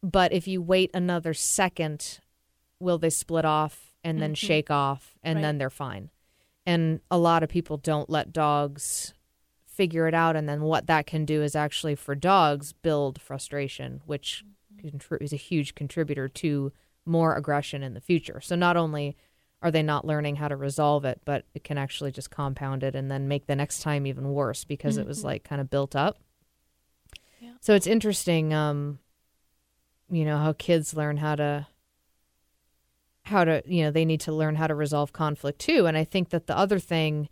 but 0.02 0.32
if 0.34 0.48
you 0.48 0.62
wait 0.62 0.90
another 0.94 1.34
second 1.34 2.20
will 2.80 2.98
they 2.98 3.10
split 3.10 3.46
off 3.46 3.94
and 4.04 4.22
then 4.22 4.34
shake 4.36 4.70
off 4.72 5.16
and 5.24 5.44
then 5.44 5.58
they're 5.58 5.70
fine 5.70 6.10
and 6.66 7.02
a 7.12 7.18
lot 7.18 7.44
of 7.44 7.50
people 7.50 7.78
don't 7.78 8.10
let 8.10 8.34
dogs 8.34 9.14
figure 9.66 10.08
it 10.08 10.14
out 10.14 10.36
and 10.36 10.48
then 10.48 10.62
what 10.62 10.86
that 10.86 11.08
can 11.08 11.26
do 11.26 11.42
is 11.42 11.56
actually 11.56 11.96
for 11.96 12.14
dogs 12.14 12.74
build 12.74 13.20
frustration 13.20 14.02
which 14.06 14.44
is 15.22 15.34
a 15.34 15.38
huge 15.38 15.76
contributor 15.76 16.28
to 16.28 16.72
more 17.06 17.36
aggression 17.36 17.84
in 17.84 17.94
the 17.94 18.02
future. 18.02 18.40
So 18.42 18.56
not 18.56 18.78
only 18.78 19.16
are 19.62 19.72
they 19.72 19.84
not 19.84 20.06
learning 20.06 20.36
how 20.38 20.48
to 20.48 20.56
resolve 20.56 21.06
it 21.06 21.22
but 21.26 21.46
it 21.54 21.64
can 21.64 21.78
actually 21.78 22.12
just 22.12 22.30
compound 22.30 22.84
it 22.84 22.96
and 22.96 23.10
then 23.10 23.28
make 23.28 23.48
the 23.48 23.56
next 23.56 23.82
time 23.82 24.06
even 24.06 24.34
worse 24.34 24.64
because 24.64 24.98
it 24.98 25.08
was 25.08 25.24
like 25.24 25.44
kind 25.44 25.62
of 25.62 25.70
built 25.70 25.96
up. 25.96 26.20
Yeah. 27.40 27.54
so 27.60 27.74
it's 27.74 27.88
interesting 27.88 28.54
um 28.54 29.00
you 30.10 30.24
know 30.24 30.38
how 30.38 30.54
kids 30.54 30.94
learn 30.94 31.18
how 31.18 31.36
to 31.36 31.68
how 33.24 33.44
to 33.44 33.64
you 33.66 33.84
know 33.84 33.92
they 33.92 34.06
need 34.06 34.20
to 34.22 34.32
learn 34.32 34.56
how 34.56 34.68
to 34.68 34.76
resolve 34.76 35.14
conflict 35.14 35.60
too 35.60 35.86
and 35.86 35.98
i 35.98 36.04
think 36.04 36.30
that 36.30 36.48
the 36.48 36.58
other 36.58 36.80
thing 36.80 37.30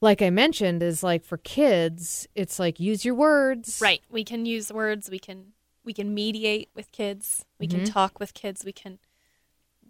like 0.00 0.20
i 0.22 0.30
mentioned 0.30 0.82
is 0.82 1.02
like 1.02 1.24
for 1.24 1.38
kids 1.38 2.26
it's 2.34 2.58
like 2.58 2.78
use 2.78 3.04
your 3.04 3.14
words 3.14 3.80
Right. 3.80 4.02
We 4.10 4.24
can 4.24 4.46
use 4.46 4.72
words. 4.72 5.10
We 5.10 5.18
can 5.18 5.52
we 5.84 5.92
can 5.92 6.12
mediate 6.14 6.70
with 6.74 6.92
kids. 6.92 7.44
We 7.58 7.66
can 7.66 7.80
mm-hmm. 7.80 7.92
talk 7.92 8.20
with 8.20 8.34
kids. 8.34 8.64
We 8.64 8.72
can 8.72 8.98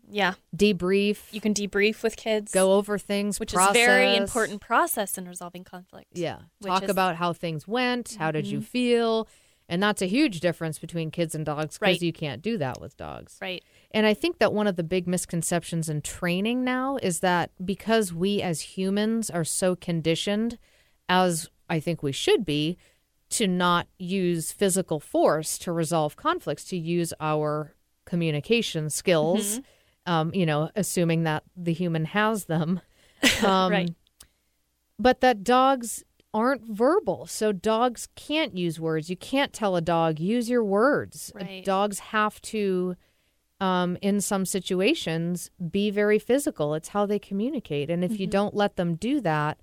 yeah. 0.09 0.35
debrief 0.57 1.33
You 1.33 1.41
can 1.41 1.55
debrief 1.55 2.03
with 2.03 2.17
kids. 2.17 2.53
go 2.53 2.73
over 2.73 2.99
things 2.99 3.39
which 3.39 3.53
is 3.53 3.59
a 3.61 3.73
very 3.73 4.17
important 4.17 4.61
process 4.61 5.17
in 5.17 5.29
resolving 5.29 5.63
conflict. 5.63 6.09
yeah 6.15 6.39
talk 6.65 6.83
is- 6.83 6.91
about 6.91 7.15
how 7.17 7.33
things 7.33 7.69
went 7.69 8.17
how 8.19 8.33
did 8.33 8.45
you 8.45 8.59
mm-hmm. 8.59 8.65
feel 8.65 9.29
and 9.71 9.83
that's 9.83 10.03
a 10.03 10.07
huge 10.07 10.41
difference 10.41 10.79
between 10.79 11.11
kids 11.11 11.35
and 11.35 11.47
dogs 11.47 11.79
because 11.79 11.93
Right. 11.95 12.03
you 12.03 12.13
can't 12.13 12.43
do 12.43 12.59
that 12.59 12.81
with 12.81 12.97
dogs 12.99 13.39
Right. 13.41 13.65
And 13.93 14.05
I 14.05 14.13
think 14.15 14.39
that 14.39 14.53
one 14.53 14.67
of 14.67 14.77
the 14.77 14.83
big 14.83 15.07
misconceptions 15.09 15.89
in 15.89 16.03
training 16.03 16.63
now 16.65 16.99
is 17.03 17.21
that 17.21 17.51
because 17.65 18.13
we 18.13 18.43
as 18.43 18.61
humans 18.77 19.31
are 19.31 19.45
so 19.45 19.75
conditioned, 19.75 20.59
as 21.09 21.49
I 21.69 21.81
think 21.81 22.03
we 22.03 22.13
should 22.13 22.45
be, 22.45 22.77
to 23.31 23.47
not 23.47 23.87
use 23.99 24.53
physical 24.53 25.01
force 25.01 25.57
to 25.59 25.73
resolve 25.73 26.17
conflicts, 26.17 26.65
to 26.67 26.77
use 26.77 27.13
our 27.21 27.75
communication 28.05 28.91
skills, 28.91 29.61
um, 30.07 30.33
you 30.35 30.45
know, 30.45 30.69
assuming 30.77 31.23
that 31.25 31.45
the 31.57 31.73
human 31.73 32.05
has 32.07 32.45
them. 32.47 32.81
Um, 33.45 33.71
Right. 33.73 33.95
But 34.99 35.21
that 35.21 35.45
dogs 35.45 36.05
aren't 36.33 36.63
verbal. 36.63 37.27
So 37.27 37.53
dogs 37.53 38.09
can't 38.15 38.57
use 38.57 38.79
words. 38.79 39.11
You 39.11 39.17
can't 39.17 39.53
tell 39.53 39.77
a 39.77 39.81
dog, 39.81 40.21
use 40.21 40.49
your 40.49 40.65
words. 40.65 41.33
Right. 41.35 41.65
Dogs 41.65 41.99
have 41.99 42.41
to 42.43 42.97
um, 43.61 43.99
in 44.01 44.21
some 44.21 44.47
situations 44.47 45.51
be 45.71 45.91
very 45.91 46.19
physical. 46.19 46.75
It's 46.75 46.89
how 46.89 47.05
they 47.05 47.19
communicate. 47.19 47.91
And 47.91 48.03
if 48.03 48.19
you 48.19 48.27
don't 48.27 48.55
let 48.55 48.77
them 48.77 48.95
do 48.95 49.21
that, 49.21 49.61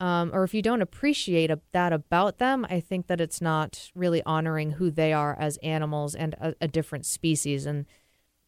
um, 0.00 0.30
or 0.34 0.44
if 0.44 0.52
you 0.52 0.60
don't 0.60 0.82
appreciate 0.82 1.50
a, 1.50 1.60
that 1.72 1.92
about 1.92 2.38
them, 2.38 2.66
I 2.68 2.80
think 2.80 3.06
that 3.06 3.20
it's 3.20 3.40
not 3.40 3.90
really 3.94 4.22
honoring 4.24 4.72
who 4.72 4.90
they 4.90 5.12
are 5.12 5.36
as 5.38 5.56
animals 5.58 6.14
and 6.14 6.34
a, 6.34 6.54
a 6.60 6.68
different 6.68 7.06
species. 7.06 7.64
And 7.64 7.86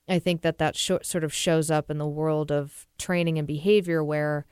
I 0.09 0.19
think 0.19 0.43
that 0.43 0.59
that 0.59 0.77
sho- 0.77 1.01
sort 1.03 1.25
of 1.25 1.33
shows 1.33 1.71
up 1.71 1.91
in 1.91 1.99
the 1.99 2.07
world 2.07 2.53
of 2.53 2.87
training 2.99 3.39
and 3.39 3.47
behavior 3.47 4.05
where 4.05 4.45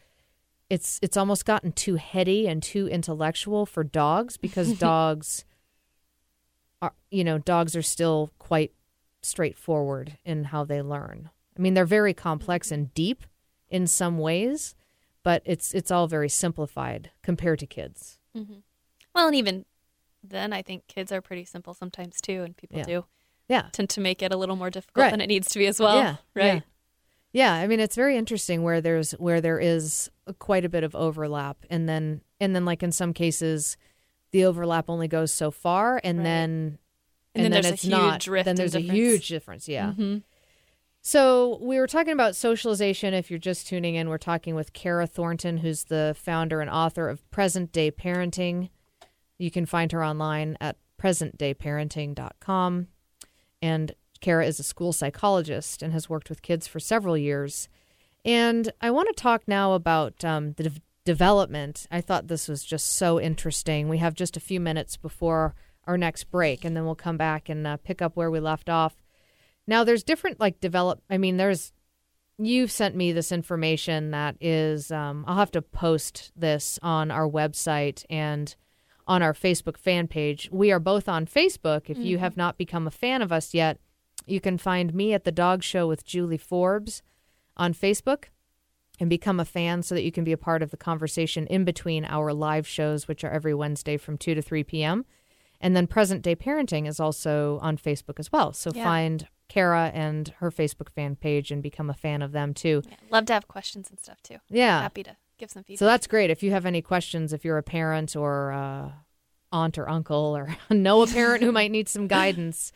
it's 0.71 0.99
it's 1.03 1.17
almost 1.17 1.45
gotten 1.45 1.73
too 1.73 1.97
heady 1.97 2.47
and 2.49 2.63
too 2.63 2.89
intellectual 2.89 3.67
for 3.67 3.85
dogs 3.85 4.37
because 4.37 4.73
dogs 4.79 5.45
are 6.83 6.93
you 7.11 7.25
know 7.25 7.39
dogs 7.39 7.77
are 7.77 7.83
still 7.83 8.31
quite 8.39 8.73
straightforward 9.23 10.19
in 10.25 10.45
how 10.45 10.65
they 10.65 10.83
learn. 10.83 11.31
I 11.57 11.61
mean 11.63 11.75
they're 11.75 11.85
very 11.87 12.15
complex 12.15 12.71
and 12.71 12.93
deep 12.95 13.25
in 13.69 13.87
some 13.87 14.19
ways, 14.19 14.75
but 15.23 15.43
it's 15.45 15.75
it's 15.75 15.91
all 15.91 16.07
very 16.07 16.29
simplified 16.29 17.11
compared 17.23 17.59
to 17.61 17.67
kids. 17.67 18.19
Mm-hmm. 18.37 18.59
Well, 19.15 19.27
and 19.29 19.37
even 19.37 19.65
then, 20.23 20.53
I 20.53 20.63
think 20.63 20.87
kids 20.89 21.13
are 21.13 21.21
pretty 21.21 21.45
simple 21.45 21.75
sometimes 21.75 22.21
too, 22.21 22.43
and 22.43 22.57
people 22.57 22.79
Yeah. 22.79 22.85
do 22.85 23.05
Yeah. 23.49 23.69
tend 23.73 23.91
to 23.91 24.01
make 24.01 24.23
it 24.23 24.33
a 24.33 24.37
little 24.37 24.57
more 24.57 24.71
difficult 24.71 25.03
Right. 25.03 25.11
than 25.11 25.21
it 25.21 25.27
needs 25.27 25.49
to 25.51 25.59
be 25.59 25.67
as 25.67 25.79
well. 25.79 25.97
yeah, 25.99 26.17
Right. 26.35 26.55
Yeah. 26.55 26.61
Yeah, 27.35 27.53
I 27.53 27.67
mean 27.67 27.81
it's 27.81 27.97
very 27.97 28.17
interesting 28.17 28.63
where 28.63 28.81
there's 28.81 29.11
where 29.13 29.41
there 29.43 29.59
is 29.59 30.09
quite 30.39 30.65
a 30.65 30.69
bit 30.69 30.85
of 30.85 30.95
overlap, 30.95 31.59
and 31.69 31.87
then 31.89 32.23
and 32.41 32.55
then 32.55 32.65
like 32.65 32.83
in 32.83 32.93
some 32.93 33.13
cases, 33.13 33.77
the 34.31 34.45
overlap 34.47 34.89
only 34.89 35.09
goes 35.09 35.33
so 35.33 35.51
far, 35.51 36.01
and 36.05 36.19
Right. 36.19 36.25
then 36.25 36.79
And 37.35 37.45
then 37.45 37.51
there's 37.51 37.67
a 37.67 37.73
it's 37.75 37.85
not. 37.87 38.13
huge 38.23 38.29
rift 38.29 38.45
Then 38.45 38.53
and 38.53 38.59
there's 38.59 38.75
a 38.77 38.81
difference. 38.81 38.97
huge 38.99 39.29
difference. 39.29 39.69
Yeah. 39.69 39.93
Mhm. 39.99 40.23
So 41.03 41.59
we 41.61 41.79
were 41.79 41.87
talking 41.89 42.13
about 42.13 42.37
socialization. 42.37 43.13
If 43.15 43.31
you're 43.31 43.39
just 43.41 43.67
tuning 43.67 43.95
in, 43.97 44.09
we're 44.09 44.17
talking 44.17 44.55
with 44.55 44.73
Karah 44.73 45.07
Thornton, 45.11 45.59
who's 45.59 45.85
the 45.85 46.15
founder 46.17 46.61
and 46.61 46.71
author 46.71 47.09
of 47.11 47.29
Present 47.33 47.73
Day 47.73 47.91
Parenting. 47.91 48.71
You 49.39 49.51
can 49.51 49.67
find 49.67 49.91
her 49.93 50.03
online 50.05 50.57
at 50.61 50.77
presentdayparenting.com. 50.99 52.87
And 53.61 53.93
Karah 54.25 54.47
is 54.47 54.59
a 54.59 54.65
school 54.65 54.93
psychologist 54.93 55.83
and 55.83 55.93
has 55.93 56.09
worked 56.09 56.31
with 56.31 56.43
kids 56.43 56.67
for 56.67 56.81
several 56.81 57.17
years. 57.17 57.69
And 58.25 58.73
I 58.81 58.91
want 58.91 59.09
to 59.09 59.23
talk 59.23 59.43
now 59.47 59.75
about 59.75 60.25
um, 60.25 60.55
the 60.55 60.65
de- 60.65 60.83
development. 61.05 61.87
I 61.91 62.01
thought 62.01 62.29
this 62.29 62.49
was 62.49 62.65
just 62.65 62.95
so 62.95 63.21
interesting. 63.21 63.89
We 63.89 63.99
have 63.99 64.15
just 64.15 64.37
a 64.37 64.41
few 64.41 64.61
minutes 64.61 64.97
before 64.97 65.55
our 65.87 65.99
next 65.99 66.25
break, 66.31 66.65
and 66.65 66.75
then 66.75 66.87
we'll 66.87 66.95
come 66.95 67.19
back 67.19 67.51
and 67.51 67.67
uh, 67.67 67.77
pick 67.77 68.01
up 68.01 68.17
where 68.17 68.31
we 68.31 68.41
left 68.41 68.71
off. 68.71 68.97
Now, 69.67 69.85
there's 69.85 70.03
different 70.03 70.41
like 70.41 70.59
develop. 70.59 71.03
I 71.11 71.19
mean, 71.19 71.37
there's 71.37 71.75
you've 72.39 72.71
sent 72.73 72.97
me 72.97 73.13
this 73.13 73.31
information 73.31 74.11
that 74.13 74.37
is. 74.41 74.91
Um, 74.91 75.25
I'll 75.29 75.37
have 75.37 75.51
to 75.53 75.63
post 75.63 76.33
this 76.35 76.79
on 76.83 77.11
our 77.11 77.29
website 77.29 78.07
and 78.09 78.55
on 79.07 79.23
our 79.23 79.35
Facebook 79.35 79.77
fan 79.77 80.09
page. 80.09 80.49
We 80.51 80.73
are 80.73 80.81
both 80.81 81.11
on 81.11 81.27
Facebook. 81.27 81.91
If 81.91 81.99
you 81.99 82.17
have 82.17 82.39
not 82.39 82.57
become 82.57 82.87
a 82.87 82.91
fan 82.91 83.21
of 83.21 83.31
us 83.31 83.53
yet, 83.53 83.79
you 84.27 84.41
can 84.41 84.59
find 84.59 84.95
me 84.95 85.13
at 85.13 85.25
the 85.25 85.33
Dog 85.33 85.63
Show 85.63 85.87
with 85.87 86.05
Julie 86.05 86.37
Forbes 86.39 87.03
on 87.57 87.75
Facebook 87.75 88.25
and 89.01 89.11
become 89.11 89.41
a 89.41 89.45
fan 89.45 89.83
so 89.83 89.95
that 89.95 90.05
you 90.05 90.13
can 90.13 90.25
be 90.25 90.33
a 90.33 90.37
part 90.39 90.63
of 90.63 90.71
the 90.71 90.77
conversation 90.77 91.47
in 91.49 91.65
between 91.65 92.05
our 92.05 92.33
live 92.33 92.67
shows, 92.67 93.09
which 93.09 93.25
are 93.25 93.31
every 93.31 93.55
Wednesday 93.55 93.97
from 93.97 94.17
2 94.17 94.35
to 94.35 94.43
3 94.43 94.63
p.m. 94.65 95.05
And 95.61 95.75
then 95.75 95.87
Present 95.87 96.23
Day 96.23 96.37
Parenting 96.37 96.87
is 96.87 97.01
also 97.01 97.59
on 97.61 97.77
Facebook 97.77 98.19
as 98.19 98.31
well. 98.31 98.53
So 98.53 98.71
Yeah. 98.75 98.85
find 98.85 99.29
Karah 99.49 99.91
and 99.95 100.29
her 100.39 100.51
Facebook 100.51 100.91
fan 100.91 101.17
page 101.17 101.51
and 101.51 101.63
become 101.63 101.91
a 101.91 101.95
fan 101.95 102.23
of 102.23 102.33
them 102.33 102.55
too. 102.55 102.83
Yeah. 102.89 102.95
Love 103.11 103.27
to 103.27 103.33
have 103.33 103.49
questions 103.49 103.91
and 103.91 103.99
stuff 103.99 104.23
too. 104.23 104.37
Yeah. 104.49 104.81
Happy 104.83 105.03
to 105.03 105.17
give 105.39 105.51
some 105.51 105.65
feedback. 105.65 105.79
So 105.81 105.87
that's 105.87 106.07
great. 106.07 106.31
If 106.31 106.43
you 106.43 106.51
have 106.53 106.65
any 106.67 106.81
questions, 106.83 107.33
if 107.33 107.45
you're 107.45 107.59
a 107.59 107.63
parent 107.63 108.15
or 108.17 108.53
uh, 108.53 108.91
aunt 109.53 109.77
or 109.79 109.89
uncle 109.89 110.37
or 110.37 110.57
know 110.75 111.03
a 111.03 111.07
parent 111.07 111.43
who 111.43 111.51
might 111.53 111.71
need 111.71 111.89
some 111.89 112.07
guidance, 112.09 112.73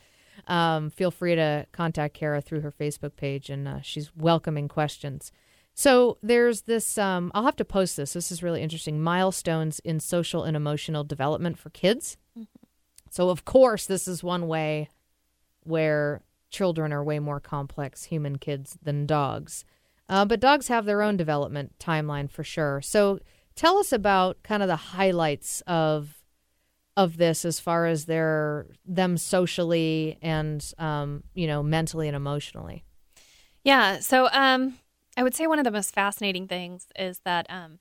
um, 0.47 0.91
feel 0.91 1.11
free 1.11 1.35
to 1.35 1.67
contact 1.73 2.19
Karah 2.19 2.43
through 2.43 2.61
her 2.61 2.73
Facebook 2.73 3.17
page, 3.17 3.51
and 3.51 3.67
uh, 3.67 3.81
she's 3.83 4.15
welcoming 4.15 4.69
questions. 4.69 5.33
So 5.75 6.19
there's 6.23 6.63
this. 6.63 6.99
Um, 6.99 7.31
I'll 7.35 7.45
have 7.45 7.57
to 7.57 7.65
post 7.65 7.97
this. 7.97 8.13
This 8.13 8.33
is 8.33 8.43
really 8.43 8.63
interesting. 8.63 9.01
Milestones 9.01 9.79
in 9.81 10.01
social 10.01 10.43
and 10.45 10.57
emotional 10.57 11.05
development 11.05 11.59
for 11.59 11.71
kids. 11.71 12.17
So 13.11 13.31
of 13.31 13.45
course, 13.45 13.87
this 13.87 14.09
is 14.09 14.25
one 14.25 14.49
way 14.49 14.89
where 15.63 16.23
children 16.51 16.93
are 16.93 17.05
way 17.05 17.19
more 17.19 17.41
complex 17.41 18.05
human 18.05 18.39
kids 18.39 18.77
than 18.83 19.07
dogs. 19.07 19.65
Uh, 20.09 20.25
but 20.25 20.41
dogs 20.41 20.69
have 20.69 20.85
their 20.85 21.03
own 21.03 21.17
development 21.17 21.75
timeline 21.79 22.31
for 22.31 22.43
sure. 22.43 22.81
So 22.81 23.21
tell 23.55 23.79
us 23.79 23.93
about 23.93 24.43
kind 24.43 24.63
of 24.63 24.69
the 24.69 24.77
highlights 24.77 25.61
of 25.67 26.18
of 26.99 27.17
this 27.17 27.45
as 27.45 27.61
far 27.61 27.87
as 27.87 28.07
their 28.07 28.67
them 28.85 29.17
socially 29.17 30.19
and 30.21 30.73
um, 30.79 31.23
you 31.33 31.47
know 31.47 31.63
mentally 31.63 32.09
and 32.09 32.17
emotionally. 32.17 32.85
Yeah. 33.63 34.01
So 34.01 34.29
um, 34.33 34.79
I 35.17 35.23
would 35.23 35.35
say 35.35 35.47
one 35.47 35.61
of 35.61 35.65
the 35.65 35.71
most 35.71 35.95
fascinating 35.95 36.49
things 36.49 36.89
is 36.99 37.21
that 37.21 37.47
um, 37.49 37.79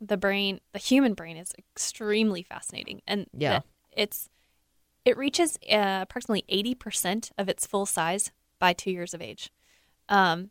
the 0.00 0.16
brain, 0.16 0.60
the 0.72 0.78
human 0.78 1.12
brain, 1.12 1.36
is 1.36 1.52
extremely 1.58 2.42
fascinating, 2.42 3.02
and 3.06 3.26
Yeah. 3.36 3.60
it's 3.92 4.30
it 5.04 5.18
reaches 5.18 5.58
uh, 5.70 5.98
approximately 6.00 6.44
eighty 6.48 6.74
percent 6.74 7.30
of 7.36 7.50
its 7.50 7.66
full 7.66 7.84
size 7.84 8.32
by 8.58 8.72
two 8.72 8.90
years 8.90 9.12
of 9.12 9.20
age. 9.20 9.50
Um, 10.08 10.50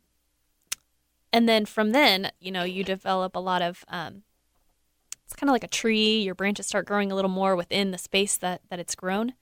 and 1.33 1.49
then 1.49 1.65
from 1.65 1.93
then, 1.93 2.31
you 2.39 2.51
know, 2.51 2.63
you 2.63 2.83
develop 2.83 3.35
a 3.35 3.39
lot 3.39 3.63
of. 3.63 3.83
Um, 3.87 4.21
it's 5.25 5.35
kind 5.35 5.49
of 5.49 5.53
like 5.53 5.63
a 5.63 5.67
tree. 5.67 6.21
Your 6.21 6.35
branches 6.35 6.67
start 6.67 6.85
growing 6.85 7.11
a 7.11 7.15
little 7.15 7.31
more 7.31 7.55
within 7.55 7.91
the 7.91 7.97
space 7.97 8.37
that 8.37 8.61
that 8.69 8.79
it's 8.79 8.95
grown. 8.95 9.33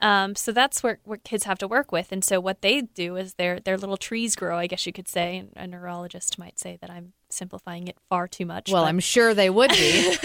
Um, 0.00 0.34
so 0.34 0.52
that's 0.52 0.82
where, 0.82 0.98
what 1.04 1.24
kids 1.24 1.44
have 1.44 1.58
to 1.58 1.68
work 1.68 1.90
with. 1.90 2.12
And 2.12 2.22
so 2.24 2.38
what 2.40 2.62
they 2.62 2.82
do 2.82 3.16
is 3.16 3.34
their 3.34 3.58
their 3.60 3.78
little 3.78 3.96
trees 3.96 4.36
grow, 4.36 4.58
I 4.58 4.66
guess 4.66 4.86
you 4.86 4.92
could 4.92 5.08
say. 5.08 5.38
And 5.38 5.52
a 5.56 5.66
neurologist 5.66 6.38
might 6.38 6.58
say 6.58 6.76
that 6.80 6.90
I'm 6.90 7.14
simplifying 7.30 7.88
it 7.88 7.96
far 8.08 8.28
too 8.28 8.46
much. 8.46 8.70
Well, 8.70 8.82
but, 8.82 8.88
I'm 8.88 9.00
sure 9.00 9.34
they 9.34 9.50
would 9.50 9.70
be. 9.70 10.16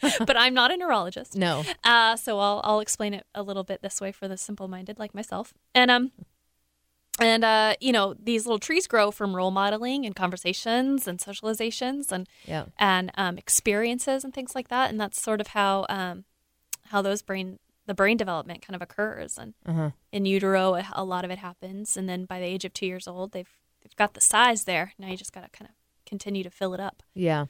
but 0.00 0.36
I'm 0.36 0.54
not 0.54 0.70
a 0.70 0.76
neurologist. 0.76 1.36
no. 1.36 1.64
Uh, 1.82 2.16
so 2.16 2.38
I'll 2.38 2.60
I'll 2.64 2.80
explain 2.80 3.14
it 3.14 3.26
a 3.34 3.42
little 3.42 3.64
bit 3.64 3.82
this 3.82 4.00
way 4.00 4.12
for 4.12 4.28
the 4.28 4.36
simple 4.36 4.68
minded 4.68 4.98
like 4.98 5.14
myself. 5.14 5.52
And 5.74 5.90
um 5.90 6.12
and 7.20 7.44
uh, 7.44 7.74
you 7.80 7.92
know, 7.92 8.14
these 8.22 8.44
little 8.46 8.58
trees 8.58 8.86
grow 8.86 9.10
from 9.10 9.34
role 9.34 9.50
modeling 9.50 10.04
and 10.04 10.14
conversations 10.14 11.08
and 11.08 11.18
socializations 11.18 12.12
and 12.12 12.28
Yeah. 12.44 12.66
and 12.78 13.10
um, 13.16 13.38
experiences 13.38 14.22
and 14.24 14.34
things 14.34 14.54
like 14.54 14.68
that. 14.68 14.90
And 14.90 15.00
that's 15.00 15.20
sort 15.20 15.40
of 15.40 15.48
how 15.48 15.86
um, 15.88 16.24
how 16.90 17.02
those 17.02 17.22
brain 17.22 17.58
the 17.86 17.94
brain 17.94 18.16
development 18.16 18.62
kind 18.62 18.74
of 18.74 18.82
occurs. 18.82 19.38
And 19.38 19.54
Uh-huh. 19.64 19.90
in 20.12 20.26
utero, 20.26 20.74
a- 20.74 20.86
a 20.92 21.04
lot 21.04 21.24
of 21.24 21.30
it 21.30 21.38
happens. 21.38 21.96
And 21.96 22.08
then 22.08 22.24
by 22.24 22.38
the 22.40 22.44
age 22.46 22.64
of 22.64 22.72
two 22.72 22.86
years 22.86 23.06
old, 23.08 23.32
they've 23.32 23.48
they've 23.82 23.96
got 23.96 24.14
the 24.14 24.20
size 24.20 24.64
there. 24.64 24.92
Now 24.98 25.08
you 25.08 25.16
just 25.16 25.32
got 25.32 25.42
to 25.44 25.48
kind 25.50 25.68
of 25.70 25.74
continue 26.04 26.42
to 26.44 26.50
fill 26.50 26.74
it 26.74 26.80
up. 26.80 27.02
Yeah. 27.14 27.46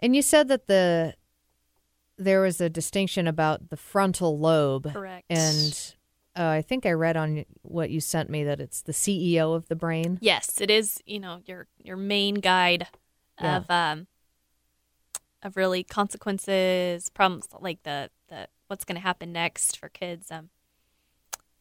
And 0.00 0.14
you 0.16 0.22
said 0.22 0.48
that 0.48 0.66
the 0.66 1.14
there 2.18 2.40
was 2.42 2.60
a 2.60 2.68
distinction 2.68 3.26
about 3.26 3.70
the 3.70 3.76
frontal 3.76 4.38
lobe. 4.38 4.92
Correct. 4.92 5.24
And 5.30 5.94
uh, 6.36 6.46
I 6.48 6.62
think 6.62 6.86
I 6.86 6.92
read 6.92 7.16
on 7.16 7.44
what 7.62 7.90
you 7.90 8.00
sent 8.00 8.30
me 8.30 8.44
that 8.44 8.60
it's 8.60 8.82
the 8.82 8.92
CEO 8.92 9.54
of 9.54 9.68
the 9.68 9.76
brain. 9.76 10.18
Yes, 10.20 10.60
it 10.60 10.70
is. 10.70 11.00
You 11.06 11.20
know, 11.20 11.40
your 11.46 11.66
your 11.78 11.96
main 11.96 12.36
guide 12.36 12.88
Yeah. 13.40 13.56
of 13.58 13.70
um 13.70 14.06
of 15.42 15.56
really 15.56 15.82
consequences, 15.82 17.08
problems 17.08 17.48
like 17.60 17.82
the 17.82 18.10
the 18.28 18.48
what's 18.68 18.84
going 18.84 18.96
to 18.96 19.02
happen 19.02 19.32
next 19.32 19.76
for 19.76 19.88
kids. 19.88 20.30
Um, 20.30 20.50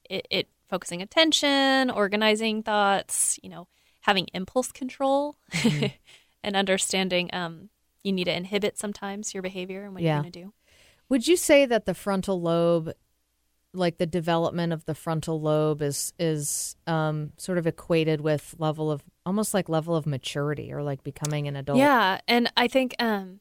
it, 0.10 0.28
it 0.30 0.50
focusing 0.70 1.02
attention, 1.02 1.90
organizing 1.90 2.64
thoughts. 2.64 3.40
You 3.44 3.50
know, 3.50 3.68
having 4.02 4.28
impulse 4.34 4.72
control, 4.72 5.36
and 6.44 6.56
understanding. 6.56 7.30
Um, 7.34 7.70
you 8.04 8.12
need 8.12 8.24
to 8.26 8.36
inhibit 8.36 8.80
sometimes 8.80 9.34
your 9.34 9.44
behavior 9.44 9.84
and 9.84 9.94
what 9.94 10.02
Yeah. 10.02 10.14
you're 10.16 10.22
going 10.24 10.32
to 10.32 10.40
do. 10.44 10.54
Would 11.10 11.28
you 11.28 11.36
say 11.38 11.66
that 11.68 11.86
the 11.86 11.94
frontal 11.94 12.42
lobe, 12.42 12.94
like 13.74 13.98
the 13.98 14.06
development 14.06 14.74
of 14.74 14.86
the 14.86 14.96
frontal 14.96 15.40
lobe, 15.42 15.82
is 15.82 16.14
is 16.20 16.76
um, 16.88 17.32
sort 17.38 17.58
of 17.58 17.66
equated 17.68 18.22
with 18.22 18.56
level 18.58 18.92
of 18.92 19.04
almost 19.26 19.54
like 19.54 19.70
level 19.70 19.96
of 19.96 20.06
maturity 20.06 20.74
or 20.74 20.84
like 20.84 21.04
becoming 21.04 21.48
an 21.48 21.56
adult? 21.56 21.80
Yeah, 21.80 22.20
and 22.28 22.52
I 22.58 22.68
think 22.68 22.96
um, 23.00 23.40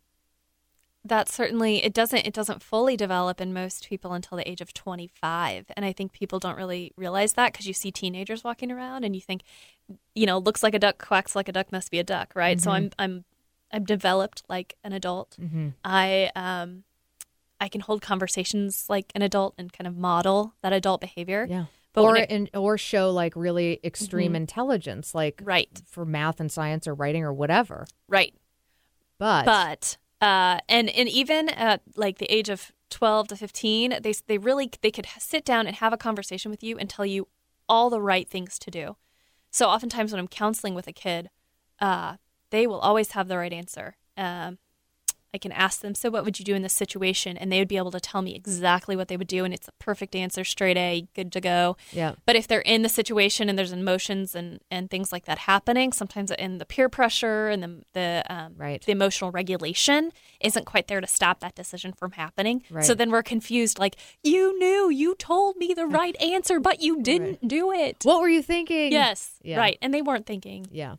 that 1.04 1.28
certainly 1.28 1.82
it 1.82 1.92
doesn't 1.92 2.26
it 2.26 2.34
doesn't 2.34 2.62
fully 2.62 2.96
develop 2.96 3.40
in 3.40 3.52
most 3.52 3.88
people 3.88 4.12
until 4.12 4.36
the 4.36 4.48
age 4.48 4.60
of 4.60 4.72
25, 4.72 5.66
and 5.76 5.84
I 5.84 5.92
think 5.92 6.12
people 6.12 6.38
don't 6.38 6.56
really 6.56 6.92
realize 6.96 7.32
that 7.34 7.52
because 7.52 7.66
you 7.66 7.72
see 7.72 7.90
teenagers 7.90 8.44
walking 8.44 8.70
around 8.70 9.04
and 9.04 9.14
you 9.14 9.22
think, 9.22 9.42
you 10.14 10.26
know, 10.26 10.38
looks 10.38 10.62
like 10.62 10.74
a 10.74 10.78
duck, 10.78 11.04
quacks 11.04 11.34
like 11.34 11.48
a 11.48 11.52
duck, 11.52 11.72
must 11.72 11.90
be 11.90 11.98
a 11.98 12.04
duck, 12.04 12.32
right? 12.36 12.60
So 12.60 12.70
I'm 12.70 12.90
I'm 12.98 13.24
I'm 13.72 13.84
developed 13.84 14.42
like 14.48 14.76
an 14.84 14.92
adult. 14.92 15.36
I 15.84 16.30
um 16.36 16.84
I 17.60 17.68
can 17.68 17.80
hold 17.82 18.00
conversations 18.02 18.86
like 18.88 19.12
an 19.14 19.22
adult 19.22 19.54
and 19.58 19.72
kind 19.72 19.86
of 19.86 19.96
model 19.96 20.54
that 20.62 20.72
adult 20.72 21.00
behavior. 21.00 21.46
Yeah. 21.48 21.66
But 21.92 22.02
or 22.02 22.16
it- 22.16 22.30
in, 22.30 22.48
or 22.54 22.78
show 22.78 23.10
like 23.10 23.34
really 23.36 23.80
extreme 23.84 24.34
intelligence, 24.36 25.14
like 25.14 25.40
Right. 25.44 25.82
for 25.86 26.04
math 26.04 26.40
and 26.40 26.50
science 26.50 26.86
or 26.86 26.94
writing 26.94 27.22
or 27.24 27.32
whatever. 27.32 27.86
right. 28.08 28.34
But, 29.18 29.44
but 29.44 29.96
uh, 30.26 30.60
and 30.68 30.88
and 30.88 31.08
even 31.08 31.50
at 31.50 31.82
like 31.94 32.16
the 32.18 32.26
age 32.34 32.48
of 32.48 32.72
12 32.88 33.28
to 33.28 33.36
15 33.36 33.98
they 34.02 34.14
they 34.26 34.38
really 34.38 34.70
they 34.80 34.90
could 34.90 35.06
sit 35.18 35.44
down 35.44 35.66
and 35.66 35.76
have 35.76 35.92
a 35.92 35.96
conversation 35.98 36.50
with 36.50 36.62
you 36.62 36.78
and 36.78 36.88
tell 36.88 37.04
you 37.06 37.28
all 37.68 37.90
the 37.90 38.00
right 38.00 38.28
things 38.28 38.58
to 38.58 38.70
do 38.70 38.96
so 39.50 39.68
oftentimes 39.68 40.10
when 40.10 40.18
i'm 40.18 40.26
counseling 40.26 40.74
with 40.74 40.88
a 40.88 40.92
kid 40.92 41.30
uh, 41.80 42.16
they 42.50 42.66
will 42.66 42.80
always 42.80 43.12
have 43.12 43.28
the 43.28 43.36
right 43.38 43.52
answer 43.52 43.96
um, 44.16 44.58
i 45.34 45.38
can 45.38 45.52
ask 45.52 45.80
them 45.80 45.94
so 45.94 46.10
what 46.10 46.24
would 46.24 46.38
you 46.38 46.44
do 46.44 46.54
in 46.54 46.62
this 46.62 46.72
situation 46.72 47.36
and 47.36 47.50
they 47.50 47.58
would 47.58 47.68
be 47.68 47.76
able 47.76 47.90
to 47.90 48.00
tell 48.00 48.22
me 48.22 48.34
exactly 48.34 48.96
what 48.96 49.08
they 49.08 49.16
would 49.16 49.28
do 49.28 49.44
and 49.44 49.52
it's 49.54 49.68
a 49.68 49.72
perfect 49.78 50.14
answer 50.14 50.44
straight 50.44 50.76
a 50.76 51.06
good 51.14 51.30
to 51.32 51.40
go 51.40 51.76
yeah, 51.92 52.14
but 52.26 52.36
if 52.36 52.46
they're 52.48 52.60
in 52.60 52.82
the 52.82 52.88
situation 52.88 53.48
and 53.48 53.58
there's 53.58 53.72
emotions 53.72 54.34
and, 54.34 54.60
and 54.70 54.90
things 54.90 55.12
like 55.12 55.24
that 55.26 55.38
happening, 55.38 55.92
sometimes 55.92 56.30
in 56.32 56.58
the 56.58 56.64
peer 56.64 56.88
pressure 56.88 57.48
and 57.48 57.62
the 57.62 57.82
the 57.92 58.24
um, 58.28 58.54
Right. 58.56 58.82
the 58.84 58.92
emotional 58.92 59.30
regulation 59.30 60.12
isn't 60.40 60.66
quite 60.66 60.88
there 60.88 61.00
to 61.00 61.06
stop 61.06 61.40
that 61.40 61.54
decision 61.54 61.92
from 61.92 62.12
happening. 62.12 62.62
Right. 62.70 62.84
So 62.84 62.94
then 62.94 63.10
we're 63.10 63.22
confused. 63.22 63.78
Like 63.78 63.96
you 64.22 64.58
knew, 64.58 64.90
you 64.90 65.14
told 65.16 65.56
me 65.56 65.74
the 65.74 65.86
right 65.86 66.16
answer, 66.34 66.60
but 66.60 66.80
you 66.82 67.02
didn't 67.02 67.46
do 67.48 67.72
it. 67.72 67.96
what 68.04 68.20
were 68.20 68.28
you 68.28 68.42
thinking? 68.42 68.92
Yes, 68.92 69.32
Yeah. 69.42 69.58
right. 69.58 69.78
And 69.82 69.92
they 69.94 70.02
weren't 70.02 70.26
thinking. 70.26 70.66
Yeah. 70.70 70.96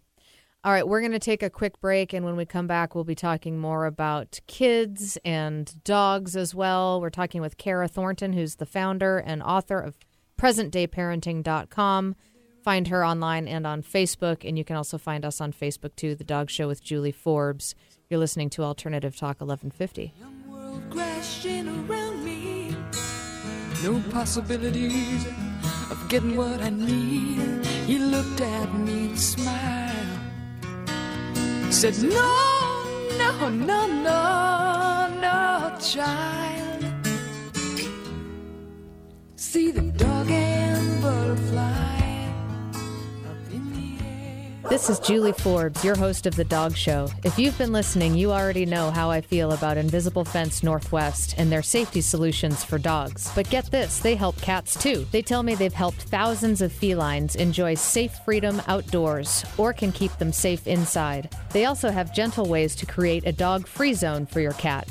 All 0.63 0.71
right, 0.71 0.87
we're 0.87 0.99
going 0.99 1.11
to 1.11 1.17
take 1.17 1.41
a 1.41 1.49
quick 1.49 1.81
break, 1.81 2.13
and 2.13 2.23
when 2.23 2.35
we 2.35 2.45
come 2.45 2.67
back, 2.67 2.93
we'll 2.93 3.03
be 3.03 3.15
talking 3.15 3.57
more 3.57 3.87
about 3.87 4.39
kids 4.45 5.17
and 5.25 5.83
dogs 5.83 6.35
as 6.35 6.53
well. 6.53 7.01
We're 7.01 7.09
talking 7.09 7.41
with 7.41 7.57
Karah 7.57 7.89
Thornton, 7.89 8.33
who's 8.33 8.57
the 8.57 8.67
founder 8.67 9.17
and 9.17 9.41
author 9.41 9.79
of 9.79 9.97
PresentDayParenting.com. 10.39 12.15
Find 12.63 12.87
her 12.89 13.03
online 13.03 13.47
and 13.47 13.65
on 13.65 13.81
Facebook, 13.81 14.47
and 14.47 14.55
you 14.55 14.63
can 14.63 14.75
also 14.75 14.99
find 14.99 15.25
us 15.25 15.41
on 15.41 15.51
Facebook 15.51 15.95
too, 15.95 16.13
The 16.13 16.23
Dog 16.23 16.51
Show 16.51 16.67
with 16.67 16.83
Julie 16.83 17.11
Forbes. 17.11 17.73
You're 18.07 18.19
listening 18.19 18.51
to 18.51 18.61
Alternative 18.61 19.15
Talk 19.15 19.41
1150. 19.41 20.13
world 20.47 20.83
crashing 20.91 21.89
around 21.89 22.23
me. 22.23 22.75
No 23.83 23.99
possibilities 24.11 25.25
of 25.89 26.07
getting 26.07 26.35
what 26.35 26.61
I 26.61 26.69
need. 26.69 27.65
He 27.87 27.97
looked 27.97 28.41
at 28.41 28.71
me 28.75 29.07
and 29.07 29.19
smiled. 29.19 30.10
Said, 31.71 32.03
No, 32.03 32.83
no, 33.17 33.49
no, 33.49 33.87
no, 33.87 35.07
no, 35.21 35.77
child. 35.79 36.85
See 39.35 39.71
the 39.71 39.90
This 44.69 44.89
is 44.89 44.99
Julie 44.99 45.33
Forbes, 45.33 45.83
your 45.83 45.97
host 45.97 46.25
of 46.25 46.35
The 46.35 46.43
Dog 46.45 46.77
Show. 46.77 47.07
If 47.23 47.37
you've 47.37 47.57
been 47.57 47.71
listening, 47.73 48.15
you 48.15 48.31
already 48.31 48.65
know 48.65 48.91
how 48.91 49.09
I 49.09 49.19
feel 49.19 49.51
about 49.51 49.75
Invisible 49.75 50.23
Fence 50.23 50.63
Northwest 50.63 51.35
and 51.37 51.51
their 51.51 51.63
safety 51.63 51.99
solutions 51.99 52.63
for 52.63 52.77
dogs. 52.77 53.31
But 53.35 53.49
get 53.49 53.65
this, 53.65 53.99
they 53.99 54.15
help 54.15 54.39
cats 54.39 54.81
too. 54.81 55.05
They 55.11 55.21
tell 55.21 55.43
me 55.43 55.55
they've 55.55 55.73
helped 55.73 56.03
thousands 56.03 56.61
of 56.61 56.71
felines 56.71 57.35
enjoy 57.35 57.73
safe 57.73 58.13
freedom 58.23 58.61
outdoors 58.67 59.43
or 59.57 59.73
can 59.73 59.91
keep 59.91 60.15
them 60.17 60.31
safe 60.31 60.67
inside. 60.67 61.35
They 61.51 61.65
also 61.65 61.89
have 61.89 62.13
gentle 62.13 62.45
ways 62.45 62.75
to 62.77 62.85
create 62.85 63.25
a 63.25 63.31
dog 63.31 63.67
free 63.67 63.93
zone 63.93 64.25
for 64.25 64.39
your 64.39 64.53
cat. 64.53 64.87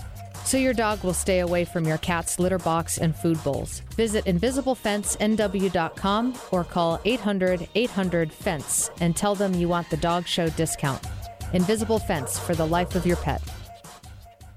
So 0.50 0.58
your 0.58 0.74
dog 0.74 1.04
will 1.04 1.14
stay 1.14 1.38
away 1.38 1.64
from 1.64 1.86
your 1.86 1.98
cat's 1.98 2.40
litter 2.40 2.58
box 2.58 2.98
and 2.98 3.14
food 3.14 3.40
bowls. 3.44 3.82
Visit 3.94 4.24
invisiblefencenw.com 4.24 6.34
or 6.50 6.64
call 6.64 7.00
800 7.04 7.68
800 7.76 8.32
FENCE 8.32 8.90
and 9.00 9.14
tell 9.14 9.36
them 9.36 9.54
you 9.54 9.68
want 9.68 9.88
the 9.90 9.96
dog 9.98 10.26
show 10.26 10.48
discount. 10.48 11.06
Invisible 11.52 12.00
Fence 12.00 12.36
for 12.36 12.56
the 12.56 12.66
life 12.66 12.96
of 12.96 13.06
your 13.06 13.18
pet. 13.18 13.40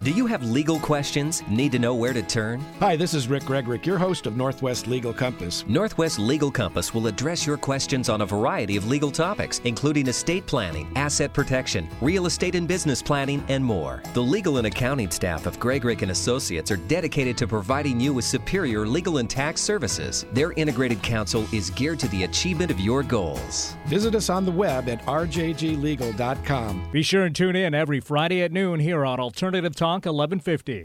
Do 0.03 0.11
you 0.11 0.25
have 0.25 0.43
legal 0.43 0.79
questions? 0.79 1.41
Need 1.47 1.71
to 1.71 1.79
know 1.79 1.95
where 1.95 2.11
to 2.11 2.21
turn? 2.21 2.59
Hi, 2.81 2.97
this 2.97 3.13
is 3.13 3.29
Rick 3.29 3.45
Gregorick, 3.45 3.85
your 3.85 3.97
host 3.97 4.27
of 4.27 4.35
Northwest 4.35 4.85
Legal 4.85 5.13
Compass. 5.13 5.63
Northwest 5.65 6.19
Legal 6.19 6.51
Compass 6.51 6.93
will 6.93 7.07
address 7.07 7.47
your 7.47 7.55
questions 7.55 8.09
on 8.09 8.19
a 8.19 8.25
variety 8.25 8.75
of 8.75 8.85
legal 8.85 9.11
topics, 9.11 9.61
including 9.63 10.07
estate 10.07 10.45
planning, 10.45 10.91
asset 10.97 11.31
protection, 11.31 11.87
real 12.01 12.25
estate 12.25 12.53
and 12.55 12.67
business 12.67 13.01
planning, 13.01 13.45
and 13.47 13.63
more. 13.63 14.03
The 14.13 14.21
legal 14.21 14.57
and 14.57 14.67
accounting 14.67 15.09
staff 15.09 15.45
of 15.45 15.57
Gregorick 15.57 16.01
and 16.01 16.11
Associates 16.11 16.69
are 16.69 16.75
dedicated 16.75 17.37
to 17.37 17.47
providing 17.47 17.97
you 17.97 18.13
with 18.13 18.25
superior 18.25 18.85
legal 18.85 19.19
and 19.19 19.29
tax 19.29 19.61
services. 19.61 20.25
Their 20.33 20.51
integrated 20.53 21.01
counsel 21.01 21.47
is 21.53 21.69
geared 21.69 21.99
to 21.99 22.09
the 22.09 22.25
achievement 22.25 22.71
of 22.71 22.79
your 22.81 23.03
goals. 23.03 23.77
Visit 23.85 24.15
us 24.15 24.29
on 24.29 24.43
the 24.43 24.51
web 24.51 24.89
at 24.89 25.01
rjglegal.com. 25.05 26.89
Be 26.91 27.03
sure 27.03 27.23
and 27.23 27.33
tune 27.33 27.55
in 27.55 27.73
every 27.73 28.01
Friday 28.01 28.41
at 28.41 28.51
noon 28.51 28.81
here 28.81 29.05
on 29.05 29.21
Alternative 29.21 29.73
Talk 29.73 29.92
1150. 30.01 30.81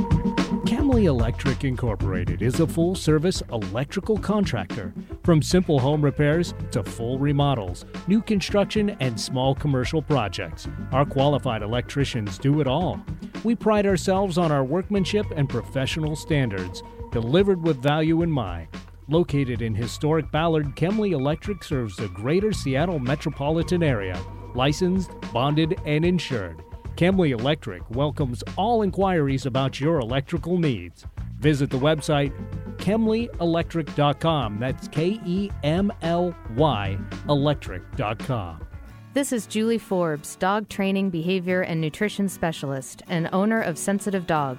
Kemly 0.67 1.05
Electric 1.05 1.65
Incorporated 1.65 2.43
is 2.43 2.61
a 2.61 2.67
full 2.67 2.95
service 2.95 3.43
electrical 3.53 4.19
contractor. 4.19 4.93
From 5.25 5.41
simple 5.41 5.79
home 5.79 6.03
repairs 6.03 6.53
to 6.73 6.83
full 6.83 7.19
remodels, 7.19 7.85
new 8.07 8.21
construction, 8.21 8.91
and 9.01 9.19
small 9.19 9.55
commercial 9.55 10.03
projects, 10.03 10.69
our 10.93 11.05
qualified 11.05 11.63
electricians 11.63 12.39
do 12.39 12.61
it 12.61 12.67
all. 12.67 13.01
We 13.45 13.55
pride 13.55 13.87
ourselves 13.87 14.37
on 14.37 14.53
our 14.53 14.65
workmanship 14.65 15.27
and 15.37 15.49
professional 15.49 16.15
standards, 16.15 16.83
delivered 17.11 17.63
with 17.63 17.83
value 17.83 18.23
in 18.23 18.31
mind. 18.31 18.69
Located 19.09 19.63
in 19.63 19.75
historic 19.75 20.31
Ballard, 20.31 20.77
Kemly 20.77 21.13
Electric 21.13 21.65
serves 21.65 21.97
the 21.97 22.09
greater 22.09 22.53
Seattle 22.53 22.99
metropolitan 22.99 23.83
area. 23.83 24.21
Licensed, 24.55 25.13
bonded, 25.33 25.81
and 25.87 26.05
insured. 26.05 26.63
Kemly 26.99 27.31
Electric 27.31 27.89
welcomes 27.91 28.43
all 28.57 28.83
inquiries 28.83 29.47
about 29.47 29.79
your 29.79 30.01
electrical 30.01 30.59
needs. 30.59 31.07
Visit 31.39 31.71
the 31.71 31.79
website 31.79 32.33
kemlyelectric.com. 32.79 34.59
That's 34.59 34.89
K 34.89 35.21
E 35.25 35.49
M 35.63 35.93
L 36.03 36.35
Y 36.57 36.99
electric.com. 37.29 38.67
This 39.15 39.33
is 39.33 39.47
Julie 39.47 39.79
Forbes, 39.79 40.35
dog 40.37 40.69
training, 40.69 41.11
behavior, 41.11 41.63
and 41.63 41.81
nutrition 41.81 42.29
specialist, 42.29 43.03
and 43.09 43.29
owner 43.33 43.61
of 43.61 43.79
Sensitive 43.79 44.27
Dog, 44.27 44.59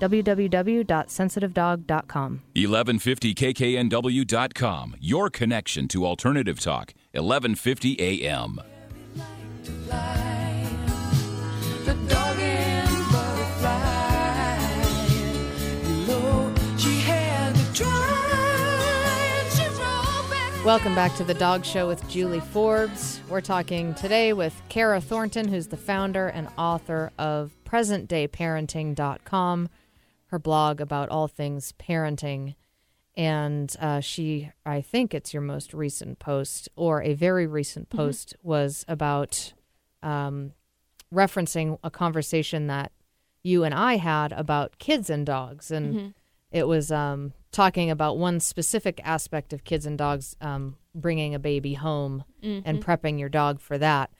www.sensitivedog.com. 0.00 2.40
1150kknw.com. 2.54 4.96
Your 5.00 5.30
connection 5.30 5.88
to 5.88 6.06
alternative 6.06 6.60
talk. 6.60 6.92
1150 7.12 7.98
AM. 8.00 8.60
The 11.84 11.94
dog 12.08 12.38
and 12.38 13.12
butterfly. 13.12 14.66
Low, 16.08 16.52
she 16.76 16.98
had 17.00 17.54
to 17.54 17.72
try. 17.72 19.42
and 19.42 19.52
She 19.52 19.64
rolled 19.80 20.30
back. 20.30 20.64
Welcome 20.64 20.94
back 20.94 21.14
to 21.16 21.24
the 21.24 21.34
Dog 21.34 21.64
Show 21.64 21.86
with 21.86 22.06
Julie 22.08 22.40
Forbes. 22.40 23.20
We're 23.28 23.40
talking 23.40 23.94
today 23.94 24.32
with 24.32 24.60
Karah 24.68 25.02
Thornton, 25.02 25.48
who's 25.48 25.68
the 25.68 25.76
founder 25.76 26.26
and 26.28 26.48
author 26.58 27.12
of 27.18 27.54
PresentDayParenting.com, 27.64 29.68
her 30.26 30.38
blog 30.38 30.80
about 30.80 31.08
all 31.08 31.28
things 31.28 31.72
parenting. 31.78 32.54
And 33.16 33.74
uh, 33.80 34.00
she, 34.00 34.50
I 34.66 34.82
think 34.82 35.14
it's 35.14 35.32
your 35.32 35.42
most 35.42 35.72
recent 35.72 36.18
post, 36.18 36.68
or 36.76 37.02
a 37.02 37.14
very 37.14 37.46
recent 37.46 37.88
post, 37.88 38.36
was 38.42 38.84
about 38.88 39.54
um, 40.02 40.52
referencing 41.14 41.78
a 41.82 41.90
conversation 41.90 42.66
that 42.66 42.92
you 43.42 43.64
and 43.64 43.72
I 43.72 43.96
had 43.96 44.32
about 44.32 44.78
kids 44.78 45.08
and 45.08 45.24
dogs. 45.24 45.70
And 45.70 46.14
it 46.50 46.68
was 46.68 46.92
um, 46.92 47.32
talking 47.52 47.90
about 47.90 48.18
one 48.18 48.40
specific 48.40 49.00
aspect 49.04 49.52
of 49.52 49.64
kids 49.64 49.86
and 49.86 49.96
dogs 49.96 50.36
um, 50.40 50.76
bringing 50.94 51.34
a 51.34 51.38
baby 51.38 51.74
home 51.74 52.24
and 52.66 52.84
prepping 52.84 53.18
your 53.18 53.28
dog 53.28 53.60
for 53.60 53.78
that. 53.78 54.10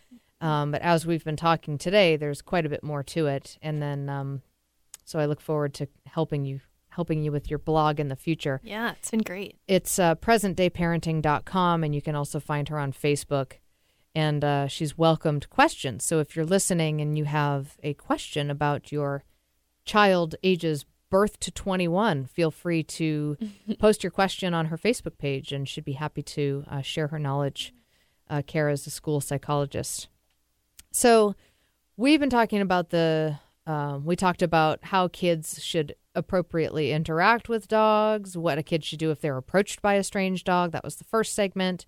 Um, 0.41 0.71
but 0.71 0.81
as 0.83 1.07
we've 1.07 1.25
been 1.25 1.37
talking 1.37 1.77
today, 1.77 2.17
there's 2.17 2.41
quite 2.41 2.65
a 2.65 2.71
bit 2.71 2.83
more 2.83 3.03
to 3.03 3.27
it. 3.27 3.59
And 3.61 3.83
then, 3.83 4.09
um, 4.09 4.43
so 5.07 5.19
I 5.19 5.25
look 5.25 5.41
forward 5.41 5.73
to 5.75 5.89
helping 6.05 6.45
you 6.45 6.61
helping 6.91 7.23
you 7.23 7.31
with 7.31 7.51
your 7.51 7.59
blog 7.59 8.01
in 8.01 8.09
the 8.09 8.17
future. 8.17 8.59
Yeah, 8.65 8.93
it's 8.93 9.11
been 9.11 9.21
great. 9.21 9.59
It's 9.69 9.99
uh, 9.99 10.15
presentdayparenting.com, 10.15 11.85
and 11.85 11.95
you 11.95 12.01
can 12.01 12.15
also 12.15 12.41
find 12.41 12.69
her 12.71 12.79
on 12.79 12.93
Facebook. 12.93 13.53
And 14.15 14.43
uh, 14.43 14.67
she's 14.67 14.97
welcomed 14.97 15.51
questions. 15.51 16.05
So 16.05 16.21
if 16.21 16.35
you're 16.35 16.47
listening 16.47 17.03
and 17.03 17.19
you 17.19 17.25
have 17.25 17.77
a 17.83 17.93
question 17.93 18.51
about 18.51 18.91
your 18.91 19.25
child 19.85 20.37
ages 20.43 20.87
birth 21.11 21.39
to 21.41 21.51
21, 21.51 22.25
feel 22.25 22.51
free 22.51 22.83
to 22.83 23.37
post 23.79 24.03
your 24.03 24.11
question 24.11 24.55
on 24.55 24.67
her 24.67 24.79
Facebook 24.79 25.19
page, 25.19 25.53
and 25.53 25.69
she'd 25.69 25.85
be 25.85 25.93
happy 25.93 26.23
to 26.23 26.65
uh, 26.67 26.81
share 26.81 27.09
her 27.09 27.19
knowledge. 27.19 27.75
Uh, 28.29 28.41
Karah 28.41 28.73
is 28.73 28.87
a 28.87 28.91
school 28.91 29.21
psychologist. 29.21 30.09
So 30.93 31.35
we've 31.97 32.21
been 32.21 32.31
talking 32.31 32.63
about 32.63 32.89
the. 32.89 33.39
Um, 33.67 34.05
we 34.05 34.15
talked 34.17 34.43
about 34.43 34.79
how 34.85 35.09
kids 35.09 35.63
should 35.63 35.95
appropriately 36.15 36.93
interact 36.93 37.49
with 37.49 37.69
dogs, 37.69 38.37
what 38.37 38.59
a 38.59 38.63
kid 38.63 38.85
should 38.85 38.99
do 38.99 39.11
if 39.11 39.21
they're 39.21 39.37
approached 39.37 39.83
by 39.83 39.95
a 39.95 40.05
strange 40.05 40.45
dog. 40.45 40.73
That 40.73 40.85
was 40.85 40.97
the 40.97 41.05
first 41.05 41.35
segment. 41.35 41.87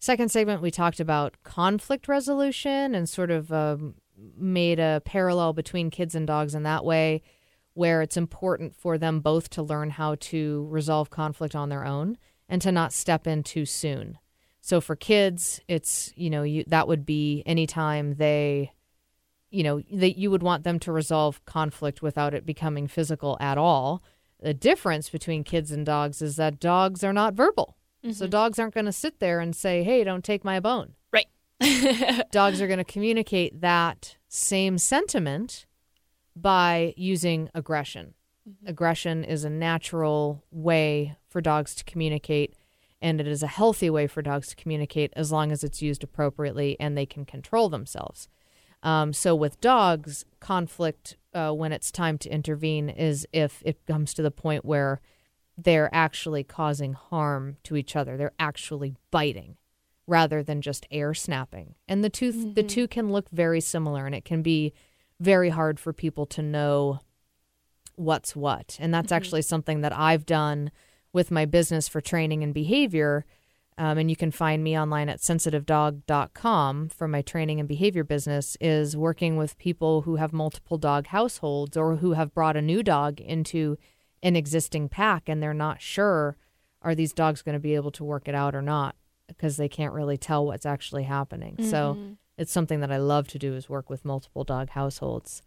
Second 0.00 0.30
segment, 0.30 0.62
we 0.62 0.70
talked 0.70 0.98
about 0.98 1.36
conflict 1.44 2.08
resolution 2.08 2.94
and 2.94 3.08
sort 3.08 3.30
of 3.30 3.52
um, 3.52 3.94
made 4.36 4.80
a 4.80 5.02
parallel 5.04 5.52
between 5.52 5.90
kids 5.90 6.14
and 6.14 6.26
dogs 6.26 6.54
in 6.54 6.64
that 6.64 6.84
way, 6.84 7.22
where 7.74 8.02
it's 8.02 8.16
important 8.16 8.74
for 8.74 8.98
them 8.98 9.20
both 9.20 9.48
to 9.50 9.62
learn 9.62 9.90
how 9.90 10.16
to 10.16 10.66
resolve 10.70 11.10
conflict 11.10 11.54
on 11.54 11.68
their 11.68 11.84
own 11.84 12.18
and 12.48 12.60
to 12.62 12.72
not 12.72 12.92
step 12.92 13.26
in 13.26 13.42
too 13.42 13.64
soon. 13.64 14.18
So 14.60 14.80
for 14.80 14.96
kids, 14.96 15.60
it's 15.68 16.12
you 16.16 16.30
know 16.30 16.42
you, 16.42 16.64
that 16.66 16.88
would 16.88 17.04
be 17.04 17.42
anytime 17.46 18.14
they, 18.14 18.72
you 19.52 19.62
know, 19.62 19.82
that 19.92 20.18
you 20.18 20.30
would 20.30 20.42
want 20.42 20.64
them 20.64 20.78
to 20.80 20.90
resolve 20.90 21.44
conflict 21.44 22.02
without 22.02 22.34
it 22.34 22.46
becoming 22.46 22.88
physical 22.88 23.36
at 23.40 23.58
all. 23.58 24.02
The 24.40 24.54
difference 24.54 25.08
between 25.08 25.44
kids 25.44 25.70
and 25.70 25.86
dogs 25.86 26.20
is 26.20 26.36
that 26.36 26.58
dogs 26.58 27.04
are 27.04 27.12
not 27.12 27.34
verbal. 27.34 27.76
So 28.02 28.08
mm-hmm. 28.08 28.30
dogs 28.30 28.58
aren't 28.58 28.74
going 28.74 28.86
to 28.86 28.92
sit 28.92 29.20
there 29.20 29.38
and 29.38 29.54
say, 29.54 29.84
"Hey, 29.84 30.02
don't 30.02 30.24
take 30.24 30.42
my 30.42 30.58
bone." 30.58 30.94
Right. 31.12 31.28
dogs 32.32 32.60
are 32.60 32.66
going 32.66 32.78
to 32.78 32.84
communicate 32.84 33.60
that 33.60 34.16
same 34.26 34.76
sentiment 34.78 35.66
by 36.34 36.94
using 36.96 37.48
aggression. 37.54 38.14
Mm-hmm. 38.48 38.66
Aggression 38.66 39.22
is 39.22 39.44
a 39.44 39.50
natural 39.50 40.42
way 40.50 41.16
for 41.28 41.40
dogs 41.40 41.76
to 41.76 41.84
communicate, 41.84 42.56
and 43.00 43.20
it 43.20 43.28
is 43.28 43.44
a 43.44 43.46
healthy 43.46 43.88
way 43.88 44.08
for 44.08 44.20
dogs 44.20 44.48
to 44.48 44.56
communicate 44.56 45.12
as 45.14 45.30
long 45.30 45.52
as 45.52 45.62
it's 45.62 45.80
used 45.80 46.02
appropriately 46.02 46.76
and 46.80 46.98
they 46.98 47.06
can 47.06 47.24
control 47.24 47.68
themselves. 47.68 48.28
Um, 48.82 49.12
so, 49.12 49.34
with 49.34 49.60
dogs, 49.60 50.24
conflict 50.40 51.16
uh, 51.34 51.52
when 51.52 51.72
it's 51.72 51.90
time 51.90 52.18
to 52.18 52.28
intervene 52.28 52.88
is 52.88 53.26
if 53.32 53.62
it 53.64 53.86
comes 53.86 54.12
to 54.14 54.22
the 54.22 54.30
point 54.30 54.64
where 54.64 55.00
they're 55.56 55.90
actually 55.94 56.44
causing 56.44 56.94
harm 56.94 57.56
to 57.64 57.76
each 57.76 57.94
other. 57.94 58.16
They're 58.16 58.32
actually 58.38 58.96
biting 59.10 59.56
rather 60.06 60.42
than 60.42 60.60
just 60.60 60.86
air 60.90 61.14
snapping. 61.14 61.74
And 61.86 62.02
the 62.02 62.10
2 62.10 62.54
the 62.54 62.62
two 62.62 62.88
can 62.88 63.12
look 63.12 63.28
very 63.30 63.60
similar 63.60 64.06
and 64.06 64.14
it 64.14 64.24
can 64.24 64.42
be 64.42 64.72
very 65.20 65.50
hard 65.50 65.78
for 65.78 65.92
people 65.92 66.26
to 66.26 66.42
know 66.42 67.00
what's 67.94 68.34
what. 68.34 68.76
And 68.80 68.92
that's 68.92 69.12
actually 69.12 69.42
something 69.42 69.82
that 69.82 69.96
I've 69.96 70.26
done 70.26 70.72
with 71.12 71.30
my 71.30 71.44
business 71.44 71.88
for 71.88 72.00
training 72.00 72.42
and 72.42 72.52
behavior. 72.52 73.24
Um, 73.78 73.96
and 73.96 74.10
you 74.10 74.16
can 74.16 74.30
find 74.30 74.62
me 74.62 74.78
online 74.78 75.08
at 75.08 75.20
sensitivedog.com 75.20 76.88
for 76.90 77.08
my 77.08 77.22
training 77.22 77.58
and 77.58 77.68
behavior 77.68 78.04
business 78.04 78.56
is 78.60 78.96
working 78.96 79.36
with 79.36 79.58
people 79.58 80.02
who 80.02 80.16
have 80.16 80.32
multiple 80.32 80.76
dog 80.76 81.06
households 81.06 81.76
or 81.76 81.96
who 81.96 82.12
have 82.12 82.34
brought 82.34 82.56
a 82.56 82.62
new 82.62 82.82
dog 82.82 83.20
into 83.20 83.78
an 84.22 84.36
existing 84.36 84.88
pack 84.88 85.28
and 85.28 85.42
they're 85.42 85.54
not 85.54 85.80
sure 85.80 86.36
are 86.82 86.94
these 86.94 87.12
dogs 87.12 87.42
going 87.42 87.54
to 87.54 87.60
be 87.60 87.74
able 87.74 87.90
to 87.92 88.04
work 88.04 88.28
it 88.28 88.34
out 88.34 88.54
or 88.54 88.62
not 88.62 88.94
because 89.26 89.56
they 89.56 89.68
can't 89.68 89.94
really 89.94 90.18
tell 90.18 90.44
what's 90.44 90.66
actually 90.66 91.04
happening. 91.04 91.56
So 91.62 91.96
it's 92.36 92.52
something 92.52 92.80
that 92.80 92.92
I 92.92 92.98
love 92.98 93.28
to 93.28 93.38
do 93.38 93.54
is 93.54 93.68
work 93.68 93.88
with 93.88 94.04
multiple 94.04 94.44
dog 94.44 94.70
households. 94.70 95.42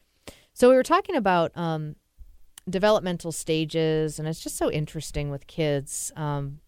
So 0.53 0.69
we 0.69 0.75
were 0.75 0.83
talking 0.83 1.15
about 1.15 1.51
um, 1.55 1.95
developmental 2.69 3.31
stages, 3.31 4.17
and 4.17 4.27
it's 4.27 4.39
just 4.39 4.57
so 4.57 4.71
interesting 4.71 5.29
with 5.29 5.45
kids 5.47 6.11
um, 6.15 6.59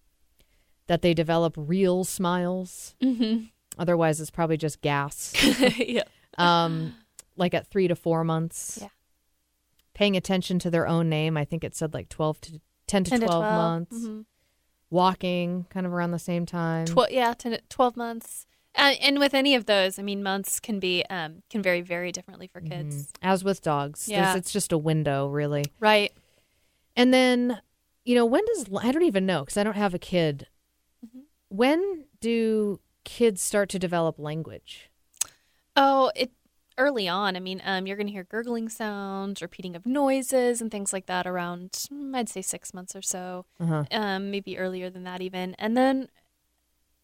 that 0.87 1.01
they 1.01 1.13
develop 1.13 1.53
real 1.57 2.03
smiles. 2.03 2.95
Mm-hmm. 3.01 3.45
Otherwise, 3.77 4.19
it's 4.19 4.31
probably 4.31 4.57
just 4.57 4.81
gas. 4.81 5.33
yeah. 5.77 6.03
um, 6.37 6.95
like 7.35 7.53
at 7.53 7.67
three 7.67 7.87
to 7.87 7.95
four 7.95 8.23
months. 8.23 8.79
Yeah. 8.81 8.87
Paying 9.93 10.15
attention 10.17 10.59
to 10.59 10.69
their 10.69 10.87
own 10.87 11.09
name. 11.09 11.37
I 11.37 11.45
think 11.45 11.63
it 11.63 11.75
said 11.75 11.93
like 11.93 12.09
12 12.09 12.41
to 12.41 12.61
10 12.87 13.03
to 13.05 13.09
10 13.11 13.19
12, 13.19 13.21
to 13.21 13.27
12 13.37 13.43
months. 13.53 13.97
mhm. 13.97 14.25
Walking 14.89 15.65
kind 15.69 15.85
of 15.85 15.93
around 15.93 16.11
the 16.11 16.19
same 16.19 16.45
time. 16.45 16.85
Tw- 16.85 17.11
yeah, 17.11 17.33
10 17.33 17.51
to 17.51 17.61
12 17.69 17.97
months. 17.97 18.45
Uh, 18.75 18.93
and 19.01 19.19
with 19.19 19.33
any 19.33 19.55
of 19.55 19.65
those, 19.65 19.97
I 19.99 20.03
mean, 20.03 20.21
months 20.23 20.59
can 20.59 20.79
be 20.79 21.03
um, 21.09 21.41
can 21.49 21.61
vary 21.61 21.81
very 21.81 22.11
differently 22.11 22.47
for 22.47 22.61
kids. 22.61 23.07
Mhm. 23.07 23.09
As 23.21 23.43
with 23.43 23.61
dogs. 23.61 24.05
There's- 24.05 24.33
Yeah. 24.33 24.37
It's 24.37 24.51
just 24.53 24.71
a 24.71 24.77
window, 24.77 25.27
really. 25.27 25.65
Right. 25.79 26.13
And 26.95 27.13
then, 27.13 27.59
you 28.05 28.15
know, 28.15 28.25
when 28.25 28.43
does, 28.45 28.65
I 28.81 28.91
don't 28.91 29.03
even 29.03 29.25
know 29.25 29.41
because 29.41 29.57
I 29.57 29.63
don't 29.63 29.75
have 29.75 29.93
a 29.93 29.99
kid. 29.99 30.47
Mm-hmm. 31.49 31.57
When 31.57 32.05
do 32.19 32.79
kids 33.03 33.41
start 33.41 33.69
to 33.69 33.79
develop 33.79 34.19
language? 34.19 34.89
Oh, 35.75 36.11
it 36.15 36.31
early 36.77 37.07
on. 37.07 37.35
I 37.35 37.39
mean, 37.39 37.61
um, 37.65 37.87
you're 37.87 37.97
going 37.97 38.07
to 38.07 38.13
hear 38.13 38.23
gurgling 38.23 38.69
sounds, 38.69 39.41
repeating 39.41 39.75
of 39.75 39.85
noises, 39.85 40.61
and 40.61 40.69
things 40.71 40.93
like 40.93 41.07
that 41.07 41.25
around, 41.25 41.71
mm, 41.91 42.15
I'd 42.15 42.29
say, 42.29 42.41
six 42.41 42.73
months 42.73 42.95
or 42.95 43.01
so. 43.01 43.45
Uh-huh. 43.59 43.85
Um, 43.91 44.29
maybe 44.29 44.57
earlier 44.57 44.89
than 44.89 45.03
that 45.05 45.21
even. 45.21 45.55
And 45.55 45.75
then 45.75 46.09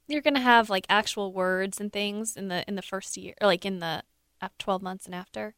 you're 0.08 0.22
going 0.22 0.36
to 0.36 0.42
have 0.42 0.70
like 0.70 0.86
actual 0.90 1.34
words 1.34 1.80
and 1.80 1.92
things 1.92 2.36
in 2.36 2.50
the 2.50 2.64
in 2.68 2.76
the 2.76 2.82
first 2.82 3.16
year, 3.18 3.34
or 3.42 3.48
like 3.48 3.66
in 3.66 3.80
the 3.80 4.04
12 4.60 4.82
months 4.82 5.06
and 5.06 5.16
after. 5.16 5.56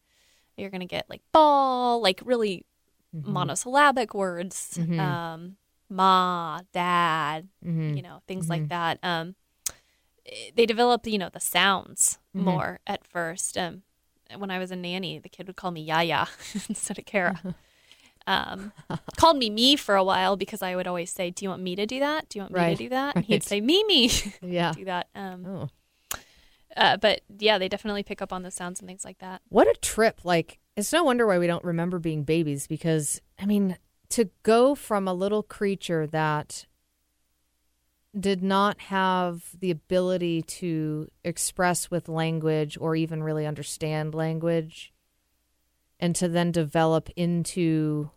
You're 0.56 0.70
going 0.70 0.80
to 0.82 0.86
get 0.86 1.10
like 1.10 1.22
ball, 1.34 2.02
like 2.02 2.22
really 2.24 2.66
monosyllabic 3.12 4.14
words, 4.14 4.78
Mhm. 4.80 5.00
um, 5.00 5.58
ma, 5.90 6.62
dad, 6.74 7.48
Mhm. 7.66 7.96
you 7.96 8.02
know, 8.02 8.22
things 8.28 8.48
Mhm. 8.48 8.50
like 8.50 8.68
that. 8.70 9.00
Um, 9.04 9.36
they 10.56 10.66
develop, 10.66 11.06
you 11.06 11.18
know, 11.18 11.30
the 11.30 11.40
sounds 11.40 12.18
Mhm. 12.36 12.44
more 12.44 12.80
at 12.88 13.06
first. 13.06 13.58
Um, 13.58 13.84
when 14.38 14.50
I 14.50 14.58
was 14.58 14.72
a 14.72 14.76
nanny, 14.76 15.20
the 15.20 15.30
kid 15.30 15.46
would 15.48 15.56
call 15.56 15.72
me 15.72 15.82
Yaya 15.82 16.28
instead 16.70 16.98
of 16.98 17.06
Karah. 17.06 17.56
um, 18.28 18.72
called 19.18 19.38
me 19.38 19.50
me 19.52 19.76
for 19.76 19.96
a 19.96 20.04
while 20.04 20.36
because 20.36 20.64
I 20.64 20.76
would 20.76 20.88
always 20.88 21.12
say, 21.12 21.30
"Do 21.30 21.46
you 21.46 21.50
want 21.50 21.62
me 21.62 21.76
to 21.76 21.86
do 21.86 22.00
that? 22.00 22.28
Do 22.30 22.40
you 22.40 22.44
want 22.44 22.54
me 22.54 22.60
Right, 22.60 22.78
to 22.78 22.84
do 22.84 22.90
that?" 22.90 23.16
And 23.16 23.26
he'd 23.26 23.44
say, 23.44 23.62
"Mimi." 23.62 24.10
Yeah. 24.42 24.74
do 24.74 24.86
that. 24.86 25.08
Um, 25.14 25.46
Oh. 25.46 25.70
uh, 26.76 26.98
but 26.98 27.22
yeah, 27.40 27.58
they 27.60 27.70
definitely 27.70 28.02
pick 28.04 28.22
up 28.22 28.34
on 28.34 28.42
the 28.42 28.52
sounds 28.52 28.80
and 28.80 28.88
things 28.88 29.06
like 29.06 29.20
that. 29.20 29.42
What 29.50 29.68
a 29.68 29.76
trip. 29.80 30.22
Like, 30.26 30.58
it's 30.76 30.92
no 30.92 31.04
wonder 31.04 31.28
why 31.28 31.38
we 31.38 31.48
don't 31.48 31.64
remember 31.64 32.00
being 32.00 32.24
babies 32.24 32.66
because, 32.68 33.22
I 33.40 33.46
mean, 33.46 33.78
to 34.10 34.30
go 34.44 34.76
from 34.76 35.08
a 35.08 35.14
little 35.14 35.44
creature 35.44 36.08
that 36.08 36.66
did 38.18 38.42
not 38.42 38.80
have 38.80 39.44
the 39.60 39.72
ability 39.72 40.42
to 40.42 41.10
express 41.24 41.92
with 41.92 42.08
language 42.08 42.78
or 42.80 42.96
even 42.96 43.22
really 43.22 43.46
understand 43.46 44.16
language 44.16 44.94
and 46.00 46.16
to 46.16 46.28
then 46.28 46.52
develop 46.52 47.10
into 47.16 48.10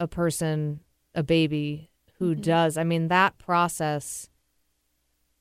a 0.00 0.08
person, 0.08 0.80
a 1.14 1.22
baby 1.22 1.90
who 2.18 2.32
mm-hmm. 2.32 2.42
does. 2.42 2.76
I 2.76 2.84
mean, 2.84 3.08
that 3.08 3.38
process. 3.38 4.28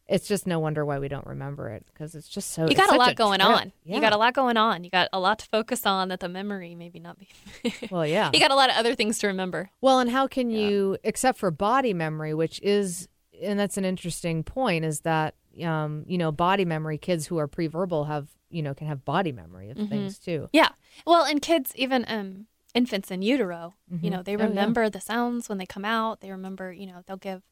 It's 0.07 0.27
just 0.27 0.45
no 0.45 0.59
wonder 0.59 0.83
why 0.85 0.99
we 0.99 1.07
don't 1.07 1.25
remember 1.25 1.69
it 1.69 1.85
because 1.93 2.15
it's 2.15 2.27
just 2.27 2.51
so. 2.51 2.67
you 2.67 2.75
got 2.75 2.93
a 2.93 2.97
lot 2.97 3.15
going 3.15 3.39
trip. 3.39 3.49
on. 3.49 3.71
Yeah. 3.85 3.95
You 3.95 4.01
got 4.01 4.11
a 4.11 4.17
lot 4.17 4.33
going 4.33 4.57
on. 4.57 4.83
You 4.83 4.89
got 4.89 5.07
a 5.13 5.19
lot 5.19 5.39
to 5.39 5.45
focus 5.45 5.85
on 5.85 6.09
that 6.09 6.19
the 6.19 6.27
memory 6.27 6.75
maybe 6.75 6.99
not 6.99 7.17
be. 7.17 7.29
Well, 7.91 8.05
yeah. 8.05 8.29
you 8.33 8.39
got 8.39 8.51
a 8.51 8.55
lot 8.55 8.69
of 8.69 8.75
other 8.75 8.93
things 8.95 9.19
to 9.19 9.27
remember. 9.27 9.69
Well, 9.79 9.99
and 9.99 10.09
how 10.09 10.27
can 10.27 10.49
you, 10.49 10.97
except 11.03 11.37
for 11.37 11.49
body 11.49 11.93
memory, 11.93 12.33
which 12.33 12.59
is, 12.61 13.07
and 13.41 13.57
that's 13.59 13.77
an 13.77 13.85
interesting 13.85 14.43
point, 14.43 14.83
is 14.83 15.01
that, 15.01 15.35
um, 15.63 16.03
you 16.07 16.17
know, 16.17 16.31
body 16.31 16.65
memory, 16.65 16.97
kids 16.97 17.27
who 17.27 17.37
are 17.37 17.47
pre-verbal 17.47 18.05
have, 18.05 18.27
you 18.49 18.61
know, 18.61 18.73
can 18.73 18.87
have 18.87 19.05
body 19.05 19.31
memory 19.31 19.69
of 19.69 19.77
Mhm. 19.77 19.89
things 19.89 20.19
too. 20.19 20.49
Yeah. 20.51 20.69
Well, 21.05 21.23
and 21.23 21.41
kids, 21.41 21.71
even 21.75 22.03
um, 22.09 22.47
infants 22.73 23.11
in 23.11 23.21
utero, 23.21 23.75
you 23.89 24.09
Mhm. 24.09 24.11
know, 24.11 24.23
they 24.23 24.35
Oh, 24.35 24.39
yeah. 24.39 24.45
remember 24.45 24.89
the 24.89 24.99
sounds 24.99 25.47
when 25.47 25.57
they 25.57 25.65
come 25.65 25.85
out. 25.85 26.19
They 26.19 26.31
remember, 26.31 26.73
you 26.73 26.87
know, 26.87 27.01
they'll 27.07 27.15
give 27.17 27.43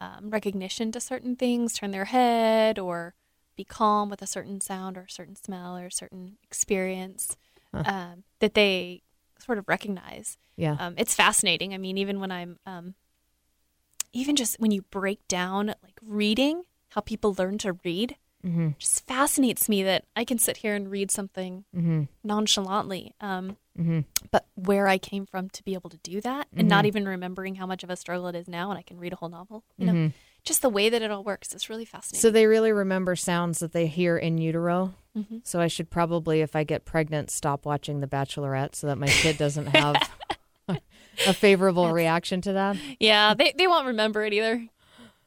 um, 0.00 0.30
recognition 0.30 0.92
to 0.92 1.00
certain 1.00 1.36
things, 1.36 1.72
turn 1.74 1.90
their 1.90 2.06
head, 2.06 2.78
or 2.78 3.14
be 3.56 3.64
calm 3.64 4.08
with 4.08 4.22
a 4.22 4.26
certain 4.26 4.60
sound 4.60 4.96
or 4.96 5.02
a 5.02 5.10
certain 5.10 5.34
smell 5.36 5.76
or 5.76 5.86
a 5.86 5.92
certain 5.92 6.38
experience 6.42 7.36
Huh. 7.74 7.82
um, 7.84 8.24
that 8.38 8.54
they 8.54 9.02
sort 9.38 9.58
of 9.58 9.68
recognize. 9.68 10.38
Yeah. 10.56 10.76
Um, 10.78 10.94
it's 10.96 11.14
fascinating. 11.14 11.74
I 11.74 11.78
mean, 11.78 11.98
even 11.98 12.18
when 12.20 12.30
I'm, 12.32 12.58
um, 12.64 12.94
even 14.12 14.36
just 14.36 14.58
when 14.58 14.70
you 14.70 14.82
break 14.82 15.26
down 15.28 15.74
like 15.82 15.98
reading, 16.02 16.62
how 16.90 17.00
people 17.02 17.34
learn 17.38 17.58
to 17.58 17.74
read, 17.84 18.16
Mm-hmm. 18.46 18.68
just 18.78 19.04
fascinates 19.06 19.68
me 19.68 19.82
that 19.82 20.04
I 20.14 20.24
can 20.24 20.38
sit 20.38 20.58
here 20.58 20.74
and 20.76 20.88
read 20.90 21.10
something 21.10 21.64
Mm-hmm. 21.74 22.02
nonchalantly. 22.24 23.14
Um, 23.20 23.56
Mm-hmm. 23.78 24.00
but 24.32 24.44
where 24.56 24.88
I 24.88 24.98
came 24.98 25.24
from 25.24 25.48
to 25.50 25.62
be 25.62 25.74
able 25.74 25.90
to 25.90 25.98
do 25.98 26.20
that 26.22 26.48
and 26.56 26.66
not 26.68 26.84
Mhm. 26.84 26.88
even 26.88 27.08
remembering 27.08 27.54
how 27.54 27.64
much 27.66 27.84
of 27.84 27.90
a 27.90 27.96
struggle 27.96 28.26
it 28.26 28.34
is 28.34 28.48
now, 28.48 28.70
and 28.70 28.78
I 28.78 28.82
can 28.82 28.98
read 28.98 29.12
a 29.12 29.16
whole 29.16 29.28
novel. 29.28 29.62
You 29.76 29.86
know, 29.86 29.92
Mhm. 29.92 30.12
just 30.42 30.62
the 30.62 30.68
way 30.68 30.88
that 30.88 31.00
it 31.00 31.12
all 31.12 31.22
works 31.22 31.54
is 31.54 31.68
really 31.70 31.84
fascinating. 31.84 32.20
So 32.20 32.30
they 32.32 32.46
really 32.46 32.72
remember 32.72 33.14
sounds 33.14 33.60
that 33.60 33.70
they 33.72 33.86
hear 33.86 34.16
in 34.18 34.36
utero. 34.38 34.94
Mhm. 35.16 35.42
So 35.44 35.60
I 35.60 35.68
should 35.68 35.90
probably, 35.90 36.40
if 36.40 36.56
I 36.56 36.64
get 36.64 36.84
pregnant, 36.84 37.30
stop 37.30 37.64
watching 37.64 38.00
The 38.00 38.08
Bachelorette 38.08 38.74
so 38.74 38.88
that 38.88 38.98
my 38.98 39.06
kid 39.06 39.38
doesn't 39.38 39.66
have 39.76 40.10
a 41.26 41.32
favorable 41.32 41.92
reaction 41.92 42.40
to 42.42 42.52
that. 42.54 42.76
yeah, 42.98 43.34
they 43.34 43.52
they 43.56 43.68
won't 43.68 43.86
remember 43.86 44.24
it 44.24 44.32
either. 44.32 44.66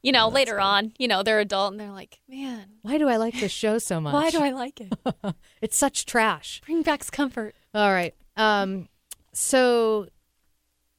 You 0.02 0.10
know, 0.12 0.28
later 0.28 0.58
on, 0.60 0.92
you 0.98 1.06
know, 1.06 1.22
they're 1.22 1.38
adult 1.40 1.72
and 1.72 1.80
they're 1.80 1.92
like, 1.92 2.20
man, 2.28 2.66
Why 2.82 2.98
do 2.98 3.08
I 3.08 3.16
like 3.16 3.38
this 3.38 3.52
show 3.52 3.78
so 3.78 4.00
much? 4.00 4.12
why 4.14 4.30
do 4.30 4.40
I 4.42 4.50
like 4.50 4.80
it? 4.80 4.92
it's 5.62 5.76
such 5.78 6.06
trash. 6.06 6.60
Bring 6.66 6.82
back 6.82 7.08
comfort. 7.12 7.54
All 7.74 7.92
right. 7.92 8.14
Um 8.36 8.88
so 9.32 10.08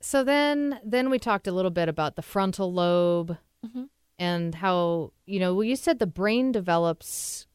so 0.01 0.23
then 0.23 0.79
then 0.85 1.09
we 1.09 1.19
talked 1.19 1.47
a 1.47 1.51
little 1.51 1.71
bit 1.71 1.89
about 1.89 2.15
the 2.15 2.21
frontal 2.21 2.71
lobe 2.73 3.37
Mhm. 3.65 3.89
and 4.19 4.55
how, 4.55 5.11
you 5.25 5.39
know, 5.39 5.53
well 5.53 5.63
you 5.65 5.75
said 5.75 5.99
the 5.99 6.07
brain 6.07 6.51
develops 6.53 7.45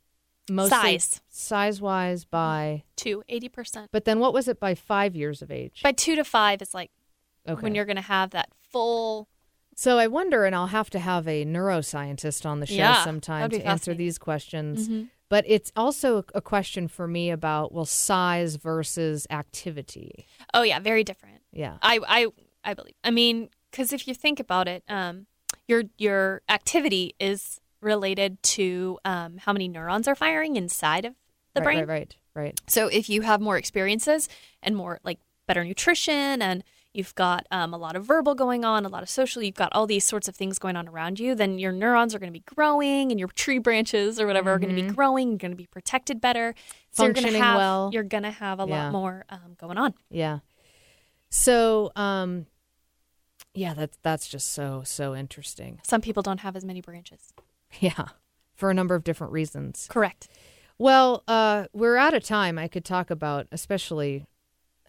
mostly 0.50 0.98
Size. 0.98 1.20
size-wise 1.28 2.24
by 2.24 2.84
Two, 2.96 3.22
80%. 3.28 3.88
but 3.92 4.04
then 4.06 4.18
what 4.18 4.32
was 4.32 4.48
it 4.48 4.58
by 4.60 4.74
5 4.74 5.14
years 5.16 5.42
of 5.42 5.50
age? 5.50 5.80
By 5.82 5.92
two 5.92 6.14
to 6.16 6.24
five 6.24 6.60
is 6.62 6.72
like 6.74 6.90
Okay. 7.48 7.60
when 7.62 7.74
you're 7.74 7.84
going 7.86 7.96
to 7.96 8.02
have 8.02 8.30
that 8.30 8.48
full. 8.70 9.28
So 9.78 9.96
I 9.96 10.08
wonder, 10.08 10.44
and 10.44 10.56
I'll 10.56 10.66
have 10.66 10.90
to 10.90 10.98
have 10.98 11.28
a 11.28 11.44
neuroscientist 11.44 12.44
on 12.44 12.58
the 12.58 12.66
show 12.66 12.74
Yeah, 12.74 13.04
sometime 13.04 13.48
to 13.50 13.64
answer 13.64 13.94
these 13.94 14.18
questions. 14.18 14.88
Mhm. 14.88 15.08
But 15.28 15.44
it's 15.46 15.70
also 15.76 16.24
a 16.34 16.40
question 16.40 16.88
for 16.88 17.06
me 17.06 17.30
about 17.30 17.70
well, 17.72 17.84
size 17.84 18.56
versus 18.56 19.24
activity. 19.30 20.26
Oh, 20.52 20.62
yeah, 20.62 20.80
very 20.80 21.04
different. 21.04 21.42
Yeah. 21.52 21.78
I 21.80 22.00
I 22.08 22.26
I 22.64 22.74
believe. 22.74 22.96
I 23.04 23.12
mean, 23.12 23.50
because 23.70 23.92
if 23.92 24.08
you 24.08 24.14
think 24.14 24.40
about 24.40 24.66
it, 24.66 24.82
um, 24.88 25.26
your 25.68 25.84
your 25.96 26.42
activity 26.48 27.14
is 27.20 27.60
related 27.80 28.42
to 28.42 28.98
um, 29.04 29.36
how 29.36 29.52
many 29.52 29.68
neurons 29.68 30.08
are 30.08 30.16
firing 30.16 30.56
inside 30.56 31.04
of 31.04 31.14
the 31.54 31.60
right, 31.60 31.64
brain. 31.64 31.78
Right, 31.78 31.88
right, 31.88 32.16
right. 32.34 32.60
So 32.66 32.88
if 32.88 33.08
you 33.08 33.22
have 33.22 33.40
more 33.40 33.56
experiences 33.56 34.28
and 34.60 34.74
more 34.74 34.98
like 35.04 35.20
better 35.46 35.62
nutrition 35.62 36.42
and 36.42 36.64
you've 36.98 37.14
got 37.14 37.46
um, 37.50 37.72
a 37.72 37.78
lot 37.78 37.94
of 37.96 38.04
verbal 38.04 38.34
going 38.34 38.64
on, 38.64 38.84
a 38.84 38.88
lot 38.88 39.02
of 39.02 39.08
social, 39.08 39.42
you've 39.42 39.54
got 39.54 39.72
all 39.72 39.86
these 39.86 40.04
sorts 40.04 40.26
of 40.28 40.34
things 40.36 40.58
going 40.58 40.76
on 40.76 40.88
around 40.88 41.20
you, 41.20 41.34
then 41.34 41.58
your 41.58 41.72
neurons 41.72 42.14
are 42.14 42.18
going 42.18 42.32
to 42.32 42.38
be 42.38 42.44
growing 42.54 43.10
and 43.12 43.18
your 43.20 43.28
tree 43.28 43.58
branches 43.58 44.20
or 44.20 44.26
whatever 44.26 44.50
are 44.50 44.58
going 44.58 44.74
to 44.74 44.82
be 44.82 44.88
growing, 44.88 45.28
you're 45.28 45.38
going 45.38 45.52
to 45.52 45.56
be 45.56 45.66
protected 45.66 46.20
better. 46.20 46.54
So 46.90 47.04
you're 47.04 47.14
Functioning 47.14 47.32
going 47.34 47.42
to 47.42 47.46
have, 47.48 47.56
well. 47.56 47.90
You're 47.92 48.02
going 48.02 48.24
to 48.24 48.30
have 48.32 48.58
a 48.60 48.66
Yeah. 48.66 48.84
lot 48.84 48.92
more 48.92 49.24
um, 49.30 49.54
going 49.58 49.78
on. 49.78 49.94
Yeah. 50.10 50.40
So, 51.30 51.92
um, 51.94 52.46
yeah, 53.54 53.74
that's 53.74 53.98
that's 54.02 54.28
just 54.28 54.52
so 54.52 54.82
so 54.84 55.14
interesting. 55.14 55.80
Some 55.84 56.00
people 56.00 56.22
don't 56.22 56.40
have 56.40 56.56
as 56.56 56.64
many 56.64 56.80
branches. 56.80 57.32
Yeah, 57.80 58.06
for 58.54 58.70
a 58.70 58.74
number 58.74 58.94
of 58.94 59.04
different 59.04 59.32
reasons. 59.32 59.86
Correct. 59.90 60.28
Well, 60.78 61.22
uh, 61.28 61.66
we're 61.72 61.96
out 61.96 62.14
of 62.14 62.22
time. 62.22 62.58
I 62.58 62.68
could 62.68 62.84
talk 62.84 63.10
about, 63.10 63.46
especially, 63.52 64.26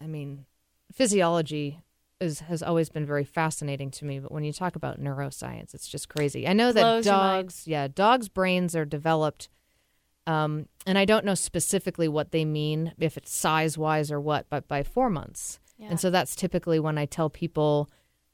I 0.00 0.06
mean, 0.06 0.46
physiology 0.92 1.80
is 2.20 2.40
has 2.40 2.62
always 2.62 2.88
been 2.88 3.06
very 3.06 3.24
fascinating 3.24 3.90
to 3.92 4.04
me. 4.04 4.18
But 4.18 4.32
when 4.32 4.44
you 4.44 4.52
talk 4.52 4.76
about 4.76 5.00
neuroscience, 5.00 5.74
it's 5.74 5.88
just 5.88 6.08
crazy. 6.08 6.46
I 6.46 6.52
know 6.52 6.72
that 6.72 6.80
Blows 6.80 7.06
your 7.06 7.14
mind. 7.16 7.46
dogs, 7.46 7.66
yeah, 7.66 7.88
dogs' 7.88 8.28
brains 8.28 8.76
are 8.76 8.84
developed, 8.84 9.48
um, 10.26 10.66
and 10.86 10.98
I 10.98 11.04
don't 11.04 11.24
know 11.24 11.34
specifically 11.34 12.08
what 12.08 12.30
they 12.30 12.44
mean, 12.44 12.92
if 12.98 13.16
it's 13.16 13.34
size 13.34 13.78
wise 13.78 14.12
or 14.12 14.20
what, 14.20 14.46
but 14.50 14.68
by 14.68 14.82
four 14.82 15.10
months. 15.10 15.58
Yeah. 15.78 15.88
And 15.90 16.00
so 16.00 16.10
that's 16.10 16.36
typically 16.36 16.78
when 16.78 16.98
I 16.98 17.06
tell 17.06 17.30
people 17.30 17.90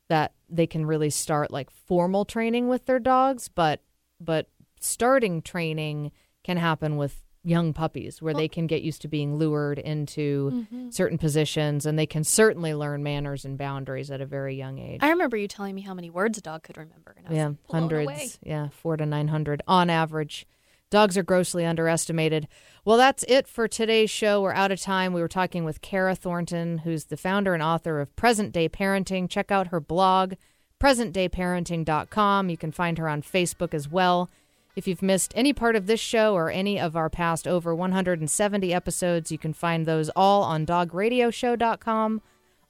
that 0.08 0.32
they 0.48 0.66
can 0.66 0.84
really 0.86 1.10
start 1.10 1.50
like 1.50 1.70
formal 1.70 2.24
training 2.24 2.68
with 2.68 2.86
their 2.86 2.98
dogs, 2.98 3.48
but 3.48 3.80
but 4.20 4.48
starting 4.80 5.42
training 5.42 6.12
can 6.44 6.56
happen 6.56 6.96
with 6.96 7.22
young 7.46 7.72
puppies 7.72 8.20
where 8.20 8.34
they 8.34 8.48
can 8.48 8.66
get 8.66 8.82
used 8.82 9.00
to 9.02 9.08
being 9.08 9.36
lured 9.36 9.78
into 9.78 10.50
mm-hmm. 10.50 10.90
certain 10.90 11.16
positions 11.16 11.86
and 11.86 11.96
they 11.96 12.06
can 12.06 12.24
certainly 12.24 12.74
learn 12.74 13.04
manners 13.04 13.44
and 13.44 13.56
boundaries 13.56 14.10
at 14.10 14.20
a 14.20 14.26
very 14.26 14.56
young 14.56 14.78
age. 14.78 14.98
I 15.00 15.10
remember 15.10 15.36
you 15.36 15.46
telling 15.46 15.74
me 15.74 15.82
how 15.82 15.94
many 15.94 16.10
words 16.10 16.36
a 16.38 16.40
dog 16.40 16.64
could 16.64 16.76
remember. 16.76 17.14
And 17.16 17.26
I 17.26 17.30
was 17.30 17.36
yeah, 17.36 17.46
like, 17.46 17.56
hundreds. 17.70 18.04
away. 18.04 18.28
Yeah, 18.42 18.68
four 18.70 18.96
to 18.96 19.06
900 19.06 19.62
on 19.68 19.88
average. 19.88 20.44
Dogs 20.90 21.16
are 21.16 21.22
grossly 21.22 21.64
underestimated. 21.64 22.48
Well, 22.84 22.96
that's 22.96 23.24
it 23.28 23.46
for 23.46 23.68
today's 23.68 24.10
show. 24.10 24.42
We're 24.42 24.52
out 24.52 24.72
of 24.72 24.80
time. 24.80 25.12
We 25.12 25.20
were 25.20 25.28
talking 25.28 25.64
with 25.64 25.82
Karah 25.82 26.18
Thornton, 26.18 26.78
who's 26.78 27.04
the 27.04 27.16
founder 27.16 27.54
and 27.54 27.62
author 27.62 28.00
of 28.00 28.14
Present 28.16 28.52
Day 28.52 28.68
Parenting. 28.68 29.30
Check 29.30 29.52
out 29.52 29.68
her 29.68 29.80
blog, 29.80 30.34
presentdayparenting.com. 30.80 32.50
You 32.50 32.56
can 32.56 32.72
find 32.72 32.98
her 32.98 33.08
on 33.08 33.22
Facebook 33.22 33.72
as 33.72 33.88
well. 33.88 34.30
If 34.76 34.86
you've 34.86 35.00
missed 35.00 35.32
any 35.34 35.54
part 35.54 35.74
of 35.74 35.86
this 35.86 36.00
show 36.00 36.34
or 36.34 36.50
any 36.50 36.78
of 36.78 36.96
our 36.96 37.08
past 37.08 37.48
over 37.48 37.74
170 37.74 38.74
episodes, 38.74 39.32
you 39.32 39.38
can 39.38 39.54
find 39.54 39.86
those 39.86 40.10
all 40.10 40.42
on 40.42 40.66
dogradioshow.com, 40.66 42.20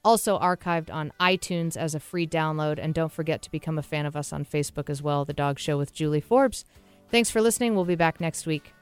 also 0.04 0.38
archived 0.38 0.88
on 0.88 1.12
iTunes 1.18 1.76
as 1.76 1.96
a 1.96 2.00
free 2.00 2.24
download. 2.26 2.78
And 2.80 2.94
don't 2.94 3.10
forget 3.10 3.42
to 3.42 3.50
become 3.50 3.76
a 3.76 3.82
fan 3.82 4.06
of 4.06 4.14
us 4.14 4.32
on 4.32 4.44
Facebook 4.44 4.88
as 4.88 5.02
well, 5.02 5.24
The 5.24 5.32
Dog 5.32 5.58
Show 5.58 5.76
with 5.76 5.92
Julie 5.92 6.20
Forbes. 6.20 6.64
Thanks 7.10 7.28
for 7.28 7.42
listening. 7.42 7.74
We'll 7.74 7.84
be 7.84 7.96
back 7.96 8.20
next 8.20 8.46
week. 8.46 8.72